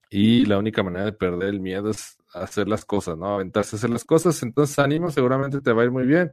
Y 0.09 0.45
la 0.45 0.57
única 0.59 0.83
manera 0.83 1.05
de 1.05 1.13
perder 1.13 1.49
el 1.49 1.59
miedo 1.59 1.89
es 1.89 2.17
hacer 2.33 2.67
las 2.67 2.85
cosas, 2.85 3.17
¿no? 3.17 3.35
Aventarse 3.35 3.75
a 3.75 3.77
hacer 3.77 3.89
las 3.91 4.05
cosas. 4.05 4.41
Entonces, 4.43 4.77
ánimo, 4.79 5.11
seguramente 5.11 5.61
te 5.61 5.71
va 5.73 5.83
a 5.83 5.85
ir 5.85 5.91
muy 5.91 6.05
bien. 6.05 6.31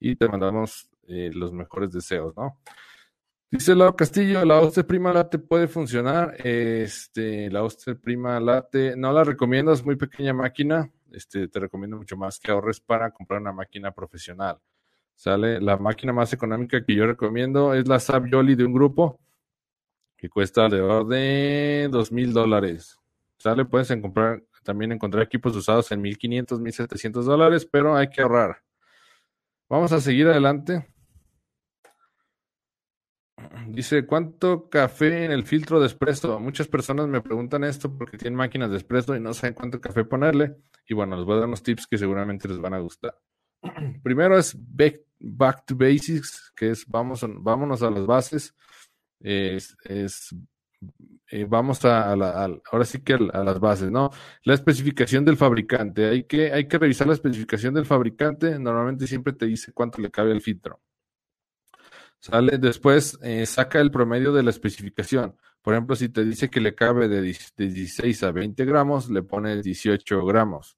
Y 0.00 0.16
te 0.16 0.28
mandamos 0.28 0.88
eh, 1.08 1.30
los 1.34 1.52
mejores 1.52 1.92
deseos, 1.92 2.34
¿no? 2.36 2.60
Dice 3.52 3.74
Lau 3.74 3.94
Castillo, 3.94 4.46
la 4.46 4.60
Oster 4.60 4.86
Prima 4.86 5.12
Latte 5.12 5.38
puede 5.38 5.68
funcionar. 5.68 6.34
Este, 6.42 7.50
la 7.50 7.62
Oster 7.62 8.00
Prima 8.00 8.40
Latte, 8.40 8.96
no 8.96 9.12
la 9.12 9.24
recomiendo, 9.24 9.74
es 9.74 9.84
muy 9.84 9.96
pequeña 9.96 10.32
máquina. 10.32 10.90
Este, 11.12 11.48
te 11.48 11.60
recomiendo 11.60 11.98
mucho 11.98 12.16
más 12.16 12.40
que 12.40 12.50
ahorres 12.50 12.80
para 12.80 13.10
comprar 13.10 13.42
una 13.42 13.52
máquina 13.52 13.92
profesional. 13.92 14.58
¿Sale? 15.14 15.60
La 15.60 15.76
máquina 15.76 16.14
más 16.14 16.32
económica 16.32 16.82
que 16.82 16.94
yo 16.94 17.06
recomiendo 17.06 17.74
es 17.74 17.86
la 17.86 18.00
Savioli 18.00 18.54
de 18.54 18.64
un 18.64 18.72
grupo. 18.72 19.20
que 20.16 20.30
cuesta 20.30 20.64
alrededor 20.64 21.06
de 21.08 21.88
dos 21.90 22.10
mil 22.10 22.32
dólares. 22.32 22.98
Sale, 23.36 23.66
puedes 23.66 23.88
comprar, 24.00 24.42
también 24.64 24.92
encontrar 24.92 25.24
equipos 25.24 25.54
usados 25.54 25.92
en 25.92 26.00
1500, 26.00 26.58
1700 26.58 27.26
dólares, 27.26 27.68
pero 27.70 27.94
hay 27.96 28.08
que 28.08 28.22
ahorrar. 28.22 28.62
Vamos 29.68 29.92
a 29.92 30.00
seguir 30.00 30.28
adelante. 30.28 30.91
Dice, 33.68 34.06
¿cuánto 34.06 34.68
café 34.68 35.24
en 35.24 35.32
el 35.32 35.44
filtro 35.44 35.80
de 35.80 35.86
espresso? 35.86 36.38
Muchas 36.40 36.68
personas 36.68 37.08
me 37.08 37.20
preguntan 37.20 37.64
esto 37.64 37.96
porque 37.96 38.18
tienen 38.18 38.36
máquinas 38.36 38.70
de 38.70 38.76
espresso 38.76 39.16
y 39.16 39.20
no 39.20 39.32
saben 39.34 39.54
cuánto 39.54 39.80
café 39.80 40.04
ponerle. 40.04 40.56
Y 40.86 40.94
bueno, 40.94 41.16
les 41.16 41.24
voy 41.24 41.36
a 41.36 41.38
dar 41.40 41.48
unos 41.48 41.62
tips 41.62 41.86
que 41.86 41.98
seguramente 41.98 42.48
les 42.48 42.58
van 42.58 42.74
a 42.74 42.78
gustar. 42.78 43.18
Primero 44.02 44.38
es 44.38 44.56
back, 44.58 45.64
to 45.66 45.76
basics, 45.76 46.52
que 46.56 46.70
es 46.70 46.86
vamos, 46.86 47.24
vámonos 47.28 47.82
a 47.82 47.90
las 47.90 48.06
bases. 48.06 48.54
Es, 49.20 49.76
eh, 51.30 51.44
vamos 51.48 51.84
a, 51.84 52.14
la, 52.16 52.58
ahora 52.70 52.84
sí 52.84 53.02
que 53.02 53.14
a, 53.14 53.44
las 53.44 53.60
bases, 53.60 53.90
¿no? 53.90 54.10
La 54.44 54.54
especificación 54.54 55.24
del 55.24 55.36
fabricante. 55.36 56.08
Hay 56.08 56.24
que, 56.24 56.52
hay 56.52 56.66
que 56.66 56.78
revisar 56.78 57.06
la 57.06 57.14
especificación 57.14 57.72
del 57.74 57.86
fabricante. 57.86 58.58
Normalmente 58.58 59.06
siempre 59.06 59.32
te 59.32 59.46
dice 59.46 59.72
cuánto 59.72 60.00
le 60.02 60.10
cabe 60.10 60.32
al 60.32 60.40
filtro. 60.40 60.80
Sale 62.22 62.56
después, 62.56 63.18
eh, 63.22 63.44
saca 63.46 63.80
el 63.80 63.90
promedio 63.90 64.32
de 64.32 64.44
la 64.44 64.50
especificación. 64.50 65.34
Por 65.60 65.74
ejemplo, 65.74 65.96
si 65.96 66.08
te 66.08 66.24
dice 66.24 66.48
que 66.48 66.60
le 66.60 66.72
cabe 66.72 67.08
de, 67.08 67.20
16 67.20 68.22
a 68.22 68.30
20 68.30 68.64
gramos, 68.64 69.10
le 69.10 69.24
pones 69.24 69.64
18 69.64 70.24
gramos. 70.24 70.76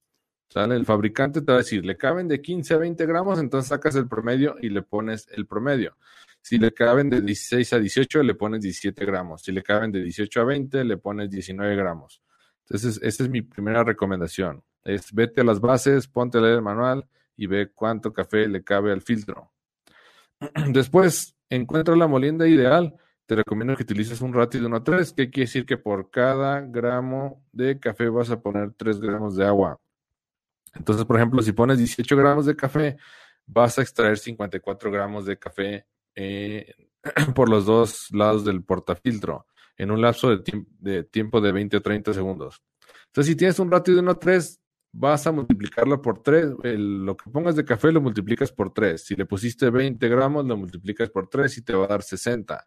¿Sale? 0.48 0.74
El 0.74 0.86
fabricante 0.86 1.42
te 1.42 1.52
va 1.52 1.56
a 1.56 1.58
decir, 1.58 1.84
le 1.84 1.98
caben 1.98 2.28
de 2.28 2.40
15 2.40 2.72
a 2.72 2.78
20 2.78 3.04
gramos, 3.04 3.38
entonces 3.38 3.68
sacas 3.68 3.94
el 3.96 4.08
promedio 4.08 4.56
y 4.62 4.70
le 4.70 4.80
pones 4.80 5.28
el 5.32 5.46
promedio. 5.46 5.98
Si 6.40 6.56
le 6.56 6.72
caben 6.72 7.10
de 7.10 7.20
16 7.20 7.74
a 7.74 7.78
18, 7.78 8.22
le 8.22 8.34
pones 8.34 8.62
17 8.62 9.04
gramos. 9.04 9.42
Si 9.42 9.52
le 9.52 9.62
caben 9.62 9.92
de 9.92 10.02
18 10.02 10.40
a 10.40 10.44
20, 10.44 10.82
le 10.84 10.96
pones 10.96 11.28
19 11.28 11.76
gramos. 11.76 12.22
Entonces, 12.60 12.98
esa 13.02 13.22
es 13.22 13.28
mi 13.28 13.42
primera 13.42 13.84
recomendación. 13.84 14.64
Es 14.82 15.12
vete 15.12 15.42
a 15.42 15.44
las 15.44 15.60
bases, 15.60 16.08
ponte 16.08 16.38
a 16.38 16.40
leer 16.40 16.54
el 16.54 16.62
manual 16.62 17.06
y 17.36 17.46
ve 17.48 17.70
cuánto 17.74 18.14
café 18.14 18.48
le 18.48 18.64
cabe 18.64 18.92
al 18.92 19.02
filtro. 19.02 19.50
Después, 20.68 21.33
encuentra 21.50 21.96
la 21.96 22.06
molienda 22.06 22.46
ideal, 22.48 22.94
te 23.26 23.36
recomiendo 23.36 23.76
que 23.76 23.82
utilices 23.82 24.20
un 24.20 24.34
ratio 24.34 24.60
de 24.60 24.66
1 24.66 24.76
a 24.76 24.84
3, 24.84 25.12
que 25.12 25.30
quiere 25.30 25.46
decir 25.46 25.64
que 25.64 25.78
por 25.78 26.10
cada 26.10 26.60
gramo 26.60 27.42
de 27.52 27.78
café 27.78 28.08
vas 28.08 28.30
a 28.30 28.40
poner 28.40 28.72
3 28.72 29.00
gramos 29.00 29.36
de 29.36 29.46
agua. 29.46 29.80
Entonces, 30.74 31.04
por 31.04 31.16
ejemplo, 31.16 31.40
si 31.42 31.52
pones 31.52 31.78
18 31.78 32.16
gramos 32.16 32.46
de 32.46 32.56
café, 32.56 32.96
vas 33.46 33.78
a 33.78 33.82
extraer 33.82 34.18
54 34.18 34.90
gramos 34.90 35.24
de 35.24 35.38
café 35.38 35.86
eh, 36.14 36.74
por 37.34 37.48
los 37.48 37.66
dos 37.66 38.08
lados 38.12 38.44
del 38.44 38.62
portafiltro 38.62 39.46
en 39.76 39.90
un 39.90 40.00
lapso 40.00 40.36
de, 40.36 40.64
de, 40.78 41.04
tiempo 41.04 41.40
de 41.40 41.52
20 41.52 41.76
o 41.76 41.82
30 41.82 42.14
segundos. 42.14 42.62
Entonces, 43.06 43.32
si 43.32 43.36
tienes 43.36 43.58
un 43.58 43.70
ratio 43.70 43.94
de 43.94 44.00
1 44.00 44.10
a 44.10 44.18
3, 44.18 44.60
vas 44.96 45.26
a 45.26 45.32
multiplicarlo 45.32 46.00
por 46.00 46.22
3. 46.22 46.54
lo 46.62 47.16
que 47.16 47.30
pongas 47.30 47.56
de 47.56 47.64
café 47.64 47.90
lo 47.90 48.00
multiplicas 48.00 48.52
por 48.52 48.72
3. 48.72 49.02
Si 49.04 49.16
le 49.16 49.26
pusiste 49.26 49.68
20 49.68 50.08
gramos, 50.08 50.46
lo 50.46 50.56
multiplicas 50.56 51.10
por 51.10 51.28
3 51.28 51.58
y 51.58 51.62
te 51.62 51.74
va 51.74 51.84
a 51.84 51.88
dar 51.88 52.02
60. 52.02 52.66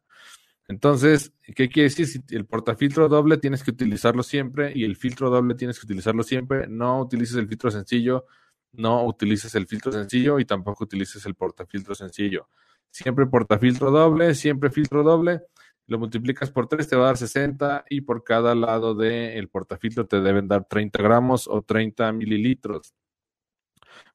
Entonces, 0.67 1.31
¿qué 1.55 1.69
quiere 1.69 1.83
decir? 1.89 2.05
Si 2.07 2.21
el 2.35 2.45
portafiltro 2.45 3.07
doble 3.07 3.37
tienes 3.37 3.63
que 3.63 3.71
utilizarlo 3.71 4.23
siempre 4.23 4.73
y 4.75 4.83
el 4.83 4.97
filtro 4.97 5.29
doble 5.29 5.55
tienes 5.55 5.79
que 5.79 5.85
utilizarlo 5.85 6.23
siempre. 6.23 6.67
No 6.67 6.99
utilices 6.99 7.37
el 7.37 7.47
filtro 7.47 7.71
sencillo, 7.71 8.25
no 8.73 9.05
utilices 9.05 9.55
el 9.55 9.65
filtro 9.65 9.93
sencillo 9.93 10.39
y 10.39 10.45
tampoco 10.45 10.83
utilices 10.83 11.25
el 11.25 11.35
portafiltro 11.35 11.95
sencillo. 11.95 12.49
Siempre 12.91 13.25
portafiltro 13.27 13.89
doble, 13.89 14.35
siempre 14.35 14.69
filtro 14.69 15.01
doble 15.03 15.43
lo 15.87 15.99
multiplicas 15.99 16.51
por 16.51 16.67
3, 16.67 16.87
te 16.87 16.95
va 16.95 17.03
a 17.03 17.07
dar 17.07 17.17
60 17.17 17.85
y 17.89 18.01
por 18.01 18.23
cada 18.23 18.53
lado 18.53 18.93
del 18.93 19.47
portafiltro 19.47 20.05
te 20.05 20.21
deben 20.21 20.47
dar 20.47 20.65
30 20.65 21.01
gramos 21.01 21.47
o 21.47 21.61
30 21.61 22.11
mililitros. 22.11 22.93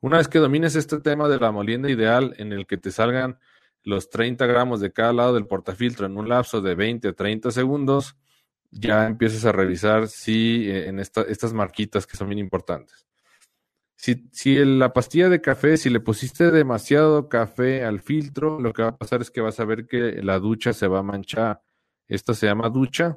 Una 0.00 0.18
vez 0.18 0.28
que 0.28 0.38
domines 0.38 0.76
este 0.76 1.00
tema 1.00 1.28
de 1.28 1.38
la 1.38 1.50
molienda 1.50 1.90
ideal 1.90 2.34
en 2.38 2.52
el 2.52 2.66
que 2.66 2.76
te 2.76 2.90
salgan 2.90 3.38
los 3.84 4.10
30 4.10 4.46
gramos 4.46 4.80
de 4.80 4.92
cada 4.92 5.12
lado 5.12 5.34
del 5.34 5.46
portafiltro 5.46 6.06
en 6.06 6.16
un 6.16 6.28
lapso 6.28 6.60
de 6.60 6.74
20 6.74 7.08
o 7.08 7.14
30 7.14 7.50
segundos, 7.50 8.16
ya 8.70 9.06
empiezas 9.06 9.44
a 9.44 9.52
revisar 9.52 10.08
si 10.08 10.68
eh, 10.70 10.88
en 10.88 10.98
estas 10.98 11.52
marquitas 11.52 12.06
que 12.06 12.16
son 12.16 12.28
bien 12.28 12.38
importantes. 12.38 13.06
Si, 14.02 14.28
si 14.32 14.56
la 14.64 14.92
pastilla 14.92 15.28
de 15.28 15.40
café, 15.40 15.76
si 15.76 15.88
le 15.88 16.00
pusiste 16.00 16.50
demasiado 16.50 17.28
café 17.28 17.84
al 17.84 18.00
filtro, 18.00 18.58
lo 18.58 18.72
que 18.72 18.82
va 18.82 18.88
a 18.88 18.96
pasar 18.96 19.20
es 19.22 19.30
que 19.30 19.40
vas 19.40 19.60
a 19.60 19.64
ver 19.64 19.86
que 19.86 20.20
la 20.22 20.40
ducha 20.40 20.72
se 20.72 20.88
va 20.88 20.98
a 20.98 21.02
manchar. 21.04 21.62
Esta 22.08 22.34
se 22.34 22.46
llama 22.46 22.68
ducha. 22.68 23.16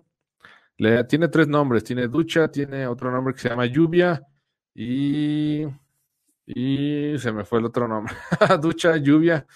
Le, 0.78 1.04
tiene 1.06 1.28
tres 1.28 1.48
nombres. 1.48 1.84
Tiene 1.84 2.08
ducha, 2.08 2.50
tiene 2.52 2.86
otro 2.86 3.10
nombre 3.12 3.34
que 3.34 3.40
se 3.40 3.50
llama 3.50 3.66
lluvia 3.66 4.22
y, 4.76 5.66
y 6.46 7.18
se 7.18 7.32
me 7.32 7.46
fue 7.46 7.58
el 7.60 7.66
otro 7.66 7.88
nombre. 7.88 8.14
ducha, 8.62 8.96
lluvia 8.98 9.48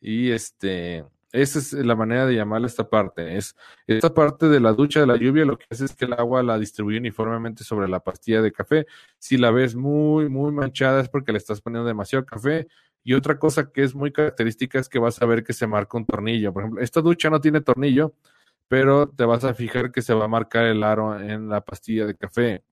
y 0.00 0.32
este 0.32 1.04
esa 1.32 1.58
es 1.58 1.72
la 1.72 1.96
manera 1.96 2.26
de 2.26 2.34
llamarle 2.34 2.66
esta 2.66 2.88
parte. 2.88 3.36
Es 3.36 3.56
esta 3.86 4.12
parte 4.12 4.48
de 4.48 4.60
la 4.60 4.72
ducha 4.72 5.00
de 5.00 5.06
la 5.06 5.16
lluvia 5.16 5.44
lo 5.44 5.58
que 5.58 5.66
hace 5.70 5.86
es 5.86 5.96
que 5.96 6.04
el 6.04 6.12
agua 6.12 6.42
la 6.42 6.58
distribuye 6.58 6.98
uniformemente 6.98 7.64
sobre 7.64 7.88
la 7.88 8.00
pastilla 8.00 8.42
de 8.42 8.52
café. 8.52 8.86
Si 9.18 9.38
la 9.38 9.50
ves 9.50 9.74
muy, 9.74 10.28
muy 10.28 10.52
manchada 10.52 11.00
es 11.00 11.08
porque 11.08 11.32
le 11.32 11.38
estás 11.38 11.60
poniendo 11.60 11.88
demasiado 11.88 12.26
café. 12.26 12.68
Y 13.04 13.14
otra 13.14 13.38
cosa 13.38 13.72
que 13.72 13.82
es 13.82 13.94
muy 13.94 14.12
característica 14.12 14.78
es 14.78 14.88
que 14.88 14.98
vas 14.98 15.20
a 15.22 15.26
ver 15.26 15.42
que 15.42 15.52
se 15.54 15.66
marca 15.66 15.96
un 15.96 16.06
tornillo. 16.06 16.52
Por 16.52 16.62
ejemplo, 16.62 16.82
esta 16.82 17.00
ducha 17.00 17.30
no 17.30 17.40
tiene 17.40 17.60
tornillo, 17.60 18.14
pero 18.68 19.08
te 19.08 19.24
vas 19.24 19.44
a 19.44 19.54
fijar 19.54 19.92
que 19.92 20.02
se 20.02 20.14
va 20.14 20.26
a 20.26 20.28
marcar 20.28 20.66
el 20.66 20.82
aro 20.84 21.18
en 21.20 21.48
la 21.48 21.62
pastilla 21.62 22.06
de 22.06 22.16
café. 22.16 22.62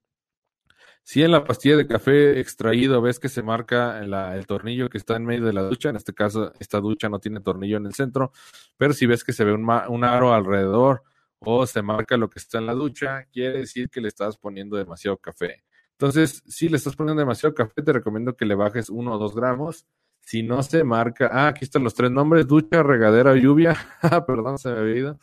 Si 1.03 1.23
en 1.23 1.33
la 1.33 1.45
pastilla 1.45 1.77
de 1.77 1.87
café 1.87 2.39
extraído 2.39 3.03
ves 3.03 3.19
que 3.19 3.29
se 3.29 3.43
marca 3.43 3.99
el 3.99 4.47
tornillo 4.47 4.89
que 4.89 4.99
está 4.99 5.17
en 5.17 5.25
medio 5.25 5.45
de 5.45 5.53
la 5.53 5.63
ducha, 5.63 5.91
en 5.91 5.97
este 5.97 6.15
caso 6.15 6.53
esta 6.61 6.81
ducha 6.81 7.09
no 7.09 7.19
tiene 7.19 7.41
tornillo 7.41 7.79
en 7.79 7.87
el 7.87 7.95
centro, 7.95 8.33
pero 8.77 8.93
si 8.93 9.07
ves 9.07 9.25
que 9.25 9.33
se 9.33 9.45
ve 9.45 9.53
un, 9.53 10.05
aro 10.05 10.33
alrededor 10.33 11.03
o 11.41 11.67
se 11.67 11.83
marca 11.83 12.17
lo 12.17 12.31
que 12.31 12.39
está 12.39 12.59
en 12.59 12.67
la 12.67 12.75
ducha, 12.75 13.25
quiere 13.33 13.59
decir 13.59 13.89
que 13.89 14.01
le 14.01 14.09
estás 14.09 14.37
poniendo 14.37 14.77
demasiado 14.77 15.17
café. 15.17 15.65
Entonces, 15.93 16.43
si 16.47 16.69
le 16.69 16.77
estás 16.77 16.97
poniendo 16.97 17.21
demasiado 17.21 17.55
café, 17.55 17.83
te 17.83 17.93
recomiendo 17.93 18.37
que 18.37 18.47
le 18.47 18.55
bajes 18.55 18.89
uno 18.89 19.15
o 19.15 19.19
dos 19.19 19.35
gramos. 19.35 19.87
Si 20.21 20.43
no 20.43 20.63
se 20.63 20.85
marca, 20.85 21.29
ah, 21.33 21.49
aquí 21.49 21.65
están 21.65 21.83
los 21.83 21.95
tres 21.95 22.11
nombres, 22.11 22.47
ducha, 22.47 22.83
regadera, 22.83 23.35
lluvia. 23.35 23.77
Ah, 24.03 24.25
perdón, 24.25 24.59
se 24.59 24.71
me 24.71 24.79
había 24.79 24.97
ido. 24.97 25.19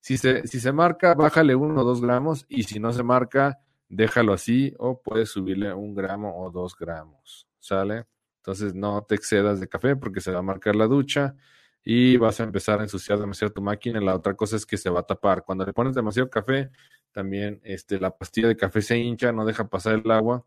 Si 0.00 0.18
se, 0.18 0.46
si 0.48 0.58
se 0.58 0.72
marca, 0.72 1.14
bájale 1.14 1.54
uno 1.54 1.82
o 1.82 1.84
dos 1.84 2.00
gramos 2.00 2.46
y 2.48 2.64
si 2.64 2.80
no 2.80 2.92
se 2.92 3.04
marca, 3.04 3.60
déjalo 3.92 4.32
así 4.32 4.74
o 4.78 5.00
puedes 5.02 5.28
subirle 5.30 5.72
un 5.74 5.94
gramo 5.94 6.42
o 6.42 6.50
dos 6.50 6.74
gramos, 6.76 7.46
¿sale? 7.58 8.06
Entonces 8.38 8.74
no 8.74 9.04
te 9.04 9.14
excedas 9.14 9.60
de 9.60 9.68
café 9.68 9.96
porque 9.96 10.20
se 10.22 10.32
va 10.32 10.38
a 10.38 10.42
marcar 10.42 10.74
la 10.74 10.86
ducha 10.86 11.36
y 11.84 12.16
vas 12.16 12.40
a 12.40 12.44
empezar 12.44 12.80
a 12.80 12.84
ensuciar 12.84 13.18
demasiado 13.18 13.52
tu 13.52 13.60
máquina. 13.60 14.00
La 14.00 14.16
otra 14.16 14.34
cosa 14.34 14.56
es 14.56 14.64
que 14.64 14.78
se 14.78 14.88
va 14.88 15.00
a 15.00 15.02
tapar. 15.02 15.44
Cuando 15.44 15.66
le 15.66 15.74
pones 15.74 15.94
demasiado 15.94 16.30
café, 16.30 16.70
también 17.12 17.60
este, 17.64 18.00
la 18.00 18.16
pastilla 18.16 18.48
de 18.48 18.56
café 18.56 18.80
se 18.80 18.96
hincha, 18.96 19.30
no 19.30 19.44
deja 19.44 19.68
pasar 19.68 20.00
el 20.02 20.10
agua 20.10 20.44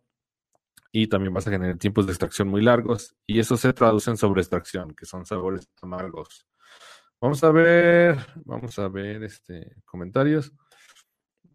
y 0.91 1.07
también 1.07 1.33
vas 1.33 1.45
a 1.47 1.51
generar 1.51 1.77
tiempos 1.77 2.07
de 2.07 2.13
extracción 2.13 2.47
muy 2.47 2.63
largos 2.63 3.15
y 3.27 3.39
eso 3.39 3.57
se 3.57 3.73
traduce 3.73 4.09
en 4.09 4.17
sobreextracción, 4.17 4.95
que 4.95 5.05
son 5.05 5.25
sabores 5.25 5.69
amargos. 5.83 6.47
Vamos 7.21 7.43
a 7.43 7.51
ver, 7.51 8.17
vamos 8.43 8.79
a 8.79 8.87
ver 8.87 9.23
este 9.23 9.75
comentarios. 9.85 10.51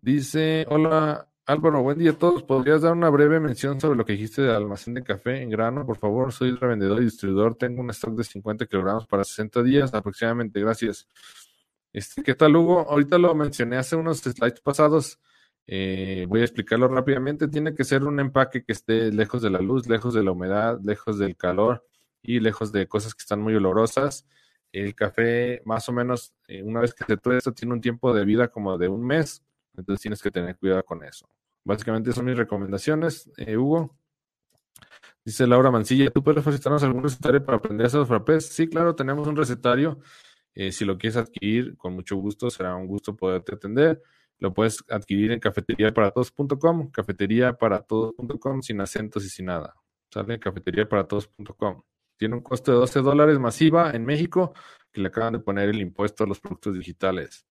Dice, 0.01 0.67
hola, 0.69 1.30
Álvaro, 1.51 1.83
buen 1.83 1.99
día 1.99 2.13
a 2.13 2.15
todos. 2.15 2.45
¿Podrías 2.45 2.83
dar 2.83 2.93
una 2.93 3.11
breve 3.11 3.41
mención 3.41 3.81
sobre 3.81 3.97
lo 3.97 4.05
que 4.05 4.13
dijiste 4.13 4.41
del 4.41 4.55
almacén 4.55 4.95
de 4.95 5.03
café 5.03 5.43
en 5.43 5.51
grano? 5.51 5.85
Por 5.85 5.97
favor, 5.97 6.33
soy 6.33 6.53
revendedor 6.53 7.03
y 7.03 7.07
distribuidor. 7.07 7.57
Tengo 7.57 7.81
un 7.81 7.91
stock 7.91 8.15
de 8.15 8.23
50 8.23 8.67
kilogramos 8.67 9.05
para 9.09 9.25
60 9.25 9.61
días 9.65 9.93
aproximadamente. 9.93 10.61
Gracias. 10.61 11.09
Este, 11.93 12.23
¿Qué 12.23 12.37
tal, 12.37 12.55
Hugo? 12.55 12.89
Ahorita 12.89 13.19
lo 13.19 13.35
mencioné 13.35 13.79
hace 13.79 13.97
unos 13.97 14.19
slides 14.19 14.61
pasados. 14.61 15.19
Eh, 15.67 16.25
voy 16.29 16.43
a 16.43 16.45
explicarlo 16.45 16.87
rápidamente. 16.87 17.49
Tiene 17.49 17.75
que 17.75 17.83
ser 17.83 18.05
un 18.05 18.21
empaque 18.21 18.63
que 18.63 18.71
esté 18.71 19.11
lejos 19.11 19.43
de 19.43 19.51
la 19.51 19.59
luz, 19.59 19.89
lejos 19.89 20.15
de 20.15 20.23
la 20.23 20.31
humedad, 20.31 20.79
lejos 20.85 21.19
del 21.19 21.37
calor 21.37 21.85
y 22.23 22.39
lejos 22.39 22.71
de 22.71 22.87
cosas 22.87 23.13
que 23.13 23.23
están 23.23 23.41
muy 23.41 23.57
olorosas. 23.57 24.25
El 24.71 24.95
café, 24.95 25.63
más 25.65 25.89
o 25.89 25.93
menos, 25.93 26.33
eh, 26.47 26.63
una 26.63 26.79
vez 26.79 26.95
que 26.95 27.05
se 27.05 27.17
tuesta, 27.17 27.51
tiene 27.51 27.75
un 27.75 27.81
tiempo 27.81 28.15
de 28.15 28.25
vida 28.25 28.47
como 28.47 28.79
de 28.79 28.87
un 28.87 29.05
mes. 29.05 29.43
Entonces 29.77 30.01
tienes 30.01 30.23
que 30.23 30.31
tener 30.31 30.57
cuidado 30.57 30.85
con 30.85 31.03
eso. 31.03 31.29
Básicamente 31.65 32.13
son 32.13 32.25
mis 32.27 32.37
recomendaciones, 32.37 33.31
eh, 33.37 33.57
Hugo. 33.57 33.97
Dice 35.25 35.47
Laura 35.47 35.71
Mancilla, 35.71 36.11
¿tú 36.11 36.23
puedes 36.23 36.43
facilitarnos 36.43 36.83
algún 36.83 37.03
recetario 37.03 37.45
para 37.45 37.59
aprender 37.59 37.85
a 37.85 37.89
hacer 37.89 38.01
los 38.01 38.09
frappés? 38.09 38.47
Sí, 38.47 38.69
claro, 38.69 38.95
tenemos 38.95 39.29
un 39.29 39.37
recetario. 39.37 40.01
Eh, 40.55 40.73
si 40.73 40.85
lo 40.85 40.99
quieres 40.99 41.17
adquirir, 41.17 41.77
con 41.77 41.95
mucho 41.95 42.17
gusto, 42.17 42.51
será 42.51 42.75
un 42.75 42.87
gusto 42.87 43.15
poderte 43.15 43.55
atender. 43.55 44.03
Lo 44.39 44.55
puedes 44.55 44.83
adquirir 44.89 45.33
en 45.33 45.41
cafeteriaparatodos.com, 45.41 46.91
cafeteriaparatodos.com, 46.91 48.63
sin 48.63 48.81
acentos 48.81 49.25
y 49.25 49.29
sin 49.29 49.47
nada. 49.47 49.75
Sale 50.11 50.41
cafeteriaparatodos.com. 50.41 51.83
Tiene 52.17 52.35
un 52.37 52.43
costo 52.43 52.73
de 52.73 52.79
12 52.79 53.01
dólares 53.01 53.39
masiva 53.39 53.93
en 53.93 54.05
México, 54.05 54.55
que 54.93 55.01
le 55.03 55.09
acaban 55.09 55.35
de 55.35 55.39
poner 55.41 55.69
el 55.69 55.81
impuesto 55.81 56.25
a 56.25 56.27
los 56.27 56.41
productos 56.41 56.75
digitales. 56.75 57.47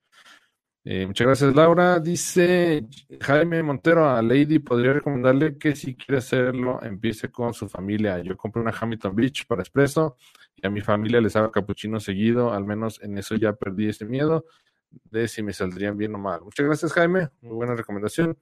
Eh, 0.92 1.06
muchas 1.06 1.28
gracias, 1.28 1.56
Laura. 1.56 2.00
Dice 2.00 2.84
Jaime 3.22 3.62
Montero 3.62 4.10
a 4.10 4.24
Lady, 4.24 4.58
podría 4.58 4.92
recomendarle 4.92 5.56
que 5.56 5.76
si 5.76 5.94
quiere 5.94 6.18
hacerlo, 6.18 6.82
empiece 6.82 7.30
con 7.30 7.54
su 7.54 7.70
familia. 7.70 8.18
Yo 8.24 8.36
compré 8.36 8.60
una 8.64 8.74
Hamilton 8.74 9.16
Beach 9.16 9.46
para 9.46 9.62
expreso 9.62 10.18
y 10.56 10.66
a 10.66 10.72
mi 10.72 10.82
familia 10.82 11.22
les 11.22 11.36
hago 11.36 11.52
capuchino 11.52 12.00
seguido. 12.00 12.52
Al 12.52 12.66
menos 12.66 13.00
en 13.04 13.20
eso 13.20 13.36
ya 13.36 13.54
perdí 13.54 13.88
ese 13.88 14.04
miedo 14.06 14.46
de 14.90 15.28
si 15.28 15.44
me 15.44 15.54
saldrían 15.54 15.96
bien 15.96 16.16
o 16.16 16.18
mal. 16.18 16.42
Muchas 16.42 16.66
gracias, 16.66 16.92
Jaime. 16.94 17.30
Muy 17.42 17.54
buena 17.54 17.76
recomendación. 17.76 18.36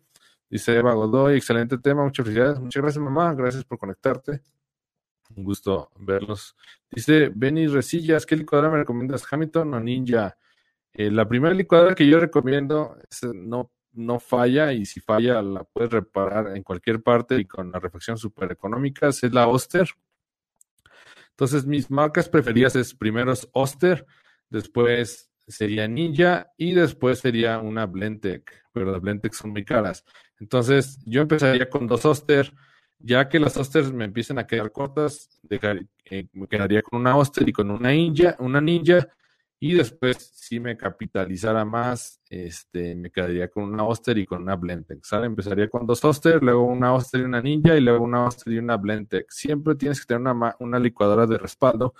Dice 0.49 0.73
Eva 0.73 0.93
Godoy, 0.93 1.35
excelente 1.35 1.77
tema, 1.79 2.05
muchas 2.05 2.27
felicidades. 2.27 2.61
Muchas 2.61 2.81
gracias, 2.81 3.03
mamá. 3.03 3.33
Gracias 3.33 3.65
por 3.65 3.77
conectarte. 3.77 4.41
Un 5.35 5.43
gusto 5.43 5.91
verlos. 5.99 6.55
Dice 6.89 7.29
Benny 7.35 7.67
Resillas, 7.67 8.25
¿qué 8.25 8.37
licuadora 8.37 8.69
me 8.69 8.77
recomiendas? 8.77 9.25
Hamilton 9.29 9.73
o 9.73 9.79
Ninja? 9.81 10.37
Eh, 10.97 11.11
la 11.11 11.27
primera 11.27 11.53
licuadora 11.53 11.93
que 11.93 12.07
yo 12.07 12.19
recomiendo 12.19 12.97
no, 13.35 13.71
no 13.93 14.19
falla 14.19 14.73
y 14.73 14.83
si 14.83 14.99
falla 14.99 15.43
la 15.43 15.63
puedes 15.63 15.91
reparar 15.91 16.57
en 16.57 16.63
cualquier 16.63 17.03
parte 17.03 17.39
y 17.39 17.45
con 17.45 17.71
la 17.71 17.79
refacción 17.79 18.17
súper 18.17 18.51
económica, 18.51 19.09
es 19.09 19.21
la 19.31 19.47
Oster. 19.47 19.87
Entonces 21.29 21.67
mis 21.67 21.91
marcas 21.91 22.27
preferidas 22.27 22.75
es 22.75 22.95
primero 22.95 23.31
es 23.31 23.47
Oster, 23.53 24.07
después 24.49 25.29
sería 25.47 25.87
Ninja 25.87 26.51
y 26.57 26.73
después 26.73 27.19
sería 27.19 27.59
una 27.59 27.85
Blendtec, 27.85 28.51
pero 28.73 28.91
las 28.91 28.99
Blendtec 28.99 29.33
son 29.33 29.51
muy 29.51 29.63
caras. 29.63 30.03
Entonces 30.39 30.97
yo 31.05 31.21
empezaría 31.21 31.69
con 31.69 31.85
dos 31.85 32.05
Oster, 32.05 32.51
ya 32.97 33.29
que 33.29 33.39
las 33.39 33.55
Osters 33.55 33.93
me 33.93 34.05
empiecen 34.05 34.39
a 34.39 34.47
quedar 34.47 34.71
cortas, 34.71 35.39
eh, 35.47 36.27
me 36.33 36.47
quedaría 36.47 36.81
con 36.81 36.99
una 36.99 37.15
Oster 37.15 37.47
y 37.47 37.53
con 37.53 37.69
una 37.69 37.91
Ninja, 37.91 38.35
una 38.39 38.59
Ninja 38.59 39.07
y 39.59 39.73
después, 39.73 40.17
si 40.35 40.59
me 40.59 40.77
capitalizara 40.77 41.65
más, 41.65 42.21
este, 42.29 42.93
me 42.93 43.09
quedaría 43.09 43.49
con 43.49 43.63
una 43.63 43.83
Oster 43.85 44.15
y 44.19 44.25
con 44.25 44.43
una 44.43 44.55
Blendtec, 44.55 45.03
¿sale? 45.03 45.25
Empezaría 45.25 45.67
con 45.67 45.87
dos 45.87 46.03
Oster, 46.05 46.43
luego 46.43 46.63
una 46.63 46.93
Oster 46.93 47.21
y 47.21 47.23
una 47.23 47.41
Ninja, 47.41 47.75
y 47.75 47.81
luego 47.81 48.03
una 48.03 48.25
Oster 48.25 48.53
y 48.53 48.59
una 48.59 48.77
Blendtec. 48.77 49.25
Siempre 49.31 49.73
tienes 49.73 49.99
que 49.99 50.05
tener 50.05 50.31
una, 50.31 50.55
una 50.59 50.77
licuadora 50.79 51.25
de 51.25 51.39
respaldo. 51.39 51.95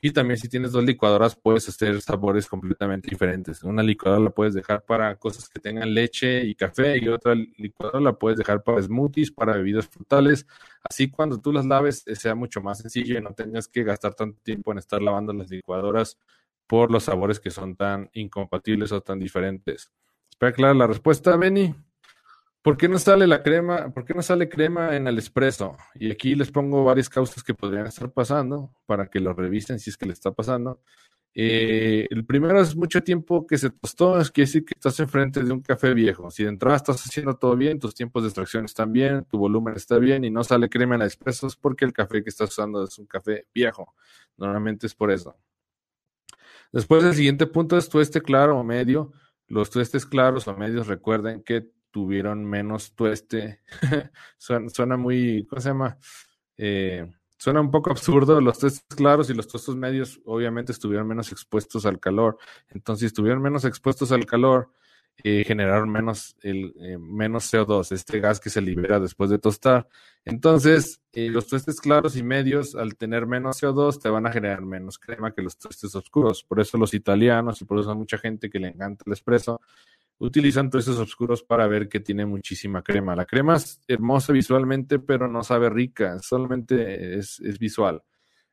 Y 0.00 0.12
también 0.12 0.38
si 0.38 0.48
tienes 0.48 0.70
dos 0.72 0.84
licuadoras, 0.84 1.34
puedes 1.34 1.68
hacer 1.68 2.00
sabores 2.02 2.46
completamente 2.46 3.08
diferentes. 3.10 3.62
Una 3.64 3.82
licuadora 3.82 4.22
la 4.22 4.30
puedes 4.30 4.54
dejar 4.54 4.84
para 4.84 5.16
cosas 5.16 5.48
que 5.48 5.58
tengan 5.60 5.94
leche 5.94 6.44
y 6.44 6.54
café, 6.54 6.98
y 6.98 7.08
otra 7.08 7.34
licuadora 7.34 8.00
la 8.00 8.12
puedes 8.12 8.38
dejar 8.38 8.62
para 8.62 8.82
smoothies, 8.82 9.32
para 9.32 9.56
bebidas 9.56 9.88
frutales. 9.88 10.46
Así 10.82 11.10
cuando 11.10 11.40
tú 11.40 11.52
las 11.52 11.66
laves, 11.66 12.06
eh, 12.06 12.14
sea 12.16 12.34
mucho 12.34 12.60
más 12.60 12.78
sencillo 12.78 13.18
y 13.18 13.22
no 13.22 13.32
tengas 13.32 13.66
que 13.66 13.82
gastar 13.82 14.14
tanto 14.14 14.38
tiempo 14.42 14.70
en 14.72 14.78
estar 14.78 15.02
lavando 15.02 15.32
las 15.32 15.50
licuadoras 15.50 16.18
por 16.66 16.90
los 16.90 17.04
sabores 17.04 17.40
que 17.40 17.50
son 17.50 17.76
tan 17.76 18.10
incompatibles 18.12 18.92
o 18.92 19.00
tan 19.00 19.18
diferentes. 19.18 19.92
Espera 20.30 20.52
clara 20.52 20.74
la 20.74 20.86
respuesta, 20.86 21.36
Benny. 21.36 21.74
¿Por 22.62 22.78
qué 22.78 22.88
no 22.88 22.98
sale 22.98 23.26
la 23.26 23.42
crema? 23.42 23.92
¿Por 23.92 24.06
qué 24.06 24.14
no 24.14 24.22
sale 24.22 24.48
crema 24.48 24.96
en 24.96 25.06
el 25.06 25.18
espresso? 25.18 25.76
Y 25.96 26.10
aquí 26.10 26.34
les 26.34 26.50
pongo 26.50 26.82
varias 26.82 27.10
causas 27.10 27.42
que 27.42 27.52
podrían 27.52 27.86
estar 27.86 28.10
pasando 28.10 28.72
para 28.86 29.08
que 29.08 29.20
lo 29.20 29.34
revisen 29.34 29.78
si 29.78 29.90
es 29.90 29.98
que 29.98 30.06
le 30.06 30.14
está 30.14 30.32
pasando. 30.32 30.80
Eh, 31.36 32.06
el 32.10 32.24
primero 32.24 32.60
es 32.60 32.76
mucho 32.76 33.02
tiempo 33.02 33.44
que 33.46 33.58
se 33.58 33.70
tostó, 33.70 34.20
es 34.20 34.30
quiere 34.30 34.46
decir 34.46 34.64
que 34.64 34.74
estás 34.74 34.98
enfrente 35.00 35.42
de 35.42 35.52
un 35.52 35.60
café 35.60 35.92
viejo. 35.92 36.30
Si 36.30 36.44
de 36.44 36.48
entrada 36.48 36.76
estás 36.76 37.04
haciendo 37.04 37.36
todo 37.36 37.56
bien, 37.56 37.78
tus 37.78 37.94
tiempos 37.94 38.22
de 38.22 38.28
extracción 38.28 38.64
están 38.64 38.92
bien, 38.92 39.24
tu 39.24 39.36
volumen 39.36 39.74
está 39.74 39.98
bien 39.98 40.24
y 40.24 40.30
no 40.30 40.44
sale 40.44 40.68
crema 40.70 40.94
en 40.94 41.02
el 41.02 41.08
espresso, 41.08 41.48
es 41.48 41.56
porque 41.56 41.84
el 41.84 41.92
café 41.92 42.22
que 42.22 42.30
estás 42.30 42.50
usando 42.50 42.84
es 42.84 42.98
un 42.98 43.06
café 43.06 43.46
viejo. 43.52 43.94
Normalmente 44.38 44.86
es 44.86 44.94
por 44.94 45.10
eso. 45.10 45.36
Después 46.74 47.04
el 47.04 47.14
siguiente 47.14 47.46
punto 47.46 47.78
es 47.78 47.88
tueste 47.88 48.20
claro 48.20 48.58
o 48.58 48.64
medio. 48.64 49.12
Los 49.46 49.70
tuestes 49.70 50.04
claros 50.04 50.48
o 50.48 50.56
medios 50.56 50.88
recuerden 50.88 51.44
que 51.44 51.70
tuvieron 51.92 52.44
menos 52.44 52.96
tueste. 52.96 53.60
suena, 54.38 54.96
muy, 54.96 55.46
¿cómo 55.46 55.62
se 55.62 55.68
llama? 55.68 55.98
Eh, 56.56 57.08
suena 57.38 57.60
un 57.60 57.70
poco 57.70 57.92
absurdo. 57.92 58.40
Los 58.40 58.58
tuestes 58.58 58.84
claros 58.88 59.30
y 59.30 59.34
los 59.34 59.46
tuestes 59.46 59.76
medios 59.76 60.20
obviamente 60.24 60.72
estuvieron 60.72 61.06
menos 61.06 61.30
expuestos 61.30 61.86
al 61.86 62.00
calor. 62.00 62.38
Entonces, 62.66 63.02
si 63.02 63.06
estuvieron 63.06 63.40
menos 63.40 63.64
expuestos 63.64 64.10
al 64.10 64.26
calor, 64.26 64.72
eh, 65.22 65.44
generaron 65.46 65.90
menos, 65.90 66.36
el, 66.42 66.74
eh, 66.80 66.98
menos 66.98 67.52
CO2, 67.52 67.92
este 67.92 68.20
gas 68.20 68.40
que 68.40 68.50
se 68.50 68.60
libera 68.60 68.98
después 68.98 69.30
de 69.30 69.38
tostar. 69.38 69.88
Entonces, 70.24 71.00
eh, 71.12 71.30
los 71.30 71.46
tuestes 71.46 71.80
claros 71.80 72.16
y 72.16 72.22
medios, 72.22 72.74
al 72.74 72.96
tener 72.96 73.26
menos 73.26 73.62
CO2, 73.62 74.00
te 74.00 74.08
van 74.08 74.26
a 74.26 74.32
generar 74.32 74.62
menos 74.62 74.98
crema 74.98 75.32
que 75.32 75.42
los 75.42 75.56
tuestes 75.56 75.94
oscuros. 75.94 76.42
Por 76.42 76.60
eso 76.60 76.78
los 76.78 76.94
italianos 76.94 77.60
y 77.60 77.64
por 77.64 77.78
eso 77.78 77.94
mucha 77.94 78.18
gente 78.18 78.50
que 78.50 78.58
le 78.58 78.68
encanta 78.68 79.04
el 79.06 79.12
espresso, 79.12 79.60
utilizan 80.18 80.70
tuestes 80.70 80.96
oscuros 80.96 81.42
para 81.42 81.66
ver 81.68 81.88
que 81.88 82.00
tiene 82.00 82.26
muchísima 82.26 82.82
crema. 82.82 83.14
La 83.14 83.24
crema 83.24 83.56
es 83.56 83.80
hermosa 83.86 84.32
visualmente, 84.32 84.98
pero 84.98 85.28
no 85.28 85.42
sabe 85.42 85.70
rica, 85.70 86.18
solamente 86.20 87.18
es, 87.18 87.40
es 87.40 87.58
visual 87.58 88.02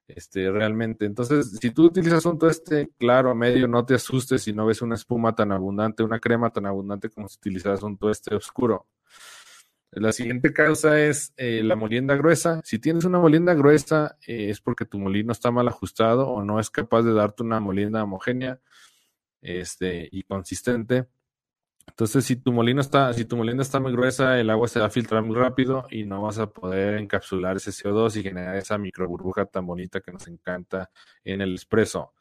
este, 0.07 0.51
realmente. 0.51 1.05
Entonces, 1.05 1.57
si 1.59 1.71
tú 1.71 1.85
utilizas 1.85 2.25
un 2.25 2.37
tueste 2.37 2.89
claro, 2.97 3.33
medio, 3.35 3.67
no 3.67 3.85
te 3.85 3.95
asustes 3.95 4.43
si 4.43 4.53
no 4.53 4.65
ves 4.65 4.81
una 4.81 4.95
espuma 4.95 5.35
tan 5.35 5.51
abundante, 5.51 6.03
una 6.03 6.19
crema 6.19 6.49
tan 6.51 6.65
abundante 6.65 7.09
como 7.09 7.27
si 7.27 7.37
utilizaras 7.37 7.83
un 7.83 7.97
tueste 7.97 8.35
oscuro. 8.35 8.87
La 9.93 10.13
siguiente 10.13 10.53
causa 10.53 11.01
es 11.01 11.33
eh, 11.35 11.61
la 11.63 11.75
molienda 11.75 12.15
gruesa. 12.15 12.61
Si 12.63 12.79
tienes 12.79 13.03
una 13.03 13.19
molienda 13.19 13.53
gruesa, 13.53 14.17
eh, 14.25 14.49
es 14.49 14.61
porque 14.61 14.85
tu 14.85 14.97
molino 14.97 15.33
está 15.33 15.51
mal 15.51 15.67
ajustado 15.67 16.29
o 16.29 16.45
no 16.45 16.61
es 16.61 16.69
capaz 16.69 17.03
de 17.03 17.13
darte 17.13 17.43
una 17.43 17.59
molienda 17.59 18.01
homogénea 18.01 18.61
este, 19.41 20.07
y 20.09 20.23
consistente. 20.23 21.07
Entonces, 21.87 22.25
si 22.25 22.35
tu 22.35 22.51
molino 22.51 22.81
está, 22.81 23.13
si 23.13 23.25
tu 23.25 23.37
molina 23.37 23.61
está 23.61 23.79
muy 23.79 23.91
gruesa, 23.91 24.39
el 24.39 24.49
agua 24.49 24.67
se 24.67 24.79
va 24.79 24.87
a 24.87 24.89
filtrar 24.89 25.23
muy 25.23 25.35
rápido 25.35 25.87
y 25.89 26.03
no 26.05 26.21
vas 26.21 26.39
a 26.39 26.47
poder 26.49 26.95
encapsular 26.95 27.57
ese 27.57 27.71
CO2 27.71 28.17
y 28.17 28.23
generar 28.23 28.55
esa 28.55 28.77
micro 28.77 29.07
burbuja 29.07 29.45
tan 29.45 29.65
bonita 29.65 30.01
que 30.01 30.11
nos 30.11 30.27
encanta 30.27 30.89
en 31.23 31.41
el 31.41 31.55
espresso. 31.55 32.13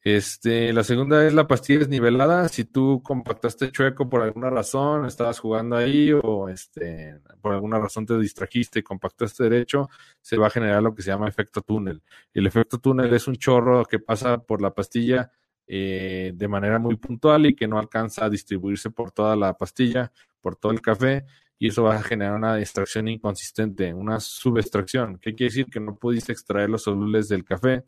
Este, 0.00 0.72
la 0.72 0.84
segunda 0.84 1.26
es 1.26 1.34
la 1.34 1.46
pastilla 1.46 1.80
desnivelada. 1.80 2.48
Si 2.48 2.64
tú 2.64 3.02
compactaste 3.02 3.72
chueco 3.72 4.08
por 4.08 4.22
alguna 4.22 4.48
razón, 4.48 5.06
estabas 5.06 5.38
jugando 5.40 5.76
ahí 5.76 6.12
o 6.12 6.48
este, 6.48 7.20
por 7.40 7.52
alguna 7.52 7.78
razón 7.78 8.06
te 8.06 8.18
distrajiste 8.18 8.78
y 8.78 8.82
compactaste 8.82 9.44
derecho, 9.44 9.88
se 10.20 10.36
va 10.36 10.46
a 10.46 10.50
generar 10.50 10.82
lo 10.82 10.94
que 10.94 11.02
se 11.02 11.10
llama 11.10 11.28
efecto 11.28 11.62
túnel. 11.62 12.02
El 12.32 12.46
efecto 12.46 12.78
túnel 12.78 13.12
es 13.12 13.26
un 13.28 13.36
chorro 13.36 13.84
que 13.84 13.98
pasa 13.98 14.38
por 14.38 14.62
la 14.62 14.72
pastilla 14.72 15.32
eh, 15.70 16.32
de 16.34 16.48
manera 16.48 16.78
muy 16.78 16.96
puntual 16.96 17.46
y 17.46 17.54
que 17.54 17.68
no 17.68 17.78
alcanza 17.78 18.24
a 18.24 18.30
distribuirse 18.30 18.90
por 18.90 19.12
toda 19.12 19.36
la 19.36 19.52
pastilla, 19.56 20.10
por 20.40 20.56
todo 20.56 20.72
el 20.72 20.80
café, 20.80 21.26
y 21.58 21.68
eso 21.68 21.82
va 21.82 21.96
a 21.96 22.02
generar 22.02 22.34
una 22.34 22.58
extracción 22.58 23.08
inconsistente, 23.08 23.92
una 23.92 24.18
subextracción. 24.18 25.18
¿Qué 25.18 25.34
quiere 25.34 25.50
decir? 25.50 25.66
Que 25.66 25.80
no 25.80 25.96
pudiste 25.96 26.32
extraer 26.32 26.70
los 26.70 26.84
solubles 26.84 27.28
del 27.28 27.44
café 27.44 27.84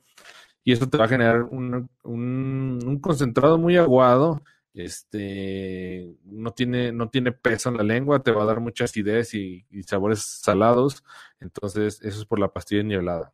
y 0.64 0.72
eso 0.72 0.88
te 0.88 0.98
va 0.98 1.06
a 1.06 1.08
generar 1.08 1.42
un, 1.44 1.88
un, 2.04 2.98
concentrado 3.00 3.58
muy 3.58 3.76
aguado. 3.76 4.42
Este 4.74 6.14
no 6.24 6.52
tiene, 6.52 6.92
no 6.92 7.08
tiene 7.08 7.32
peso 7.32 7.70
en 7.70 7.78
la 7.78 7.82
lengua, 7.82 8.22
te 8.22 8.30
va 8.30 8.42
a 8.42 8.46
dar 8.46 8.60
mucha 8.60 8.84
acidez 8.84 9.34
y, 9.34 9.66
y 9.70 9.82
sabores 9.84 10.20
salados. 10.22 11.02
Entonces, 11.40 12.00
eso 12.02 12.20
es 12.20 12.26
por 12.26 12.38
la 12.38 12.52
pastilla 12.52 12.82
nivelada. 12.82 13.32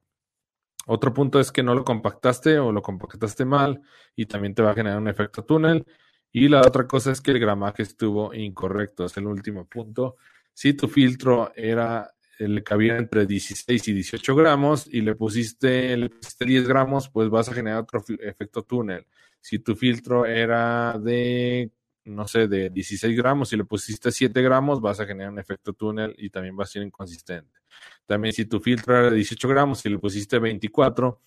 Otro 0.86 1.12
punto 1.12 1.40
es 1.40 1.52
que 1.52 1.62
no 1.62 1.74
lo 1.74 1.84
compactaste 1.84 2.58
o 2.58 2.72
lo 2.72 2.80
compactaste 2.80 3.44
mal 3.44 3.80
y 4.14 4.26
también 4.26 4.54
te 4.54 4.62
va 4.62 4.70
a 4.70 4.74
generar 4.74 4.98
un 4.98 5.08
efecto 5.08 5.44
túnel. 5.44 5.84
Y 6.32 6.48
la 6.48 6.60
otra 6.60 6.86
cosa 6.86 7.12
es 7.12 7.20
que 7.20 7.32
el 7.32 7.40
gramaje 7.40 7.82
estuvo 7.82 8.32
incorrecto. 8.34 9.04
Es 9.04 9.16
el 9.16 9.26
último 9.26 9.66
punto. 9.66 10.16
Si 10.52 10.74
tu 10.74 10.88
filtro 10.88 11.52
era, 11.56 12.14
le 12.38 12.62
cabía 12.62 12.96
entre 12.98 13.26
16 13.26 13.88
y 13.88 13.92
18 13.94 14.36
gramos 14.36 14.86
y 14.86 15.00
le 15.00 15.14
pusiste, 15.16 15.96
le 15.96 16.10
pusiste 16.10 16.44
10 16.44 16.68
gramos, 16.68 17.08
pues 17.08 17.28
vas 17.30 17.48
a 17.48 17.54
generar 17.54 17.80
otro 17.80 18.04
efecto 18.20 18.62
túnel. 18.62 19.06
Si 19.40 19.58
tu 19.58 19.74
filtro 19.74 20.24
era 20.24 20.98
de 20.98 21.70
no 22.06 22.28
sé, 22.28 22.46
de 22.46 22.70
16 22.70 23.16
gramos, 23.16 23.48
si 23.48 23.56
le 23.56 23.64
pusiste 23.64 24.12
7 24.12 24.40
gramos, 24.40 24.80
vas 24.80 25.00
a 25.00 25.06
generar 25.06 25.32
un 25.32 25.38
efecto 25.38 25.72
túnel 25.72 26.14
y 26.18 26.30
también 26.30 26.56
va 26.58 26.62
a 26.62 26.66
ser 26.66 26.82
inconsistente. 26.82 27.58
También 28.06 28.32
si 28.32 28.44
tu 28.46 28.60
filtro 28.60 28.96
era 28.96 29.10
de 29.10 29.16
18 29.16 29.48
gramos, 29.48 29.80
si 29.80 29.88
le 29.88 29.98
pusiste 29.98 30.38
24, 30.38 31.20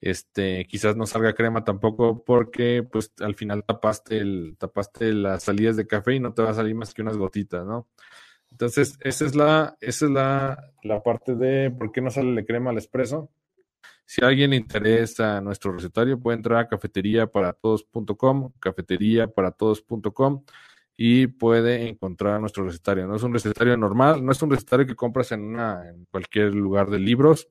este, 0.00 0.66
quizás 0.66 0.96
no 0.96 1.06
salga 1.06 1.34
crema 1.34 1.62
tampoco 1.64 2.24
porque 2.24 2.82
pues 2.82 3.12
al 3.20 3.34
final 3.34 3.64
tapaste 3.64 4.18
el, 4.18 4.56
tapaste 4.58 5.12
las 5.12 5.44
salidas 5.44 5.76
de 5.76 5.86
café 5.86 6.14
y 6.14 6.20
no 6.20 6.34
te 6.34 6.42
va 6.42 6.50
a 6.50 6.54
salir 6.54 6.74
más 6.74 6.92
que 6.92 7.02
unas 7.02 7.16
gotitas, 7.16 7.64
¿no? 7.64 7.88
Entonces, 8.50 8.98
esa 9.00 9.24
es 9.24 9.34
la, 9.34 9.76
esa 9.80 10.06
es 10.06 10.10
la, 10.10 10.72
la 10.82 11.02
parte 11.02 11.34
de 11.34 11.70
por 11.70 11.90
qué 11.90 12.00
no 12.02 12.10
sale 12.10 12.34
la 12.34 12.44
crema 12.44 12.70
al 12.70 12.78
espresso. 12.78 13.30
Si 14.04 14.22
a 14.22 14.28
alguien 14.28 14.50
le 14.50 14.56
interesa 14.56 15.40
nuestro 15.40 15.72
recetario, 15.72 16.20
puede 16.20 16.36
entrar 16.36 16.58
a 16.58 16.68
cafeteriaparatodos.com, 16.68 18.52
cafeteriaparatodos.com 18.60 20.44
y 20.96 21.26
puede 21.26 21.88
encontrar 21.88 22.40
nuestro 22.40 22.64
recetario. 22.64 23.06
No 23.06 23.16
es 23.16 23.22
un 23.22 23.32
recetario 23.32 23.76
normal, 23.76 24.24
no 24.24 24.32
es 24.32 24.42
un 24.42 24.50
recetario 24.50 24.86
que 24.86 24.94
compras 24.94 25.32
en, 25.32 25.42
una, 25.42 25.88
en 25.88 26.04
cualquier 26.06 26.54
lugar 26.54 26.90
de 26.90 26.98
libros. 26.98 27.48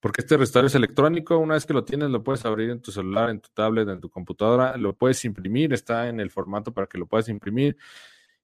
porque 0.00 0.22
este 0.22 0.36
recetario 0.36 0.66
es 0.66 0.74
electrónico, 0.74 1.38
una 1.38 1.54
vez 1.54 1.66
que 1.66 1.74
lo 1.74 1.84
tienes 1.84 2.10
lo 2.10 2.22
puedes 2.22 2.44
abrir 2.44 2.70
en 2.70 2.80
tu 2.82 2.90
celular, 2.90 3.30
en 3.30 3.40
tu 3.40 3.48
tablet, 3.54 3.88
en 3.88 4.00
tu 4.00 4.10
computadora, 4.10 4.76
lo 4.76 4.94
puedes 4.94 5.24
imprimir, 5.24 5.72
está 5.72 6.08
en 6.08 6.20
el 6.20 6.30
formato 6.30 6.72
para 6.72 6.86
que 6.86 6.98
lo 6.98 7.06
puedas 7.06 7.28
imprimir. 7.28 7.76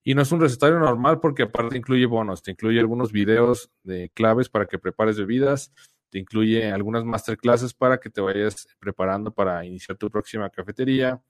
Y 0.05 0.14
no 0.14 0.22
es 0.22 0.32
un 0.32 0.41
recetario 0.41 0.78
normal 0.78 1.20
porque 1.20 1.43
aparte 1.45 1.76
incluye 1.76 2.07
bonos, 2.07 2.43
te 2.43 2.53
incluye 2.53 2.78
algunos 2.80 3.12
videos 3.12 3.70
de 3.82 4.11
claves 4.14 4.49
para 4.49 4.66
que 4.66 4.78
prepares 4.78 5.18
bebidas, 5.18 5.72
te 6.11 6.18
incluye 6.18 6.70
algunas 6.70 7.05
masterclasses 7.05 7.74
para 7.74 7.99
que 7.99 8.11
te 8.11 8.20
vayas 8.20 8.68
preparando 8.78 9.32
para 9.32 9.64
iniciar 9.64 9.99
tu 9.99 10.11
próxima 10.11 10.49
cafetería, 10.51 11.20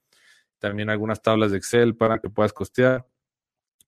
también 0.58 0.90
algunas 0.90 1.22
tablas 1.22 1.50
de 1.52 1.58
Excel 1.58 1.96
para 1.96 2.18
que 2.18 2.30
puedas 2.30 2.52
costear. 2.52 3.06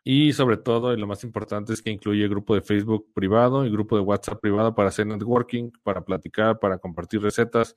Y 0.02 0.32
sobre 0.32 0.56
todo, 0.56 0.94
y 0.94 0.96
lo 0.96 1.06
más 1.06 1.24
importante 1.24 1.72
es 1.72 1.82
que 1.82 1.90
incluye 1.90 2.26
grupo 2.26 2.54
de 2.54 2.62
Facebook 2.62 3.12
privado 3.12 3.66
y 3.66 3.70
grupo 3.70 3.96
de 3.96 4.02
WhatsApp 4.02 4.40
privado 4.40 4.74
para 4.74 4.88
hacer 4.88 5.06
networking, 5.06 5.70
para 5.82 6.04
platicar, 6.04 6.58
para 6.58 6.78
compartir 6.78 7.20
recetas, 7.20 7.76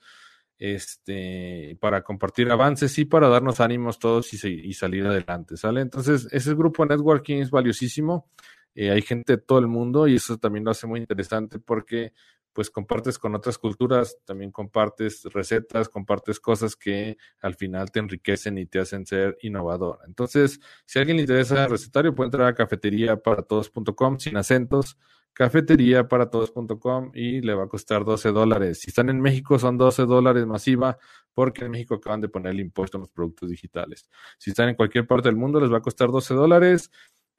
este, 0.58 1.78
para 1.82 2.02
compartir 2.04 2.50
avances 2.50 2.98
y 2.98 3.06
para 3.06 3.28
darnos 3.28 3.60
ánimos 3.60 4.00
todos 4.00 4.34
y, 4.34 4.74
salir 4.74 5.06
adelante, 5.06 5.58
¿sale? 5.58 5.82
Entonces, 5.82 6.28
ese 6.32 6.54
grupo 6.56 6.86
de 6.86 6.96
networking 6.96 7.42
es 7.42 7.52
valiosísimo. 7.52 8.30
Eh, 8.74 8.90
hay 8.90 9.02
gente 9.02 9.34
de 9.34 9.42
todo 9.42 9.60
el 9.60 9.68
mundo 9.68 10.08
y 10.08 10.16
eso 10.16 10.38
también 10.38 10.64
lo 10.64 10.72
hace 10.72 10.88
muy 10.88 11.00
interesante 11.00 11.60
porque 11.60 12.14
pues 12.54 12.70
compartes 12.70 13.18
con 13.18 13.36
otras 13.36 13.58
culturas, 13.58 14.18
también 14.26 14.52
compartes 14.52 15.24
recetas, 15.26 15.90
compartes 15.90 16.40
cosas 16.40 16.76
que 16.76 17.18
al 17.42 17.56
final 17.56 17.92
te 17.92 18.00
enriquecen 18.00 18.58
y 18.58 18.66
te 18.66 18.80
hacen 18.80 19.06
ser 19.06 19.38
innovador. 19.42 20.00
Entonces, 20.08 20.60
si 20.86 21.00
a 21.00 21.02
alguien 21.02 21.18
le 21.18 21.24
interesa 21.24 21.68
recetario, 21.68 22.14
puede 22.14 22.28
entrar 22.28 22.48
a 22.48 22.56
cafeteriaparatodos.com 22.56 24.20
sin 24.20 24.38
acentos, 24.38 24.98
cafeteriaparatodos.com 25.34 27.12
y 27.14 27.42
le 27.42 27.56
va 27.56 27.64
a 27.64 27.68
costar 27.68 28.06
12 28.06 28.30
dólares. 28.30 28.80
Si 28.80 28.90
están 28.90 29.10
en 29.10 29.20
México, 29.20 29.58
son 29.58 29.78
12 29.78 30.06
dólares 30.06 30.46
masiva, 30.46 30.98
porque 31.34 31.66
en 31.66 31.72
México 31.72 31.96
acaban 31.96 32.22
de 32.22 32.30
poner 32.30 32.54
el 32.54 32.60
impuesto 32.60 32.98
en 32.98 33.02
los 33.02 33.10
productos 33.10 33.50
digitales. 33.50 34.10
Si 34.38 34.52
están 34.52 34.70
en 34.70 34.76
cualquier 34.76 35.08
parte 35.08 35.30
del 35.30 35.36
mundo, 35.36 35.60
les 35.60 35.72
va 35.72 35.78
a 35.78 35.82
costar 35.82 36.12
12 36.12 36.34
dólares. 36.36 36.92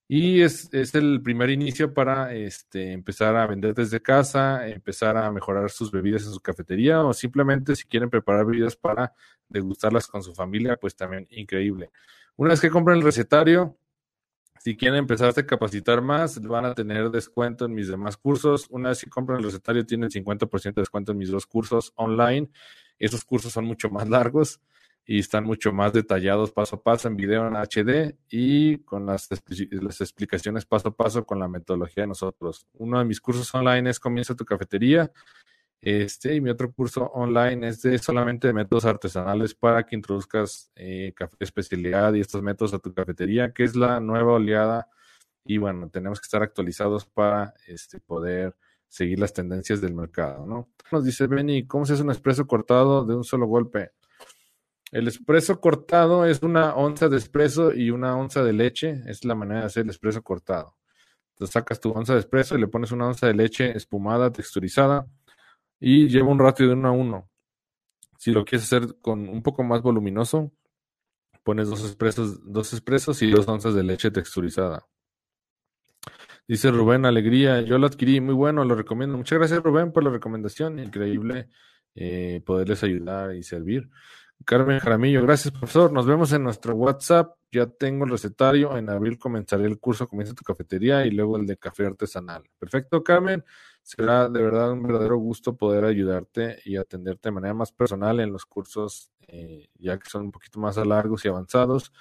Y 0.07 0.42
es, 0.42 0.68
es, 0.74 0.94
el 0.94 1.22
primer 1.22 1.48
inicio 1.48 1.94
para 1.94 2.34
este, 2.34 2.92
empezar 2.92 3.36
a 3.36 3.46
vender 3.46 3.74
desde 3.74 4.02
casa, 4.02 4.68
empezar 4.68 5.16
a 5.16 5.30
mejorar 5.32 5.70
sus 5.70 5.90
bebidas 5.90 6.24
en 6.26 6.32
su 6.32 6.40
cafetería 6.40 7.02
o 7.02 7.14
simplemente 7.14 7.74
si 7.74 7.84
quieren 7.84 8.11
preparar 8.11 8.44
bebidas 8.44 8.76
para 8.76 9.14
degustarlas 9.48 10.07
con 10.07 10.22
su 10.22 10.34
familia, 10.34 10.76
pues 10.76 10.94
también 10.94 11.26
increíble. 11.30 11.90
Una 12.36 12.50
vez 12.50 12.61
que 12.61 12.68
compren 12.68 12.98
el 12.98 13.02
recetario, 13.02 13.78
si 14.59 14.76
quieren 14.76 14.98
empezarse 14.98 15.40
a 15.40 15.46
capacitar 15.46 16.02
más, 16.02 16.40
van 16.42 16.66
a 16.66 16.74
tener 16.74 17.11
descuento 17.11 17.64
en 17.64 17.74
mis 17.74 17.88
demás 17.88 18.16
cursos. 18.18 18.66
Una 18.70 18.90
vez 18.90 19.02
que 19.05 19.11
compran 19.11 19.38
el 19.38 19.44
recetario, 19.44 19.86
tienen 19.86 20.11
50% 20.11 20.74
de 20.74 20.82
descuento 20.82 21.12
en 21.12 21.18
mis 21.18 21.30
dos 21.30 21.46
cursos 21.46 21.92
online. 21.96 22.50
Esos 22.98 23.24
cursos 23.24 23.52
son 23.52 23.64
mucho 23.64 23.88
más 23.88 24.09
largos 24.11 24.61
y 25.07 25.18
están 25.18 25.44
mucho 25.44 25.72
más 25.72 25.92
detallados 25.92 26.50
paso 26.50 26.76
a 26.76 26.82
paso 26.82 27.09
en 27.09 27.16
video 27.16 27.46
en 27.46 27.55
HD 27.57 28.16
y 28.30 28.78
con 28.78 29.05
las, 29.07 29.28
explicaciones 29.30 30.64
paso 30.64 30.88
a 30.88 30.96
paso 30.96 31.26
con 31.26 31.38
la 31.38 31.48
metodología 31.48 32.05
de 32.05 32.09
nosotros. 32.09 32.66
Uno 32.74 32.98
de 32.98 33.05
mis 33.05 33.20
cursos 33.20 33.55
online 33.55 33.90
es 33.90 34.00
Comienza 34.00 34.34
tu 34.34 34.44
cafetería. 34.44 35.12
Este, 35.82 36.34
y 36.34 36.40
mi 36.40 36.48
otro 36.48 36.72
curso 36.72 37.05
online 37.12 37.68
es 37.68 37.82
de 37.82 37.98
solamente 37.98 38.46
de 38.46 38.55
métodos 38.55 38.86
artesanales 38.86 39.55
para 39.55 39.84
que 39.84 39.94
introduzcas 39.94 40.70
eh, 40.76 41.12
café 41.14 41.36
especialidad 41.40 42.14
y 42.14 42.20
estos 42.20 42.40
métodos 42.40 42.72
a 42.72 42.78
tu 42.78 42.94
cafetería, 42.94 43.52
que 43.52 43.64
es 43.64 43.76
la 43.76 44.00
nueva 44.00 44.32
oleada. 44.32 44.88
Y 45.44 45.59
bueno, 45.59 45.90
tenemos 45.90 46.20
que 46.20 46.24
estar 46.24 46.42
actualizados 46.42 47.05
para 47.05 47.52
este, 47.66 48.00
poder 48.00 48.57
seguir 48.88 49.18
las 49.18 49.34
tendencias 49.34 49.82
del 49.82 49.92
mercado, 49.92 50.46
¿no? 50.46 50.70
Nos 50.90 51.05
dice 51.05 51.26
Benny, 51.26 51.66
¿cómo 51.66 51.84
se 51.84 51.92
hace 51.92 52.02
un 52.02 52.11
expreso 52.11 52.46
cortado 52.46 53.05
de 53.05 53.14
un 53.14 53.24
solo 53.24 53.46
golpe? 53.46 53.90
El 54.95 55.09
espresso 55.09 55.61
cortado 55.61 56.24
es 56.24 56.40
una 56.45 56.76
onza 56.76 57.09
de 57.09 57.16
espresso 57.16 57.74
y 57.74 57.90
una 57.90 58.16
onza 58.16 58.45
de 58.45 58.53
leche. 58.53 59.03
Es 59.07 59.24
la 59.24 59.34
manera 59.34 59.62
de 59.62 59.66
hacer 59.66 59.82
el 59.82 59.90
espresso 59.90 60.22
cortado. 60.22 60.76
Entonces 61.30 61.53
sacas 61.53 61.80
tu 61.80 61.90
onza 61.90 62.14
de 62.14 62.20
espresso 62.20 62.55
y 62.55 62.61
le 62.61 62.68
pones 62.68 62.92
una 62.92 63.09
onza 63.09 63.26
de 63.26 63.34
leche 63.34 63.76
espumada, 63.76 64.30
texturizada 64.30 65.09
y 65.80 66.07
lleva 66.07 66.28
un 66.28 66.38
ratio 66.38 66.68
de 66.68 66.74
1 66.74 66.88
a 66.88 66.92
1. 66.92 67.28
Si 68.18 68.30
lo 68.30 68.45
quieres 68.45 68.66
hacer 68.66 68.95
con 69.03 69.28
un 69.28 69.42
poco 69.42 69.64
más 69.64 69.82
voluminoso, 69.82 70.53
pones 71.42 71.68
dos 71.68 71.82
espresos, 71.82 72.38
dos 72.45 72.72
espresos 72.72 73.20
y 73.22 73.32
dos 73.32 73.49
onzas 73.49 73.74
de 73.74 73.82
leche 73.82 74.12
texturizada. 74.12 74.86
Dice 76.47 76.70
Rubén, 76.70 77.05
alegría, 77.05 77.62
yo 77.62 77.78
lo 77.78 77.88
adquirí, 77.88 78.20
muy 78.20 78.34
bueno, 78.34 78.64
lo 78.64 78.76
recomiendo. 78.76 79.16
Muchas 79.16 79.40
gracias 79.40 79.61
Rubén 79.61 79.90
por 79.90 80.05
la 80.05 80.11
recomendación, 80.11 80.78
increíble 80.78 81.49
eh, 81.97 82.42
poderles 82.47 82.84
ayudar 82.84 83.34
y 83.34 83.42
servir. 83.42 83.90
Carmen 84.45 84.78
Jaramillo, 84.78 85.22
gracias 85.22 85.53
profesor. 85.53 85.93
Nos 85.93 86.07
vemos 86.07 86.32
en 86.32 86.43
nuestro 86.43 86.74
WhatsApp. 86.74 87.37
Ya 87.51 87.66
tengo 87.66 88.05
el 88.05 88.11
recetario. 88.11 88.76
En 88.76 88.91
abril 88.91 89.18
comenzaré 89.18 89.64
el 89.64 89.78
curso 89.78 90.09
Comienza 90.09 90.35
tu 90.35 90.43
cafetería 90.43 91.07
y 91.07 91.11
luego 91.11 91.37
el 91.37 91.47
de 91.47 91.57
café 91.57 91.87
artesanal. 91.87 92.43
Perfecto, 92.59 93.03
Carmen. 93.03 93.45
Será 93.82 94.28
de 94.28 94.43
verdad 94.43 94.72
un 94.72 94.82
verdadero 94.82 95.16
gusto 95.16 95.57
poder 95.57 95.85
ayudarte 95.85 96.59
y 96.64 96.76
atenderte 96.76 97.28
de 97.28 97.32
manera 97.32 97.55
más 97.55 97.72
personal 97.72 98.20
en 98.20 98.32
los 98.32 98.45
cursos, 98.45 99.11
eh, 99.28 99.68
ya 99.74 99.99
que 99.99 100.11
son 100.11 100.22
un 100.22 100.32
poquito 100.32 100.59
más 100.59 100.76
largos 100.76 101.24
y 101.24 101.28
avanzados. 101.28 101.93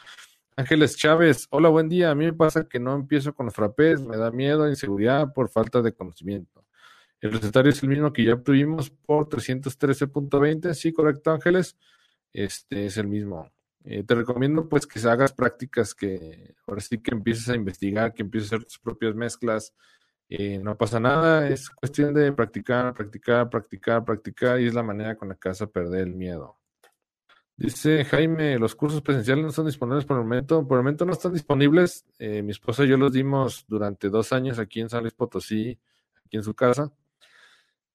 Ángeles 0.56 0.98
Chávez, 0.98 1.48
hola, 1.50 1.70
buen 1.70 1.90
día. 1.90 2.12
A 2.12 2.16
mí 2.16 2.26
me 2.26 2.34
pasa 2.34 2.68
que 2.68 2.80
no 2.80 2.94
empiezo 2.94 3.34
con 3.34 3.48
los 3.48 3.56
frappés, 3.56 4.02
me 4.02 4.18
da 4.18 4.32
miedo, 4.32 4.68
inseguridad 4.70 5.34
por 5.34 5.50
falta 5.50 5.82
de 5.82 5.94
conocimiento. 5.94 6.66
El 7.22 7.32
recetario 7.32 7.72
es 7.72 7.82
el 7.82 7.90
mismo 7.90 8.12
que 8.12 8.26
ya 8.26 8.34
obtuvimos 8.34 8.90
por 8.90 9.30
313.20. 9.30 10.74
Sí, 10.74 10.92
correcto, 10.92 11.32
Ángeles 11.32 11.78
este 12.34 12.88
es 12.88 12.98
el 12.98 13.08
mismo. 13.08 13.52
Eh, 13.86 14.04
te 14.04 14.16
recomiendo 14.16 14.68
pues 14.70 14.88
que 14.88 15.00
hagas 15.08 15.34
prácticas 15.34 15.94
que 15.94 16.56
ahora 16.66 16.82
sí 16.82 17.00
que 17.00 17.12
empieces 17.12 17.50
a 17.50 17.56
investigar, 17.56 18.14
que 18.14 18.24
empieces 18.24 18.52
a 18.52 18.56
hacer 18.56 18.66
tus 18.66 18.80
propias 18.80 19.16
mezclas. 19.16 19.74
Eh, 20.30 20.58
no 20.58 20.78
pasa 20.78 21.00
nada, 21.00 21.48
es 21.48 21.70
cuestión 21.70 22.14
de 22.14 22.32
practicar, 22.32 22.94
practicar, 22.94 23.50
practicar, 23.50 24.04
practicar 24.04 24.60
y 24.60 24.68
es 24.68 24.74
la 24.74 24.84
manera 24.84 25.16
con 25.16 25.30
la 25.30 25.36
que 25.36 25.50
vas 25.50 25.62
a 25.62 25.68
perder 25.68 26.08
el 26.08 26.16
miedo. 26.16 26.58
Dice 27.56 28.04
Jaime, 28.06 28.58
los 28.58 28.74
cursos 28.74 29.02
presenciales 29.02 29.44
no 29.44 29.50
están 29.50 29.68
disponibles 29.68 30.06
por 30.06 30.18
el 30.18 30.24
momento. 30.24 30.68
Por 30.68 30.78
el 30.80 30.84
momento 30.84 31.06
no 31.06 31.14
están 31.14 31.34
disponibles. 31.34 32.06
Eh, 32.18 32.42
mi 32.42 32.52
esposa 32.52 32.84
y 32.84 32.88
yo 32.88 32.98
los 32.98 33.14
dimos 33.14 33.66
durante 33.68 34.10
dos 34.10 34.34
años 34.34 34.58
aquí 34.58 34.82
en 34.82 34.90
San 34.90 35.02
Luis 35.02 35.14
Potosí, 35.14 35.78
aquí 36.26 36.38
en 36.38 36.44
su 36.44 36.56
casa. 36.56 36.92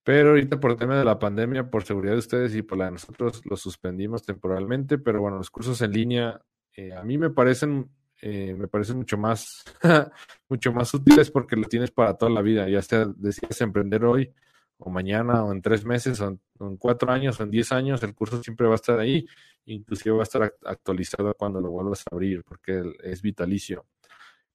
Pero 0.09 0.31
ahorita 0.31 0.59
por 0.59 0.75
tema 0.75 0.99
de 0.99 1.05
la 1.05 1.19
pandemia, 1.19 1.69
por 1.69 1.85
seguridad 1.85 2.15
de 2.15 2.21
ustedes 2.21 2.55
y 2.55 2.63
por 2.63 2.79
la 2.79 2.87
de 2.87 2.93
nosotros, 2.93 3.43
los 3.45 3.61
suspendimos 3.61 4.23
temporalmente. 4.23 4.97
Pero 4.97 5.21
bueno, 5.21 5.37
los 5.37 5.51
cursos 5.51 5.83
en 5.83 5.93
línea 5.93 6.41
eh, 6.73 6.95
a 6.95 7.03
mí 7.03 7.19
me 7.19 7.29
parecen, 7.29 7.91
eh, 8.23 8.55
me 8.57 8.69
parecen 8.69 8.97
mucho 8.97 9.19
más, 9.19 9.65
mucho 10.49 10.73
más 10.73 10.95
útiles 10.95 11.31
porque 11.31 11.57
lo 11.57 11.69
tienes 11.69 11.91
para 11.91 12.15
toda 12.15 12.33
la 12.33 12.41
vida. 12.41 12.67
Ya 12.71 12.81
sea 12.81 13.05
decides 13.05 13.61
emprender 13.61 14.03
hoy 14.07 14.33
o 14.79 14.89
mañana 14.89 15.45
o 15.45 15.53
en 15.53 15.61
tres 15.61 15.85
meses 15.85 16.19
o 16.23 16.39
en, 16.59 16.77
cuatro 16.79 17.13
años 17.13 17.39
o 17.39 17.43
en 17.43 17.51
diez 17.51 17.71
años, 17.71 18.03
el 18.03 18.15
curso 18.15 18.43
siempre 18.43 18.67
va 18.67 18.73
a 18.73 18.77
estar 18.77 18.99
ahí. 18.99 19.27
Inclusive 19.67 20.15
va 20.15 20.23
a 20.23 20.23
estar 20.23 20.55
actualizado 20.65 21.35
cuando 21.35 21.61
lo 21.61 21.71
vuelvas 21.71 22.05
a 22.11 22.15
abrir 22.15 22.45
porque 22.45 22.83
es 23.03 23.21
vitalicio. 23.21 23.85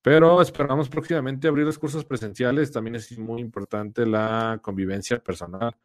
Pero 0.04 0.42
esperamos 0.42 0.90
próximamente 0.90 1.48
abrir 1.48 1.66
los 1.66 1.80
cursos 1.80 2.04
presenciales. 2.04 2.72
También 2.72 2.96
es 2.96 3.18
muy 3.18 3.40
importante 3.42 4.06
la 4.06 4.60
convivencia 4.62 5.24
personal 5.24 5.76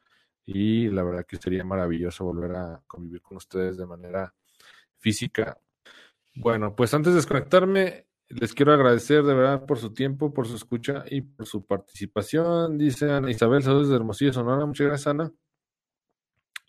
y 0.45 0.89
la 0.89 1.05
verdad 1.05 1.25
que 1.25 1.37
sería 1.37 1.63
maravilloso 1.63 2.25
volver 2.25 2.57
a 2.57 2.83
convivir 2.87 3.23
con 3.23 3.37
ustedes 3.37 3.77
de 3.77 3.87
manera 3.87 4.35
física. 4.99 5.57
Bueno, 6.35 6.75
pues 6.75 6.93
antes 6.95 7.13
de 7.13 7.19
desconectarme, 7.19 8.09
les 8.29 8.55
quiero 8.55 8.73
agradecer 8.73 9.23
de 9.23 9.35
verdad 9.35 9.67
por 9.67 9.79
su 9.79 9.95
tiempo, 9.95 10.35
por 10.35 10.49
su 10.49 10.57
escucha 10.57 11.05
y 11.09 11.21
por 11.21 11.47
su 11.47 11.65
participación. 11.65 12.77
Dice 12.77 13.11
Ana 13.13 13.31
Isabel, 13.31 13.63
saludos 13.63 13.89
de 13.89 13.97
Hermosillo, 13.97 14.33
Sonora. 14.33 14.67
Muchas 14.67 14.89
gracias, 14.89 15.07
Ana. 15.07 15.33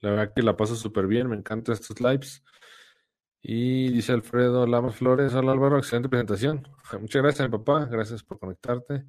La 0.02 0.12
verdad 0.12 0.34
que 0.36 0.44
la 0.44 0.56
paso 0.56 0.76
súper 0.76 1.08
bien, 1.08 1.28
me 1.28 1.36
encantan 1.36 1.74
estos 1.74 2.00
lives. 2.00 2.44
Y 3.42 3.90
dice 3.92 4.12
Alfredo 4.12 4.68
Lamas 4.68 4.96
Flores, 4.96 5.34
hola 5.34 5.54
Álvaro, 5.54 5.78
excelente 5.78 6.10
presentación. 6.10 6.68
Muchas 7.00 7.22
gracias, 7.22 7.50
mi 7.50 7.58
papá, 7.58 7.86
gracias 7.86 8.24
por 8.24 8.40
conectarte 8.40 9.06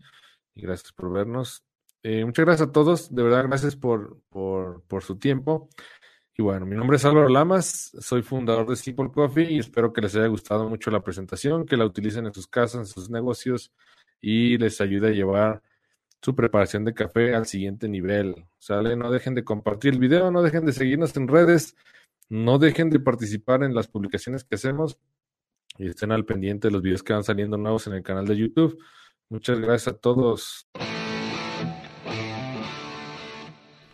y 0.55 0.63
gracias 0.63 0.93
por 0.93 1.13
vernos. 1.13 1.65
Eh, 2.03 2.25
muchas 2.25 2.45
gracias 2.45 2.69
a 2.69 2.73
todos, 2.73 3.15
de 3.15 3.23
verdad, 3.23 3.45
gracias 3.47 3.77
por, 3.77 4.21
por, 4.29 4.83
por 4.85 5.03
su 5.03 5.19
tiempo. 5.19 5.69
Y 6.37 6.43
bueno, 6.43 6.65
mi 6.65 6.77
nombre 6.77 6.97
es 6.97 7.05
Álvaro 7.05 7.29
Lamas, 7.29 7.93
soy 8.01 8.23
fundador 8.23 8.67
de 8.67 8.77
Simple 8.77 9.11
Coffee 9.13 9.53
y 9.53 9.59
espero 9.59 9.93
que 9.93 10.01
les 10.01 10.15
haya 10.15 10.29
gustado 10.29 10.69
mucho 10.69 10.91
la 10.91 11.03
presentación, 11.03 11.67
que 11.67 11.77
la 11.77 11.85
utilicen 11.85 12.27
en 12.27 12.33
sus 12.33 12.47
casas, 12.47 12.81
en 12.81 12.87
sus 12.87 13.11
negocios 13.11 13.73
y 14.21 14.57
les 14.59 14.81
ayude 14.81 15.09
a 15.09 15.13
llevar 15.13 15.63
su 16.23 16.35
preparación 16.35 16.85
de 16.85 16.95
café 16.95 17.35
al 17.35 17.47
siguiente 17.47 17.89
nivel. 17.89 18.47
¿Sale? 18.59 18.95
No 18.97 19.11
dejen 19.11 19.35
de 19.35 19.45
compartir 19.45 19.95
el 19.95 19.99
video, 19.99 20.31
no 20.31 20.43
dejen 20.43 20.65
de 20.67 20.73
seguirnos 20.73 21.17
en 21.17 21.29
redes. 21.29 21.77
No 22.31 22.59
dejen 22.59 22.91
de 22.91 23.01
participar 23.01 23.65
en 23.65 23.75
las 23.75 23.89
publicaciones 23.89 24.45
que 24.45 24.55
hacemos 24.55 24.99
y 25.79 25.89
estén 25.89 26.13
al 26.13 26.25
pendiente 26.25 26.69
de 26.69 26.73
los 26.73 26.81
videos 26.81 27.03
que 27.03 27.13
van 27.13 27.25
saliendo 27.25 27.59
nuevos 27.59 27.87
en 27.87 27.95
el 27.95 28.03
canal 28.03 28.27
de 28.27 28.37
YouTube. 28.37 28.79
Muchas 29.29 29.59
gracias 29.59 29.95
a 29.95 29.99
todos. 29.99 30.69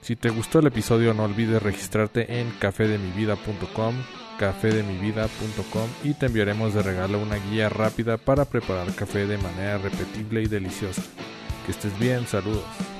Si 0.02 0.14
te 0.14 0.28
gustó 0.28 0.60
el 0.60 0.68
episodio 0.68 1.14
no 1.14 1.24
olvides 1.24 1.62
registrarte 1.62 2.40
en 2.40 2.50
cafedemivida.com 2.60 3.94
cafedemivida.com 4.38 5.88
y 6.04 6.14
te 6.14 6.26
enviaremos 6.26 6.74
de 6.74 6.82
regalo 6.82 7.18
una 7.18 7.36
guía 7.36 7.68
rápida 7.68 8.18
para 8.18 8.44
preparar 8.44 8.94
café 8.94 9.26
de 9.26 9.38
manera 9.38 9.78
repetible 9.78 10.42
y 10.42 10.46
deliciosa. 10.46 11.02
Que 11.64 11.72
estés 11.72 11.98
bien, 11.98 12.26
saludos. 12.26 12.95